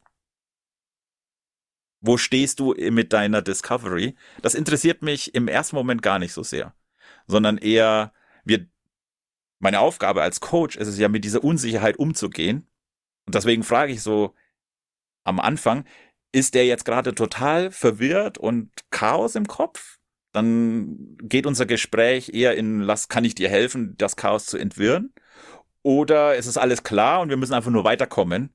Wo 2.06 2.18
stehst 2.18 2.60
du 2.60 2.76
mit 2.92 3.14
deiner 3.14 3.42
Discovery? 3.42 4.16
Das 4.42 4.56
interessiert 4.56 5.02
mich 5.02 5.34
im 5.34 5.48
ersten 5.48 5.78
Moment 5.78 6.02
gar 6.02 6.20
nicht 6.20 6.34
so 6.34 6.44
sehr, 6.44 6.76
sondern 7.28 7.58
eher, 7.58 8.12
wir, 8.44 8.68
meine 9.60 9.80
Aufgabe 9.80 10.22
als 10.22 10.42
Coach 10.42 10.76
ist 10.76 10.90
es 10.90 11.00
ja, 11.00 11.08
mit 11.08 11.24
dieser 11.24 11.46
Unsicherheit 11.46 11.96
umzugehen. 11.96 12.68
Und 13.26 13.36
deswegen 13.36 13.64
frage 13.64 13.94
ich 13.94 14.04
so 14.04 14.36
am 15.24 15.40
Anfang, 15.40 15.86
ist 16.34 16.56
der 16.56 16.66
jetzt 16.66 16.84
gerade 16.84 17.16
total 17.16 17.72
verwirrt 17.72 18.38
und 18.38 18.70
Chaos 18.90 19.36
im 19.36 19.48
Kopf? 19.48 20.00
Dann 20.34 21.16
geht 21.22 21.46
unser 21.46 21.66
Gespräch 21.66 22.32
eher 22.34 22.58
in, 22.58 22.82
lass, 22.82 23.08
kann 23.08 23.24
ich 23.24 23.34
dir 23.34 23.48
helfen, 23.48 23.96
das 23.98 24.18
Chaos 24.18 24.46
zu 24.46 24.58
entwirren? 24.58 25.14
Oder 25.84 26.36
ist 26.36 26.48
es 26.48 26.58
alles 26.58 26.84
klar 26.84 27.22
und 27.22 27.30
wir 27.30 27.38
müssen 27.38 27.54
einfach 27.54 27.72
nur 27.72 27.86
weiterkommen? 27.86 28.54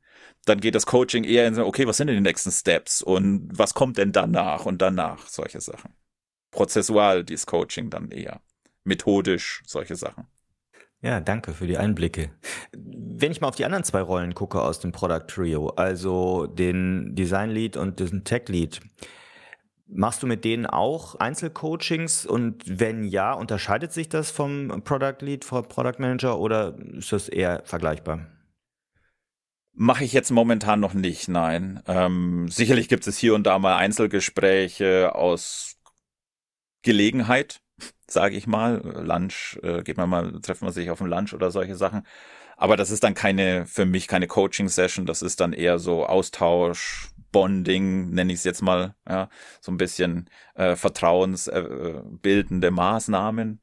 Dann 0.49 0.61
geht 0.61 0.75
das 0.75 0.87
Coaching 0.87 1.25
eher 1.25 1.47
in, 1.47 1.59
okay, 1.59 1.87
was 1.87 1.99
sind 1.99 2.07
denn 2.07 2.17
die 2.17 2.23
nächsten 2.23 2.51
Steps 2.51 3.03
und 3.03 3.51
was 3.53 3.75
kommt 3.75 3.99
denn 3.99 4.13
danach 4.13 4.65
und 4.65 4.81
danach? 4.81 5.27
Solche 5.27 5.61
Sachen. 5.61 5.93
Prozessual, 6.51 7.25
dieses 7.25 7.47
Coaching 7.47 7.91
dann 7.91 8.11
eher. 8.11 8.41
Methodisch, 8.85 9.63
solche 9.67 9.97
Sachen. 9.97 10.27
Ja, 11.03 11.21
danke 11.21 11.53
für 11.53 11.67
die 11.67 11.77
Einblicke. 11.77 12.31
Wenn 12.73 13.31
ich 13.31 13.41
mal 13.41 13.49
auf 13.49 13.57
die 13.57 13.65
anderen 13.65 13.85
zwei 13.85 14.01
Rollen 14.01 14.35
gucke 14.35 14.61
aus 14.63 14.81
dem 14.81 14.91
Product 14.91 15.27
Trio, 15.29 15.69
also 15.69 16.47
den 16.47 17.15
Design 17.15 17.51
Lead 17.51 17.77
und 17.77 18.01
den 18.01 18.25
Tech 18.25 18.49
Lead, 18.49 18.81
machst 19.87 20.23
du 20.23 20.27
mit 20.27 20.45
denen 20.45 20.67
auch 20.67 21.15
Einzelcoachings 21.17 22.27
und 22.27 22.63
wenn 22.67 23.05
ja, 23.05 23.33
unterscheidet 23.33 23.93
sich 23.93 24.09
das 24.09 24.31
vom 24.31 24.83
Product 24.83 25.19
Lead, 25.21 25.45
vom 25.45 25.69
Product 25.69 25.99
Manager 25.99 26.39
oder 26.39 26.75
ist 26.95 27.13
das 27.13 27.29
eher 27.29 27.63
vergleichbar? 27.65 28.27
Mache 29.81 30.03
ich 30.03 30.13
jetzt 30.13 30.33
momentan 30.33 30.81
noch 30.81 30.93
nicht, 30.93 31.29
nein. 31.29 31.81
Ähm, 31.87 32.49
sicherlich 32.49 32.89
gibt 32.89 33.07
es 33.07 33.17
hier 33.17 33.37
und 33.37 33.45
da 33.45 33.61
mal 33.61 33.77
Einzelgespräche 33.77 35.15
aus 35.15 35.77
Gelegenheit, 36.83 37.61
sage 38.09 38.35
ich 38.35 38.49
mal. 38.49 38.83
Lunch, 38.83 39.57
äh, 39.63 39.85
geht 39.85 39.97
man 39.97 40.11
mal, 40.11 40.41
treffen 40.41 40.67
wir 40.67 40.73
sich 40.73 40.91
auf 40.91 40.99
dem 40.99 41.07
Lunch 41.07 41.33
oder 41.33 41.53
solche 41.53 41.77
Sachen. 41.77 42.05
Aber 42.57 42.77
das 42.77 42.91
ist 42.91 43.05
dann 43.05 43.15
keine, 43.15 43.67
für 43.67 43.87
mich 43.87 44.09
keine 44.09 44.27
Coaching-Session, 44.27 45.07
das 45.07 45.23
ist 45.23 45.39
dann 45.39 45.53
eher 45.53 45.79
so 45.79 46.07
Austausch, 46.07 47.11
Bonding, 47.31 48.11
nenne 48.11 48.33
ich 48.33 48.41
es 48.41 48.45
jetzt 48.45 48.63
mal, 48.63 48.97
ja, 49.09 49.29
so 49.61 49.71
ein 49.71 49.77
bisschen 49.77 50.29
äh, 50.57 50.75
vertrauensbildende 50.75 52.67
äh, 52.67 52.71
Maßnahmen. 52.73 53.61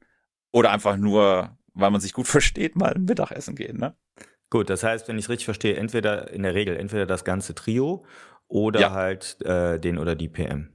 Oder 0.50 0.70
einfach 0.70 0.96
nur, 0.96 1.58
weil 1.74 1.90
man 1.90 2.00
sich 2.00 2.14
gut 2.14 2.26
versteht, 2.26 2.74
mal 2.74 2.94
ein 2.94 3.04
Mittagessen 3.04 3.54
gehen, 3.54 3.76
ne? 3.76 3.94
Gut, 4.50 4.70
das 4.70 4.82
heißt, 4.82 5.08
wenn 5.08 5.18
ich 5.18 5.24
es 5.24 5.28
richtig 5.28 5.44
verstehe, 5.44 5.76
entweder 5.76 6.30
in 6.30 6.42
der 6.42 6.54
Regel 6.54 6.76
entweder 6.76 7.06
das 7.06 7.24
ganze 7.24 7.54
Trio 7.54 8.04
oder 8.48 8.80
ja. 8.80 8.90
halt 8.92 9.40
äh, 9.42 9.78
den 9.78 9.98
oder 9.98 10.14
die 10.14 10.28
PM. 10.28 10.72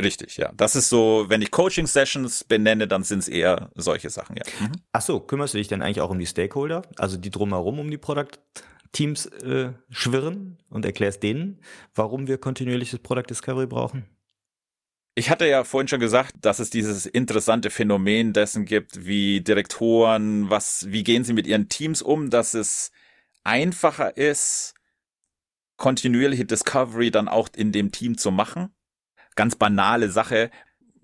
Richtig, 0.00 0.38
ja. 0.38 0.50
Das 0.56 0.74
ist 0.74 0.88
so, 0.88 1.26
wenn 1.28 1.40
ich 1.40 1.50
Coaching-Sessions 1.52 2.44
benenne, 2.44 2.88
dann 2.88 3.04
sind 3.04 3.20
es 3.20 3.28
eher 3.28 3.70
solche 3.76 4.10
Sachen, 4.10 4.36
ja. 4.36 4.42
Mhm. 4.60 4.72
Ach 4.92 5.02
so, 5.02 5.20
kümmerst 5.20 5.54
du 5.54 5.58
dich 5.58 5.68
dann 5.68 5.82
eigentlich 5.82 6.00
auch 6.00 6.10
um 6.10 6.18
die 6.18 6.26
Stakeholder, 6.26 6.82
also 6.96 7.16
die 7.16 7.30
drumherum 7.30 7.78
um 7.78 7.90
die 7.90 7.98
Product 7.98 8.38
Teams 8.90 9.26
äh, 9.26 9.72
schwirren 9.90 10.58
und 10.70 10.84
erklärst 10.84 11.22
denen, 11.22 11.60
warum 11.94 12.26
wir 12.26 12.38
kontinuierliches 12.38 13.00
Product 13.00 13.24
Discovery 13.28 13.66
brauchen? 13.66 14.04
Ich 15.16 15.30
hatte 15.30 15.46
ja 15.46 15.62
vorhin 15.62 15.86
schon 15.86 16.00
gesagt, 16.00 16.34
dass 16.40 16.58
es 16.58 16.70
dieses 16.70 17.06
interessante 17.06 17.70
Phänomen 17.70 18.32
dessen 18.32 18.64
gibt, 18.64 19.06
wie 19.06 19.40
Direktoren, 19.40 20.50
was, 20.50 20.90
wie 20.90 21.04
gehen 21.04 21.22
sie 21.22 21.34
mit 21.34 21.46
ihren 21.46 21.68
Teams 21.68 22.02
um, 22.02 22.30
dass 22.30 22.54
es 22.54 22.90
einfacher 23.44 24.16
ist, 24.16 24.74
kontinuierliche 25.76 26.44
Discovery 26.44 27.12
dann 27.12 27.28
auch 27.28 27.48
in 27.54 27.70
dem 27.70 27.92
Team 27.92 28.18
zu 28.18 28.32
machen. 28.32 28.74
Ganz 29.36 29.54
banale 29.54 30.10
Sache, 30.10 30.50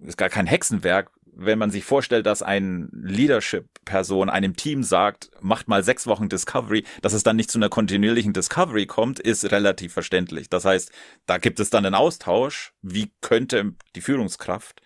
ist 0.01 0.17
gar 0.17 0.29
kein 0.29 0.47
Hexenwerk, 0.47 1.13
wenn 1.43 1.59
man 1.59 1.71
sich 1.71 1.85
vorstellt, 1.85 2.27
dass 2.27 2.43
ein 2.43 2.91
Leadership-Person 2.93 4.29
einem 4.29 4.57
Team 4.57 4.83
sagt, 4.83 5.31
macht 5.41 5.69
mal 5.69 5.83
sechs 5.83 6.07
Wochen 6.07 6.29
Discovery, 6.29 6.85
dass 7.01 7.15
es 7.15 7.23
dann 7.23 7.37
nicht 7.37 7.51
zu 7.51 7.59
einer 7.59 7.71
kontinuierlichen 7.71 8.35
Discovery 8.35 8.85
kommt, 8.85 9.19
ist 9.19 9.51
relativ 9.51 9.95
verständlich. 9.95 10.51
Das 10.51 10.67
heißt, 10.67 10.93
da 11.25 11.39
gibt 11.39 11.59
es 11.59 11.71
dann 11.71 11.87
einen 11.87 11.95
Austausch. 11.95 12.75
Wie 12.83 13.11
könnte 13.23 13.75
die 13.97 14.03
Führungskraft 14.03 14.83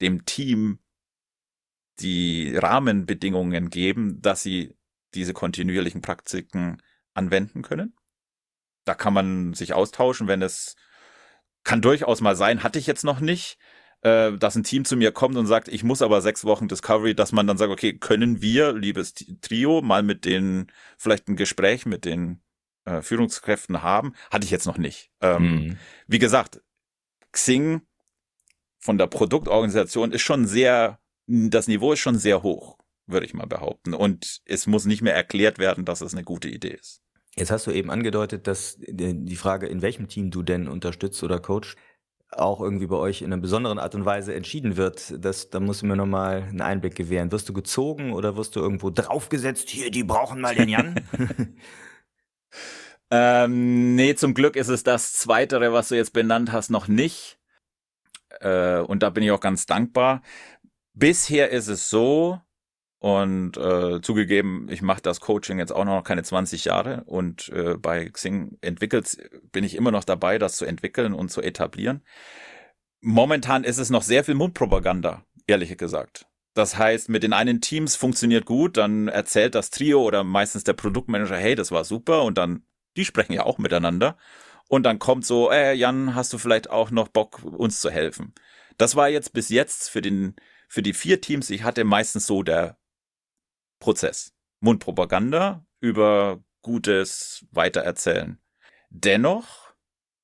dem 0.00 0.24
Team 0.24 0.80
die 2.00 2.56
Rahmenbedingungen 2.56 3.70
geben, 3.70 4.20
dass 4.20 4.42
sie 4.42 4.74
diese 5.14 5.32
kontinuierlichen 5.32 6.00
Praktiken 6.00 6.82
anwenden 7.14 7.62
können? 7.62 7.94
Da 8.84 8.94
kann 8.94 9.14
man 9.14 9.54
sich 9.54 9.74
austauschen, 9.74 10.26
wenn 10.26 10.42
es 10.42 10.74
kann 11.62 11.80
durchaus 11.80 12.20
mal 12.20 12.34
sein, 12.34 12.64
hatte 12.64 12.80
ich 12.80 12.88
jetzt 12.88 13.04
noch 13.04 13.20
nicht, 13.20 13.58
äh, 14.02 14.32
dass 14.32 14.56
ein 14.56 14.64
Team 14.64 14.84
zu 14.84 14.96
mir 14.96 15.12
kommt 15.12 15.36
und 15.36 15.46
sagt, 15.46 15.68
ich 15.68 15.84
muss 15.84 16.02
aber 16.02 16.20
sechs 16.20 16.44
Wochen 16.44 16.68
Discovery, 16.68 17.14
dass 17.14 17.32
man 17.32 17.46
dann 17.46 17.56
sagt, 17.56 17.70
okay, 17.70 17.96
können 17.96 18.42
wir, 18.42 18.72
liebes 18.72 19.14
Trio, 19.40 19.80
mal 19.80 20.02
mit 20.02 20.24
den, 20.24 20.66
vielleicht 20.98 21.28
ein 21.28 21.36
Gespräch 21.36 21.86
mit 21.86 22.04
den 22.04 22.40
äh, 22.84 23.00
Führungskräften 23.00 23.82
haben? 23.82 24.14
Hatte 24.30 24.44
ich 24.44 24.50
jetzt 24.50 24.66
noch 24.66 24.78
nicht. 24.78 25.10
Ähm, 25.20 25.42
mhm. 25.42 25.78
Wie 26.08 26.18
gesagt, 26.18 26.60
Xing 27.30 27.82
von 28.78 28.98
der 28.98 29.06
Produktorganisation 29.06 30.10
ist 30.10 30.22
schon 30.22 30.46
sehr, 30.46 30.98
das 31.26 31.68
Niveau 31.68 31.92
ist 31.92 32.00
schon 32.00 32.18
sehr 32.18 32.42
hoch, 32.42 32.78
würde 33.06 33.26
ich 33.26 33.34
mal 33.34 33.46
behaupten. 33.46 33.94
Und 33.94 34.42
es 34.44 34.66
muss 34.66 34.84
nicht 34.84 35.02
mehr 35.02 35.14
erklärt 35.14 35.58
werden, 35.58 35.84
dass 35.84 36.00
es 36.00 36.12
eine 36.12 36.24
gute 36.24 36.48
Idee 36.48 36.76
ist. 36.80 37.02
Jetzt 37.36 37.50
hast 37.50 37.66
du 37.66 37.70
eben 37.70 37.90
angedeutet, 37.90 38.46
dass 38.46 38.76
die 38.78 39.36
Frage, 39.36 39.66
in 39.66 39.80
welchem 39.80 40.08
Team 40.08 40.30
du 40.30 40.42
denn 40.42 40.68
unterstützt 40.68 41.22
oder 41.22 41.38
coachst, 41.38 41.76
auch 42.32 42.60
irgendwie 42.60 42.86
bei 42.86 42.96
euch 42.96 43.22
in 43.22 43.32
einer 43.32 43.40
besonderen 43.40 43.78
Art 43.78 43.94
und 43.94 44.04
Weise 44.04 44.34
entschieden 44.34 44.76
wird, 44.76 45.14
das, 45.24 45.50
da 45.50 45.60
musst 45.60 45.82
du 45.82 45.86
mir 45.86 45.96
nochmal 45.96 46.42
einen 46.42 46.60
Einblick 46.60 46.94
gewähren. 46.94 47.32
Wirst 47.32 47.48
du 47.48 47.52
gezogen 47.52 48.12
oder 48.12 48.36
wirst 48.36 48.56
du 48.56 48.60
irgendwo 48.60 48.90
draufgesetzt? 48.90 49.68
Hier, 49.68 49.90
die 49.90 50.04
brauchen 50.04 50.40
mal 50.40 50.54
den 50.54 50.68
Jan. 50.68 50.94
ähm, 53.10 53.94
nee, 53.94 54.14
zum 54.14 54.34
Glück 54.34 54.56
ist 54.56 54.68
es 54.68 54.82
das 54.82 55.12
Zweitere, 55.12 55.72
was 55.72 55.88
du 55.88 55.96
jetzt 55.96 56.12
benannt 56.12 56.52
hast, 56.52 56.70
noch 56.70 56.88
nicht. 56.88 57.38
Äh, 58.40 58.78
und 58.78 59.02
da 59.02 59.10
bin 59.10 59.22
ich 59.22 59.30
auch 59.30 59.40
ganz 59.40 59.66
dankbar. 59.66 60.22
Bisher 60.94 61.50
ist 61.50 61.68
es 61.68 61.90
so, 61.90 62.40
und 63.02 63.56
äh, 63.56 64.00
zugegeben, 64.00 64.68
ich 64.70 64.80
mache 64.80 65.02
das 65.02 65.20
Coaching 65.20 65.58
jetzt 65.58 65.72
auch 65.72 65.84
noch 65.84 66.04
keine 66.04 66.22
20 66.22 66.66
Jahre 66.66 67.02
und 67.06 67.48
äh, 67.48 67.74
bei 67.76 68.08
Xing 68.08 68.58
entwickelt 68.60 69.28
bin 69.50 69.64
ich 69.64 69.74
immer 69.74 69.90
noch 69.90 70.04
dabei, 70.04 70.38
das 70.38 70.54
zu 70.54 70.66
entwickeln 70.66 71.12
und 71.12 71.28
zu 71.28 71.42
etablieren. 71.42 72.04
Momentan 73.00 73.64
ist 73.64 73.78
es 73.78 73.90
noch 73.90 74.04
sehr 74.04 74.22
viel 74.22 74.36
Mundpropaganda, 74.36 75.24
ehrlich 75.48 75.76
gesagt. 75.76 76.26
Das 76.54 76.78
heißt, 76.78 77.08
mit 77.08 77.24
den 77.24 77.32
einen 77.32 77.60
Teams 77.60 77.96
funktioniert 77.96 78.44
gut, 78.44 78.76
dann 78.76 79.08
erzählt 79.08 79.56
das 79.56 79.70
Trio 79.70 80.00
oder 80.00 80.22
meistens 80.22 80.62
der 80.62 80.74
Produktmanager, 80.74 81.36
hey, 81.36 81.56
das 81.56 81.72
war 81.72 81.82
super 81.82 82.22
und 82.22 82.38
dann, 82.38 82.62
die 82.96 83.04
sprechen 83.04 83.32
ja 83.32 83.42
auch 83.42 83.58
miteinander. 83.58 84.16
Und 84.68 84.84
dann 84.84 85.00
kommt 85.00 85.26
so, 85.26 85.50
äh, 85.50 85.74
Jan, 85.74 86.14
hast 86.14 86.32
du 86.32 86.38
vielleicht 86.38 86.70
auch 86.70 86.92
noch 86.92 87.08
Bock, 87.08 87.42
uns 87.42 87.80
zu 87.80 87.90
helfen? 87.90 88.32
Das 88.78 88.94
war 88.94 89.08
jetzt 89.08 89.32
bis 89.32 89.48
jetzt 89.48 89.90
für 89.90 90.02
den, 90.02 90.36
für 90.68 90.82
die 90.82 90.94
vier 90.94 91.20
Teams, 91.20 91.50
ich 91.50 91.64
hatte 91.64 91.82
meistens 91.82 92.26
so 92.26 92.44
der 92.44 92.78
Prozess. 93.82 94.32
Mundpropaganda 94.60 95.66
über 95.80 96.40
gutes 96.62 97.44
Weitererzählen. 97.50 98.38
Dennoch 98.90 99.74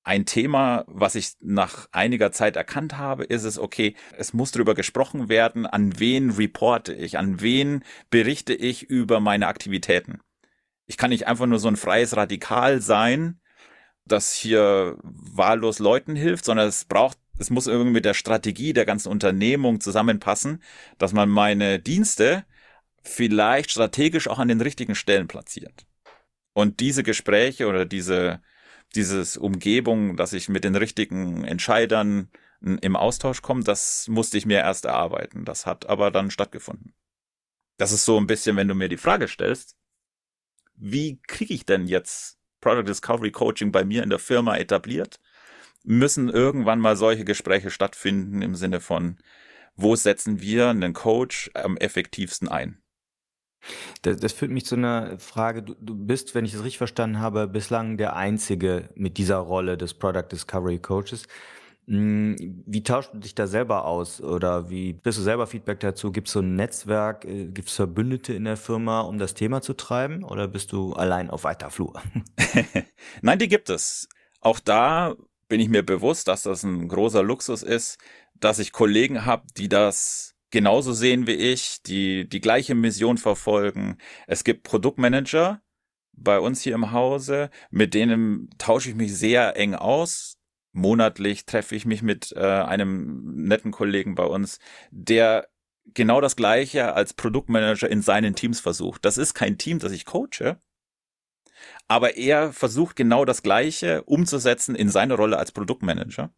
ein 0.05 0.25
Thema, 0.27 0.85
was 0.87 1.17
ich 1.17 1.33
nach 1.41 1.89
einiger 1.91 2.31
Zeit 2.31 2.55
erkannt 2.55 2.97
habe, 2.97 3.25
ist 3.25 3.43
es, 3.43 3.59
okay, 3.59 3.97
es 4.17 4.33
muss 4.33 4.53
darüber 4.53 4.75
gesprochen 4.75 5.29
werden, 5.29 5.67
an 5.67 5.99
wen 5.99 6.31
reporte 6.31 6.95
ich, 6.95 7.19
an 7.19 7.41
wen 7.41 7.85
berichte 8.11 8.55
ich 8.55 8.85
über 8.85 9.19
meine 9.19 9.49
Aktivitäten. 9.49 10.21
Ich 10.87 10.97
kann 10.97 11.11
nicht 11.11 11.27
einfach 11.27 11.47
nur 11.47 11.59
so 11.59 11.69
ein 11.69 11.77
freies 11.77 12.17
Radikal 12.17 12.81
sein, 12.81 13.41
das 14.05 14.33
hier 14.33 14.97
wahllos 15.03 15.81
Leuten 15.81 16.15
hilft, 16.15 16.45
sondern 16.45 16.69
es 16.69 16.85
braucht, 16.85 17.19
es 17.39 17.51
muss 17.51 17.67
irgendwie 17.67 17.93
mit 17.93 18.05
der 18.05 18.15
Strategie 18.15 18.73
der 18.73 18.87
ganzen 18.87 19.09
Unternehmung 19.11 19.81
zusammenpassen, 19.81 20.63
dass 20.97 21.13
man 21.13 21.29
meine 21.29 21.81
Dienste 21.81 22.45
vielleicht 23.09 23.71
strategisch 23.71 24.29
auch 24.29 24.39
an 24.39 24.49
den 24.49 24.61
richtigen 24.61 24.95
Stellen 24.95 25.29
platziert. 25.29 25.87
Und 26.53 26.81
diese 26.81 27.03
Gespräche 27.03 27.67
oder 27.67 27.85
diese, 27.85 28.43
dieses 28.95 29.37
Umgebung, 29.37 30.17
dass 30.17 30.33
ich 30.33 30.49
mit 30.49 30.65
den 30.65 30.75
richtigen 30.75 31.45
Entscheidern 31.45 32.31
im 32.61 32.97
Austausch 32.97 33.43
komme, 33.43 33.63
das 33.63 34.09
musste 34.09 34.39
ich 34.39 34.47
mir 34.47 34.59
erst 34.59 34.85
erarbeiten. 34.85 35.45
Das 35.45 35.67
hat 35.67 35.89
aber 35.89 36.11
dann 36.11 36.31
stattgefunden. 36.31 36.95
Das 37.77 37.93
ist 37.93 38.05
so 38.05 38.19
ein 38.19 38.27
bisschen, 38.27 38.57
wenn 38.57 38.67
du 38.67 38.75
mir 38.75 38.89
die 38.89 38.97
Frage 38.97 39.29
stellst, 39.29 39.77
wie 40.75 41.21
kriege 41.27 41.55
ich 41.55 41.65
denn 41.65 41.87
jetzt 41.87 42.39
Product 42.61 42.89
Discovery 42.89 43.31
Coaching 43.31 43.71
bei 43.73 43.85
mir 43.85 44.03
in 44.03 44.11
der 44.11 44.19
Firma 44.19 44.57
etabliert? 44.57 45.21
Müssen 45.85 46.29
irgendwann 46.29 46.81
mal 46.81 46.97
solche 46.97 47.25
Gespräche 47.25 47.71
stattfinden 47.71 48.43
im 48.43 48.57
Sinne 48.57 48.81
von, 48.81 49.19
wo 49.77 49.95
setzen 49.95 50.41
wir 50.41 50.69
einen 50.69 50.93
Coach 50.93 51.51
am 51.55 51.77
effektivsten 51.77 52.49
ein? 52.49 52.83
Das, 54.03 54.19
das 54.19 54.33
führt 54.33 54.51
mich 54.51 54.67
zu 54.67 54.77
einer 54.77 55.19
Frage. 55.19 55.63
Du, 55.63 55.75
du 55.81 55.95
bist, 55.95 56.35
wenn 56.35 56.45
ich 56.45 56.55
es 56.55 56.61
richtig 56.61 56.79
verstanden 56.79 57.21
habe, 57.21 57.49
bislang 57.49 57.97
der 57.97 58.17
Einzige 58.17 58.91
mit 58.95 59.19
dieser 59.19 59.39
Rolle 59.39 59.77
des 59.77 59.95
Product 59.95 60.29
Discovery 60.31 60.79
Coaches. 60.79 61.27
Hm, 61.89 62.37
wie 62.67 62.83
tauschst 62.83 63.15
du 63.15 63.19
dich 63.19 63.35
da 63.35 63.47
selber 63.47 63.87
aus 63.87 64.21
oder 64.21 64.69
wie 64.69 64.93
bist 64.93 65.19
du 65.19 65.23
selber 65.23 65.47
Feedback 65.47 65.81
dazu? 65.81 66.13
Gibt 66.13 66.29
es 66.29 66.35
so 66.35 66.41
ein 66.41 66.55
Netzwerk, 66.55 67.25
äh, 67.25 67.47
gibt 67.47 67.69
es 67.69 67.75
Verbündete 67.75 68.35
in 68.35 68.45
der 68.45 68.59
Firma, 68.59 69.01
um 69.01 69.19
das 69.19 69.33
Thema 69.33 69.63
zu 69.63 69.73
treiben 69.73 70.23
oder 70.23 70.49
bist 70.49 70.73
du 70.73 70.93
allein 70.93 71.31
auf 71.31 71.45
weiter 71.45 71.71
Flur? 71.71 72.03
Nein, 73.23 73.39
die 73.39 73.49
gibt 73.49 73.71
es. 73.71 74.07
Auch 74.41 74.61
da 74.61 75.17
bin 75.49 75.61
ich 75.61 75.71
mir 75.71 75.83
bewusst, 75.83 76.29
dass 76.29 76.43
das 76.43 76.63
ein 76.63 76.89
großer 76.89 77.23
Luxus 77.23 77.63
ist, 77.63 77.99
dass 78.35 78.59
ich 78.59 78.73
Kollegen 78.73 79.25
habe, 79.25 79.47
die 79.57 79.71
das 79.71 80.37
genauso 80.51 80.93
sehen 80.93 81.27
wie 81.27 81.33
ich, 81.33 81.83
die 81.83 82.29
die 82.29 82.41
gleiche 82.41 82.75
Mission 82.75 83.19
verfolgen. 83.19 83.99
Es 84.27 84.45
gibt 84.45 84.63
Produktmanager 84.63 85.61
bei 86.13 86.39
uns 86.41 86.63
hier 86.63 86.75
im 86.75 86.93
Hause, 86.93 87.51
mit 87.71 87.95
denen 87.95 88.51
tausche 88.59 88.91
ich 88.91 88.97
mich 88.97 89.17
sehr 89.17 89.57
eng 89.57 89.75
aus. 89.75 90.37
Monatlich 90.73 91.47
treffe 91.47 91.75
ich 91.75 91.87
mich 91.87 92.03
mit 92.03 92.33
äh, 92.33 92.41
einem 92.41 93.45
netten 93.45 93.71
Kollegen 93.73 94.15
bei 94.15 94.25
uns, 94.25 94.59
der 94.91 95.49
genau 95.95 96.21
das 96.21 96.37
Gleiche 96.37 96.95
als 96.95 97.15
Produktmanager 97.15 97.89
in 97.89 98.03
seinen 98.03 98.35
Teams 98.35 98.61
versucht. 98.61 99.05
Das 99.05 99.19
ist 99.19 99.35
kein 99.35 99.59
Team, 99.59 99.79
das 99.79 99.93
ich 99.93 100.05
coache, 100.05 100.59
aber 101.89 102.17
er 102.17 102.53
versucht 102.53 102.97
genau 102.97 103.25
das 103.25 103.43
Gleiche 103.43 104.03
umzusetzen 104.05 104.75
in 104.75 104.91
seine 104.91 105.15
Rolle 105.15 105.39
als 105.39 105.53
Produktmanager. 105.53 106.33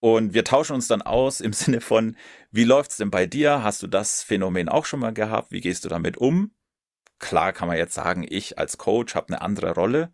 Und 0.00 0.32
wir 0.34 0.44
tauschen 0.44 0.74
uns 0.74 0.88
dann 0.88 1.02
aus 1.02 1.40
im 1.40 1.52
Sinne 1.54 1.80
von, 1.80 2.16
wie 2.50 2.64
läuft's 2.64 2.96
denn 2.96 3.10
bei 3.10 3.26
dir? 3.26 3.62
Hast 3.62 3.82
du 3.82 3.86
das 3.86 4.22
Phänomen 4.22 4.68
auch 4.68 4.84
schon 4.84 5.00
mal 5.00 5.12
gehabt? 5.12 5.50
Wie 5.52 5.60
gehst 5.60 5.84
du 5.84 5.88
damit 5.88 6.16
um? 6.16 6.52
Klar 7.18 7.52
kann 7.52 7.68
man 7.68 7.76
jetzt 7.76 7.94
sagen, 7.94 8.24
ich 8.28 8.58
als 8.58 8.78
Coach 8.78 9.14
habe 9.14 9.28
eine 9.28 9.42
andere 9.42 9.74
Rolle, 9.74 10.12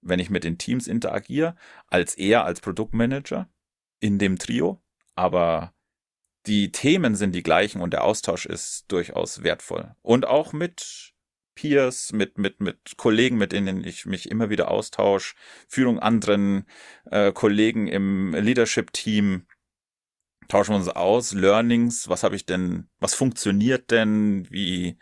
wenn 0.00 0.18
ich 0.18 0.30
mit 0.30 0.44
den 0.44 0.56
Teams 0.56 0.86
interagiere, 0.86 1.56
als 1.88 2.14
er 2.14 2.44
als 2.44 2.60
Produktmanager 2.60 3.50
in 4.00 4.18
dem 4.18 4.38
Trio. 4.38 4.80
Aber 5.14 5.74
die 6.46 6.72
Themen 6.72 7.14
sind 7.14 7.34
die 7.34 7.42
gleichen 7.42 7.82
und 7.82 7.92
der 7.92 8.04
Austausch 8.04 8.46
ist 8.46 8.90
durchaus 8.90 9.42
wertvoll. 9.42 9.94
Und 10.00 10.26
auch 10.26 10.54
mit 10.54 11.12
Peers, 11.58 12.12
mit, 12.12 12.38
mit, 12.38 12.60
mit 12.60 12.96
Kollegen, 12.96 13.36
mit 13.36 13.50
denen 13.50 13.82
ich 13.82 14.06
mich 14.06 14.30
immer 14.30 14.48
wieder 14.48 14.70
austausche, 14.70 15.34
Führung 15.66 15.98
anderen 15.98 16.66
äh, 17.10 17.32
Kollegen 17.32 17.88
im 17.88 18.32
Leadership-Team, 18.32 19.46
tauschen 20.46 20.72
wir 20.74 20.76
uns 20.76 20.88
aus, 20.88 21.32
Learnings, 21.32 22.08
was 22.08 22.22
habe 22.22 22.36
ich 22.36 22.46
denn, 22.46 22.88
was 23.00 23.14
funktioniert 23.14 23.90
denn, 23.90 24.46
wie 24.50 24.98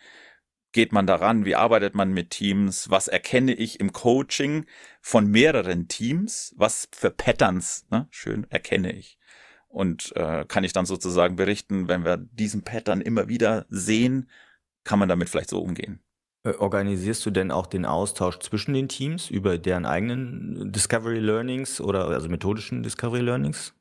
geht 0.72 0.92
man 0.92 1.06
daran, 1.06 1.44
wie 1.44 1.56
arbeitet 1.56 1.94
man 1.94 2.12
mit 2.14 2.30
Teams, 2.30 2.88
was 2.88 3.06
erkenne 3.08 3.52
ich 3.52 3.78
im 3.80 3.92
Coaching 3.92 4.64
von 5.02 5.26
mehreren 5.30 5.88
Teams, 5.88 6.54
was 6.56 6.88
für 6.92 7.10
Patterns, 7.10 7.86
ne, 7.90 8.08
schön, 8.10 8.46
erkenne 8.50 8.92
ich. 8.92 9.18
und 9.68 10.12
äh, 10.16 10.46
kann 10.46 10.64
ich 10.64 10.72
dann 10.72 10.86
sozusagen 10.86 11.36
berichten, 11.36 11.88
wenn 11.88 12.04
wir 12.04 12.16
diesen 12.16 12.62
Pattern 12.62 13.02
immer 13.02 13.28
wieder 13.28 13.66
sehen, 13.68 14.30
kann 14.84 14.98
man 14.98 15.08
damit 15.08 15.28
vielleicht 15.28 15.50
so 15.50 15.60
umgehen. 15.62 16.00
Äh, 16.46 16.54
organisierst 16.58 17.26
du 17.26 17.30
denn 17.30 17.50
auch 17.50 17.66
den 17.66 17.84
Austausch 17.84 18.38
zwischen 18.38 18.72
den 18.72 18.88
Teams 18.88 19.30
über 19.30 19.58
deren 19.58 19.84
eigenen 19.84 20.70
Discovery 20.72 21.18
Learnings 21.18 21.80
oder 21.80 22.06
also 22.06 22.28
methodischen 22.28 22.82
Discovery 22.82 23.20
Learnings? 23.20 23.74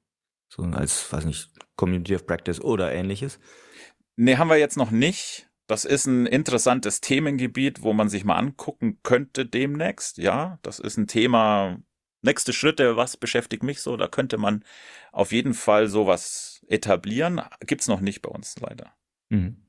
So 0.50 0.64
als, 0.64 1.12
weiß 1.12 1.26
nicht, 1.26 1.52
Community 1.76 2.16
of 2.16 2.26
Practice 2.26 2.60
oder 2.62 2.92
ähnliches? 2.92 3.40
Nee, 4.16 4.38
haben 4.38 4.50
wir 4.50 4.58
jetzt 4.58 4.78
noch 4.78 4.92
nicht. 4.92 5.50
Das 5.68 5.86
ist 5.86 6.06
ein 6.06 6.26
interessantes 6.26 7.02
Themengebiet, 7.02 7.82
wo 7.82 7.94
man 7.94 8.10
sich 8.10 8.24
mal 8.24 8.38
angucken 8.38 9.00
könnte 9.04 9.46
demnächst. 9.46 10.18
Ja, 10.18 10.60
das 10.62 10.80
ist 10.80 10.98
ein 10.98 11.08
Thema. 11.08 11.80
Nächste 12.22 12.54
Schritte, 12.54 12.98
was 12.98 13.18
beschäftigt 13.18 13.62
mich 13.62 13.82
so? 13.82 13.98
Da 13.98 14.08
könnte 14.08 14.38
man 14.38 14.64
auf 15.12 15.32
jeden 15.32 15.54
Fall 15.54 15.88
sowas 15.88 16.66
etablieren. 16.68 17.42
Gibt's 17.62 17.88
noch 17.88 18.02
nicht 18.02 18.22
bei 18.22 18.30
uns 18.30 18.56
leider. 18.60 18.94
Mhm. 19.30 19.65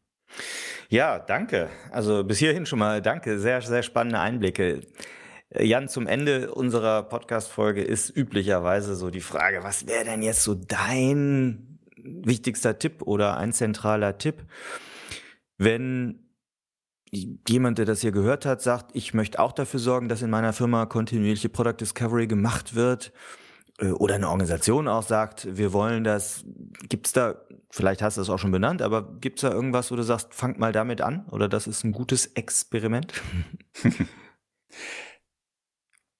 Ja, 0.89 1.18
danke. 1.18 1.68
Also 1.91 2.24
bis 2.24 2.39
hierhin 2.39 2.66
schon 2.66 2.79
mal 2.79 3.03
danke. 3.03 3.39
Sehr, 3.39 3.61
sehr 3.62 3.83
spannende 3.83 4.20
Einblicke. 4.20 4.83
Jan, 5.55 5.89
zum 5.89 6.07
Ende 6.07 6.53
unserer 6.53 7.05
Podcast-Folge 7.05 7.83
ist 7.83 8.14
üblicherweise 8.14 8.95
so 8.97 9.11
die 9.11 9.20
Frage, 9.20 9.62
was 9.62 9.87
wäre 9.87 10.05
denn 10.05 10.22
jetzt 10.22 10.43
so 10.43 10.55
dein 10.55 11.79
wichtigster 11.97 12.79
Tipp 12.79 13.03
oder 13.03 13.37
ein 13.37 13.53
zentraler 13.53 14.18
Tipp, 14.18 14.45
wenn 15.59 16.27
jemand, 17.11 17.79
der 17.79 17.85
das 17.85 18.01
hier 18.01 18.12
gehört 18.12 18.45
hat, 18.45 18.61
sagt, 18.61 18.95
ich 18.95 19.14
möchte 19.14 19.39
auch 19.39 19.53
dafür 19.53 19.81
sorgen, 19.81 20.09
dass 20.09 20.22
in 20.22 20.31
meiner 20.31 20.53
Firma 20.53 20.87
kontinuierliche 20.87 21.49
Product 21.49 21.77
Discovery 21.81 22.27
gemacht 22.27 22.74
wird, 22.74 23.09
äh, 23.09 23.45
oder 23.79 24.14
eine 24.14 24.29
Organisation 24.29 24.89
auch 24.89 25.03
sagt, 25.03 25.57
wir 25.57 25.72
wollen 25.72 26.03
das, 26.03 26.45
gibt's 26.89 27.12
da, 27.12 27.43
vielleicht 27.70 28.01
hast 28.01 28.16
du 28.16 28.22
es 28.22 28.31
auch 28.31 28.39
schon 28.39 28.51
benannt, 28.51 28.81
aber 28.81 29.18
gibt's 29.18 29.43
da 29.43 29.51
irgendwas, 29.51 29.91
wo 29.91 29.97
du 29.97 30.03
sagst, 30.03 30.33
fangt 30.33 30.59
mal 30.59 30.72
damit 30.72 31.03
an 31.03 31.27
oder 31.27 31.49
das 31.49 31.66
ist 31.66 31.85
ein 31.85 31.93
gutes 31.93 32.27
Experiment? 32.27 33.12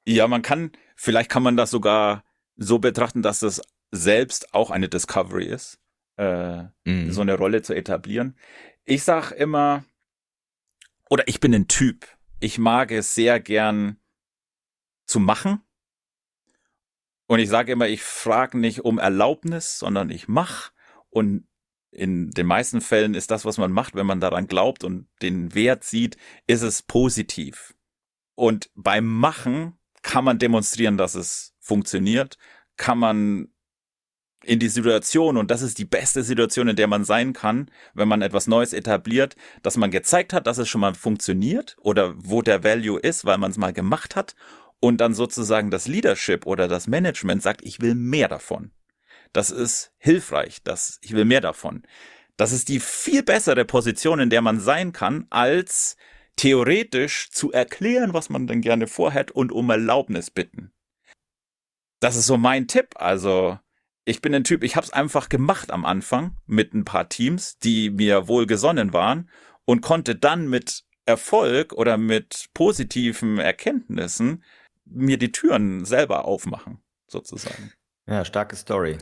ja, 0.07 0.29
man 0.29 0.43
kann, 0.43 0.73
vielleicht 0.97 1.31
kann 1.31 1.43
man 1.43 1.57
das 1.57 1.71
sogar 1.71 2.25
so 2.57 2.79
betrachten, 2.79 3.23
dass 3.23 3.41
das 3.41 3.63
selbst 3.91 4.53
auch 4.53 4.71
eine 4.71 4.89
Discovery 4.89 5.47
ist, 5.47 5.81
äh, 6.19 6.65
mhm. 6.85 7.11
so 7.11 7.23
eine 7.23 7.37
Rolle 7.37 7.63
zu 7.63 7.75
etablieren. 7.75 8.37
Ich 8.85 9.03
sag 9.03 9.33
immer, 9.33 9.85
oder 11.09 11.27
ich 11.27 11.41
bin 11.41 11.55
ein 11.55 11.69
Typ, 11.69 12.07
ich 12.39 12.59
mag 12.59 12.91
es 12.91 13.15
sehr 13.15 13.41
gern 13.41 13.99
zu 15.07 15.21
machen 15.21 15.63
und 17.27 17.41
ich 17.41 17.49
sage 17.49 17.73
immer, 17.73 17.89
ich 17.89 18.03
frage 18.03 18.59
nicht 18.59 18.85
um 18.85 18.99
Erlaubnis, 18.99 19.79
sondern 19.79 20.11
ich 20.11 20.29
mach. 20.29 20.71
Und 21.11 21.47
in 21.91 22.31
den 22.31 22.47
meisten 22.47 22.81
Fällen 22.81 23.15
ist 23.15 23.31
das, 23.31 23.45
was 23.45 23.59
man 23.59 23.73
macht, 23.73 23.95
wenn 23.95 24.07
man 24.07 24.21
daran 24.21 24.47
glaubt 24.47 24.85
und 24.85 25.09
den 25.23 25.55
Wert 25.55 25.83
sieht, 25.83 26.17
ist 26.47 26.63
es 26.63 26.83
positiv. 26.83 27.75
Und 28.35 28.71
beim 28.75 29.07
Machen 29.07 29.79
kann 30.03 30.25
man 30.25 30.39
demonstrieren, 30.39 30.97
dass 30.97 31.15
es 31.15 31.55
funktioniert, 31.59 32.39
kann 32.77 32.99
man 32.99 33.49
in 34.45 34.61
die 34.61 34.69
Situation, 34.69 35.37
und 35.37 35.51
das 35.51 35.63
ist 35.63 35.79
die 35.79 35.85
beste 35.85 36.23
Situation, 36.23 36.69
in 36.69 36.77
der 36.77 36.87
man 36.87 37.05
sein 37.05 37.33
kann, 37.33 37.69
wenn 37.95 38.07
man 38.07 38.23
etwas 38.23 38.47
Neues 38.47 38.73
etabliert, 38.73 39.35
dass 39.63 39.77
man 39.77 39.91
gezeigt 39.91 40.33
hat, 40.33 40.47
dass 40.47 40.59
es 40.59 40.69
schon 40.69 40.83
mal 40.83 40.95
funktioniert 40.95 41.77
oder 41.81 42.15
wo 42.17 42.43
der 42.43 42.63
Value 42.63 43.01
ist, 43.01 43.25
weil 43.25 43.39
man 43.39 43.51
es 43.51 43.57
mal 43.57 43.73
gemacht 43.73 44.15
hat 44.15 44.37
und 44.81 44.99
dann 45.01 45.15
sozusagen 45.15 45.71
das 45.71 45.87
Leadership 45.87 46.47
oder 46.47 46.69
das 46.69 46.87
Management 46.87 47.43
sagt, 47.43 47.63
ich 47.65 47.81
will 47.81 47.95
mehr 47.95 48.29
davon. 48.29 48.73
Das 49.33 49.51
ist 49.51 49.93
hilfreich, 49.99 50.63
das, 50.63 50.99
ich 51.03 51.13
will 51.13 51.25
mehr 51.25 51.41
davon. 51.41 51.83
Das 52.37 52.53
ist 52.53 52.69
die 52.69 52.81
viel 52.81 53.23
bessere 53.23 53.65
Position, 53.65 54.21
in 54.21 54.31
der 54.31 54.43
man 54.43 54.61
sein 54.61 54.93
kann, 54.93 55.27
als 55.31 55.97
theoretisch 56.37 57.31
zu 57.31 57.51
erklären, 57.51 58.13
was 58.13 58.29
man 58.29 58.47
denn 58.47 58.61
gerne 58.61 58.87
vorhat 58.87 59.31
und 59.31 59.53
um 59.53 59.71
Erlaubnis 59.71 60.31
bitten. 60.31 60.73
Das 62.01 62.15
ist 62.15 62.27
so 62.27 62.37
mein 62.37 62.69
Tipp. 62.69 62.91
Also, 62.97 63.59
ich 64.05 64.21
bin 64.21 64.35
ein 64.35 64.45
Typ, 64.45 64.63
ich 64.63 64.77
habe 64.77 64.85
es 64.85 64.93
einfach 64.93 65.31
gemacht 65.31 65.71
am 65.71 65.87
Anfang 65.87 66.37
mit 66.47 66.75
ein 66.75 66.85
paar 66.85 67.09
Teams, 67.09 67.59
die 67.59 67.91
mir 67.91 68.29
wohlgesonnen 68.29 68.93
waren 68.93 69.31
und 69.65 69.81
konnte 69.81 70.15
dann 70.15 70.49
mit 70.49 70.85
Erfolg 71.07 71.73
oder 71.73 71.97
mit 71.97 72.47
positiven 72.53 73.39
Erkenntnissen 73.39 74.45
mir 74.87 75.19
die 75.19 75.33
Türen 75.33 75.85
selber 75.85 76.25
aufmachen, 76.25 76.79
sozusagen. 77.09 77.73
Ja, 78.09 78.25
starke 78.25 78.55
Story. 78.55 78.99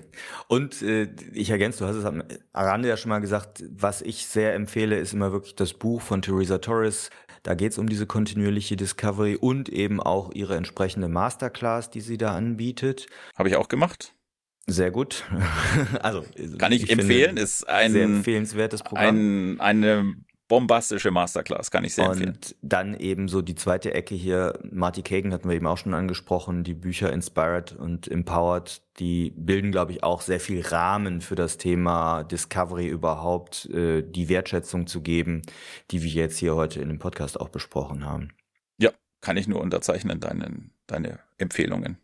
Und 0.49 0.80
äh, 0.80 1.14
ich 1.35 1.51
ergänze, 1.51 1.80
du 1.80 1.85
hast 1.87 1.97
es 1.97 2.07
am 2.07 2.22
Rande 2.55 2.89
ja 2.89 2.97
schon 2.97 3.11
mal 3.11 3.18
gesagt, 3.18 3.62
was 3.70 4.01
ich 4.01 4.26
sehr 4.26 4.55
empfehle, 4.55 4.99
ist 4.99 5.12
immer 5.12 5.30
wirklich 5.30 5.55
das 5.55 5.74
Buch 5.74 6.01
von 6.01 6.22
Theresa 6.22 6.57
Torres. 6.59 7.11
Da 7.43 7.55
geht 7.55 7.72
es 7.72 7.78
um 7.78 7.87
diese 7.87 8.07
kontinuierliche 8.07 8.76
Discovery 8.76 9.37
und 9.37 9.68
eben 9.68 10.01
auch 10.01 10.32
ihre 10.32 10.57
entsprechende 10.57 11.09
Masterclass, 11.09 11.91
die 11.91 12.01
sie 12.01 12.16
da 12.16 12.35
anbietet. 12.35 13.07
Habe 13.37 13.51
ich 13.51 13.57
auch 13.57 13.68
gemacht. 13.68 14.14
Sehr 14.66 14.91
gut. 14.91 15.24
also 16.01 16.24
kann 16.57 16.72
ich, 16.72 16.85
ich 16.85 16.91
empfehlen, 16.91 17.37
ist 17.37 17.68
ein 17.68 17.93
sehr 17.93 18.05
empfehlenswertes 18.05 18.82
Programm. 18.82 19.59
Ein, 19.59 19.61
eine 19.61 20.14
bombastische 20.49 21.11
Masterclass, 21.11 21.71
kann 21.71 21.85
ich 21.85 21.95
sehr 21.95 22.07
empfehlen. 22.07 22.31
Und 22.31 22.57
dann 22.63 22.95
eben 22.95 23.29
so 23.29 23.43
die 23.43 23.55
zweite 23.55 23.95
Ecke 23.95 24.15
hier, 24.15 24.59
Marty 24.71 25.03
Kagan 25.03 25.33
hatten 25.33 25.49
wir 25.49 25.57
eben 25.57 25.67
auch 25.67 25.79
schon 25.79 25.95
angesprochen, 25.95 26.65
die 26.65 26.75
Bücher 26.75 27.13
Inspired 27.13 27.73
und 27.73 28.09
Empowered, 28.09 28.83
die 28.99 29.33
bilden, 29.37 29.73
glaube 29.73 29.93
ich, 29.93 30.05
auch 30.05 30.21
sehr 30.21 30.41
viel 30.41 30.61
Rahmen 30.61 31.21
für 31.21 31.35
das 31.35 31.57
Thema 31.57 32.25
Discovery 32.25 32.87
überhaupt, 32.87 33.67
äh, 33.71 34.03
die 34.03 34.29
Wertschätzung 34.29 34.87
zu 34.87 35.01
geben, 35.01 35.43
die 35.91 36.03
wir 36.03 36.11
jetzt 36.11 36.39
hier 36.39 36.55
heute 36.55 36.81
in 36.81 36.89
dem 36.89 36.99
Podcast 36.99 37.41
auch 37.41 37.49
besprochen 37.49 38.05
haben. 38.05 38.31
Ja, 38.79 38.91
kann 39.21 39.37
ich 39.37 39.49
nur 39.49 39.61
unterzeichnen, 39.61 40.21
deine, 40.21 40.71
deine 40.87 41.21
Empfehlungen. 41.39 41.99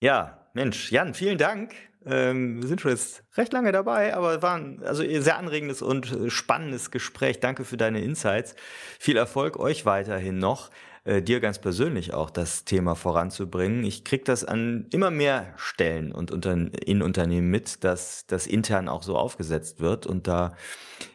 Ja, 0.00 0.48
Mensch, 0.54 0.90
Jan, 0.90 1.14
vielen 1.14 1.38
Dank 1.38 1.74
ähm, 2.08 2.62
wir 2.62 2.68
sind 2.68 2.80
schon 2.80 2.90
jetzt 2.90 3.22
recht 3.36 3.52
lange 3.52 3.72
dabei, 3.72 4.14
aber 4.14 4.42
war 4.42 4.56
ein 4.56 4.82
also 4.84 5.02
sehr 5.02 5.38
anregendes 5.38 5.82
und 5.82 6.12
äh, 6.12 6.30
spannendes 6.30 6.90
Gespräch. 6.90 7.40
Danke 7.40 7.64
für 7.64 7.76
deine 7.76 8.00
Insights. 8.00 8.54
Viel 8.98 9.16
Erfolg 9.16 9.58
euch 9.58 9.84
weiterhin 9.84 10.38
noch. 10.38 10.70
Äh, 11.04 11.22
dir 11.22 11.40
ganz 11.40 11.58
persönlich 11.58 12.12
auch 12.12 12.30
das 12.30 12.64
Thema 12.64 12.94
voranzubringen. 12.94 13.84
Ich 13.84 14.04
kriege 14.04 14.24
das 14.24 14.44
an 14.44 14.86
immer 14.90 15.10
mehr 15.10 15.54
Stellen 15.56 16.12
und 16.12 16.30
unter, 16.30 16.52
in 16.52 17.02
Unternehmen 17.02 17.50
mit, 17.50 17.84
dass 17.84 18.26
das 18.26 18.46
intern 18.46 18.88
auch 18.88 19.02
so 19.02 19.16
aufgesetzt 19.16 19.80
wird 19.80 20.06
und 20.06 20.26
da 20.26 20.54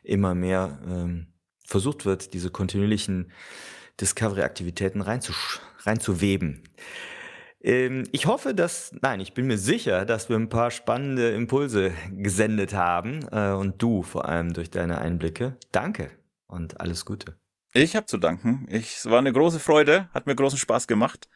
immer 0.04 0.34
mehr 0.34 0.80
ähm, 0.88 1.28
versucht 1.66 2.06
wird, 2.06 2.34
diese 2.34 2.50
kontinuierlichen 2.50 3.32
Discovery-Aktivitäten 4.00 5.02
reinzuweben. 5.02 6.50
Ähm, 6.50 6.64
ich 7.66 8.26
hoffe, 8.26 8.54
dass, 8.54 8.94
nein, 9.02 9.22
ich 9.22 9.34
bin 9.34 9.48
mir 9.48 9.58
sicher, 9.58 10.04
dass 10.04 10.28
wir 10.28 10.36
ein 10.36 10.50
paar 10.50 10.70
spannende 10.70 11.32
Impulse 11.32 11.92
gesendet 12.12 12.74
haben 12.74 13.26
äh, 13.32 13.52
und 13.52 13.82
du 13.82 14.04
vor 14.04 14.28
allem 14.28 14.52
durch 14.52 14.70
deine 14.70 14.98
Einblicke. 14.98 15.56
Danke 15.72 16.12
und 16.48 16.82
alles 16.82 17.06
Gute. 17.06 17.38
Ich 17.74 17.96
habe 17.96 18.06
zu 18.06 18.18
danken. 18.18 18.68
Ich, 18.70 18.98
es 18.98 19.10
war 19.10 19.18
eine 19.18 19.32
große 19.32 19.62
Freude, 19.62 20.10
hat 20.14 20.28
mir 20.28 20.36
großen 20.36 20.60
Spaß 20.60 20.88
gemacht. 20.88 21.30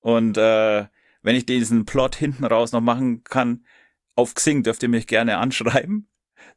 Und 0.00 0.36
äh, 0.36 0.86
wenn 1.22 1.36
ich 1.36 1.46
diesen 1.46 1.84
Plot 1.84 2.16
hinten 2.16 2.44
raus 2.44 2.72
noch 2.72 2.80
machen 2.80 3.22
kann, 3.22 3.64
auf 4.16 4.34
Xing 4.34 4.64
dürft 4.64 4.82
ihr 4.82 4.88
mich 4.88 5.06
gerne 5.06 5.38
anschreiben. 5.38 6.08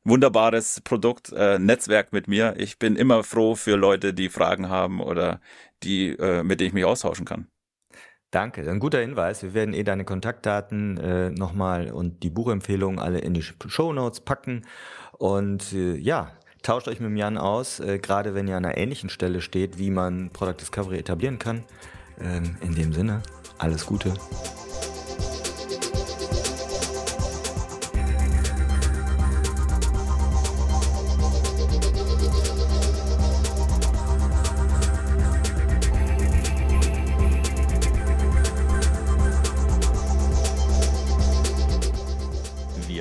Wunderbares 0.04 0.82
Produkt, 0.82 1.32
äh, 1.32 1.60
Netzwerk 1.60 2.12
mit 2.12 2.28
mir. 2.28 2.56
Ich 2.58 2.80
bin 2.80 2.96
immer 2.96 3.24
froh 3.24 3.54
für 3.56 3.76
Leute, 3.76 4.16
die 4.16 4.30
Fragen 4.30 4.68
haben 4.68 5.00
oder 5.00 5.42
die, 5.84 6.10
äh, 6.10 6.42
mit 6.42 6.60
denen 6.60 6.70
ich 6.70 6.74
mich 6.74 6.86
austauschen 6.86 7.26
kann. 7.26 7.48
Danke, 8.32 8.70
ein 8.70 8.80
guter 8.80 9.00
Hinweis. 9.00 9.44
Wir 9.44 9.54
werden 9.54 9.74
eh 9.74 9.84
deine 9.84 10.06
Kontaktdaten 10.06 10.98
äh, 10.98 11.30
nochmal 11.32 11.92
und 11.92 12.24
die 12.24 12.30
Buchempfehlungen 12.30 12.98
alle 12.98 13.20
in 13.20 13.34
die 13.34 13.42
Show 13.42 13.92
Notes 13.92 14.22
packen. 14.22 14.66
Und 15.18 15.74
äh, 15.74 15.98
ja, 15.98 16.32
tauscht 16.64 16.88
euch 16.88 17.02
mit 17.02 17.18
Jan 17.18 17.38
aus, 17.38 17.82
äh, 17.82 18.00
gerade 18.00 18.34
wenn 18.34 18.48
ihr 18.48 18.56
an 18.56 18.64
einer 18.64 18.78
ähnlichen 18.78 19.10
Stelle 19.10 19.42
steht, 19.42 19.78
wie 19.78 19.90
man 19.90 20.30
Product 20.30 20.62
Discovery 20.62 20.98
etablieren 20.98 21.40
kann. 21.40 21.64
Ähm, 22.22 22.56
in 22.62 22.74
dem 22.74 22.94
Sinne, 22.94 23.22
alles 23.58 23.86
Gute. 23.86 24.14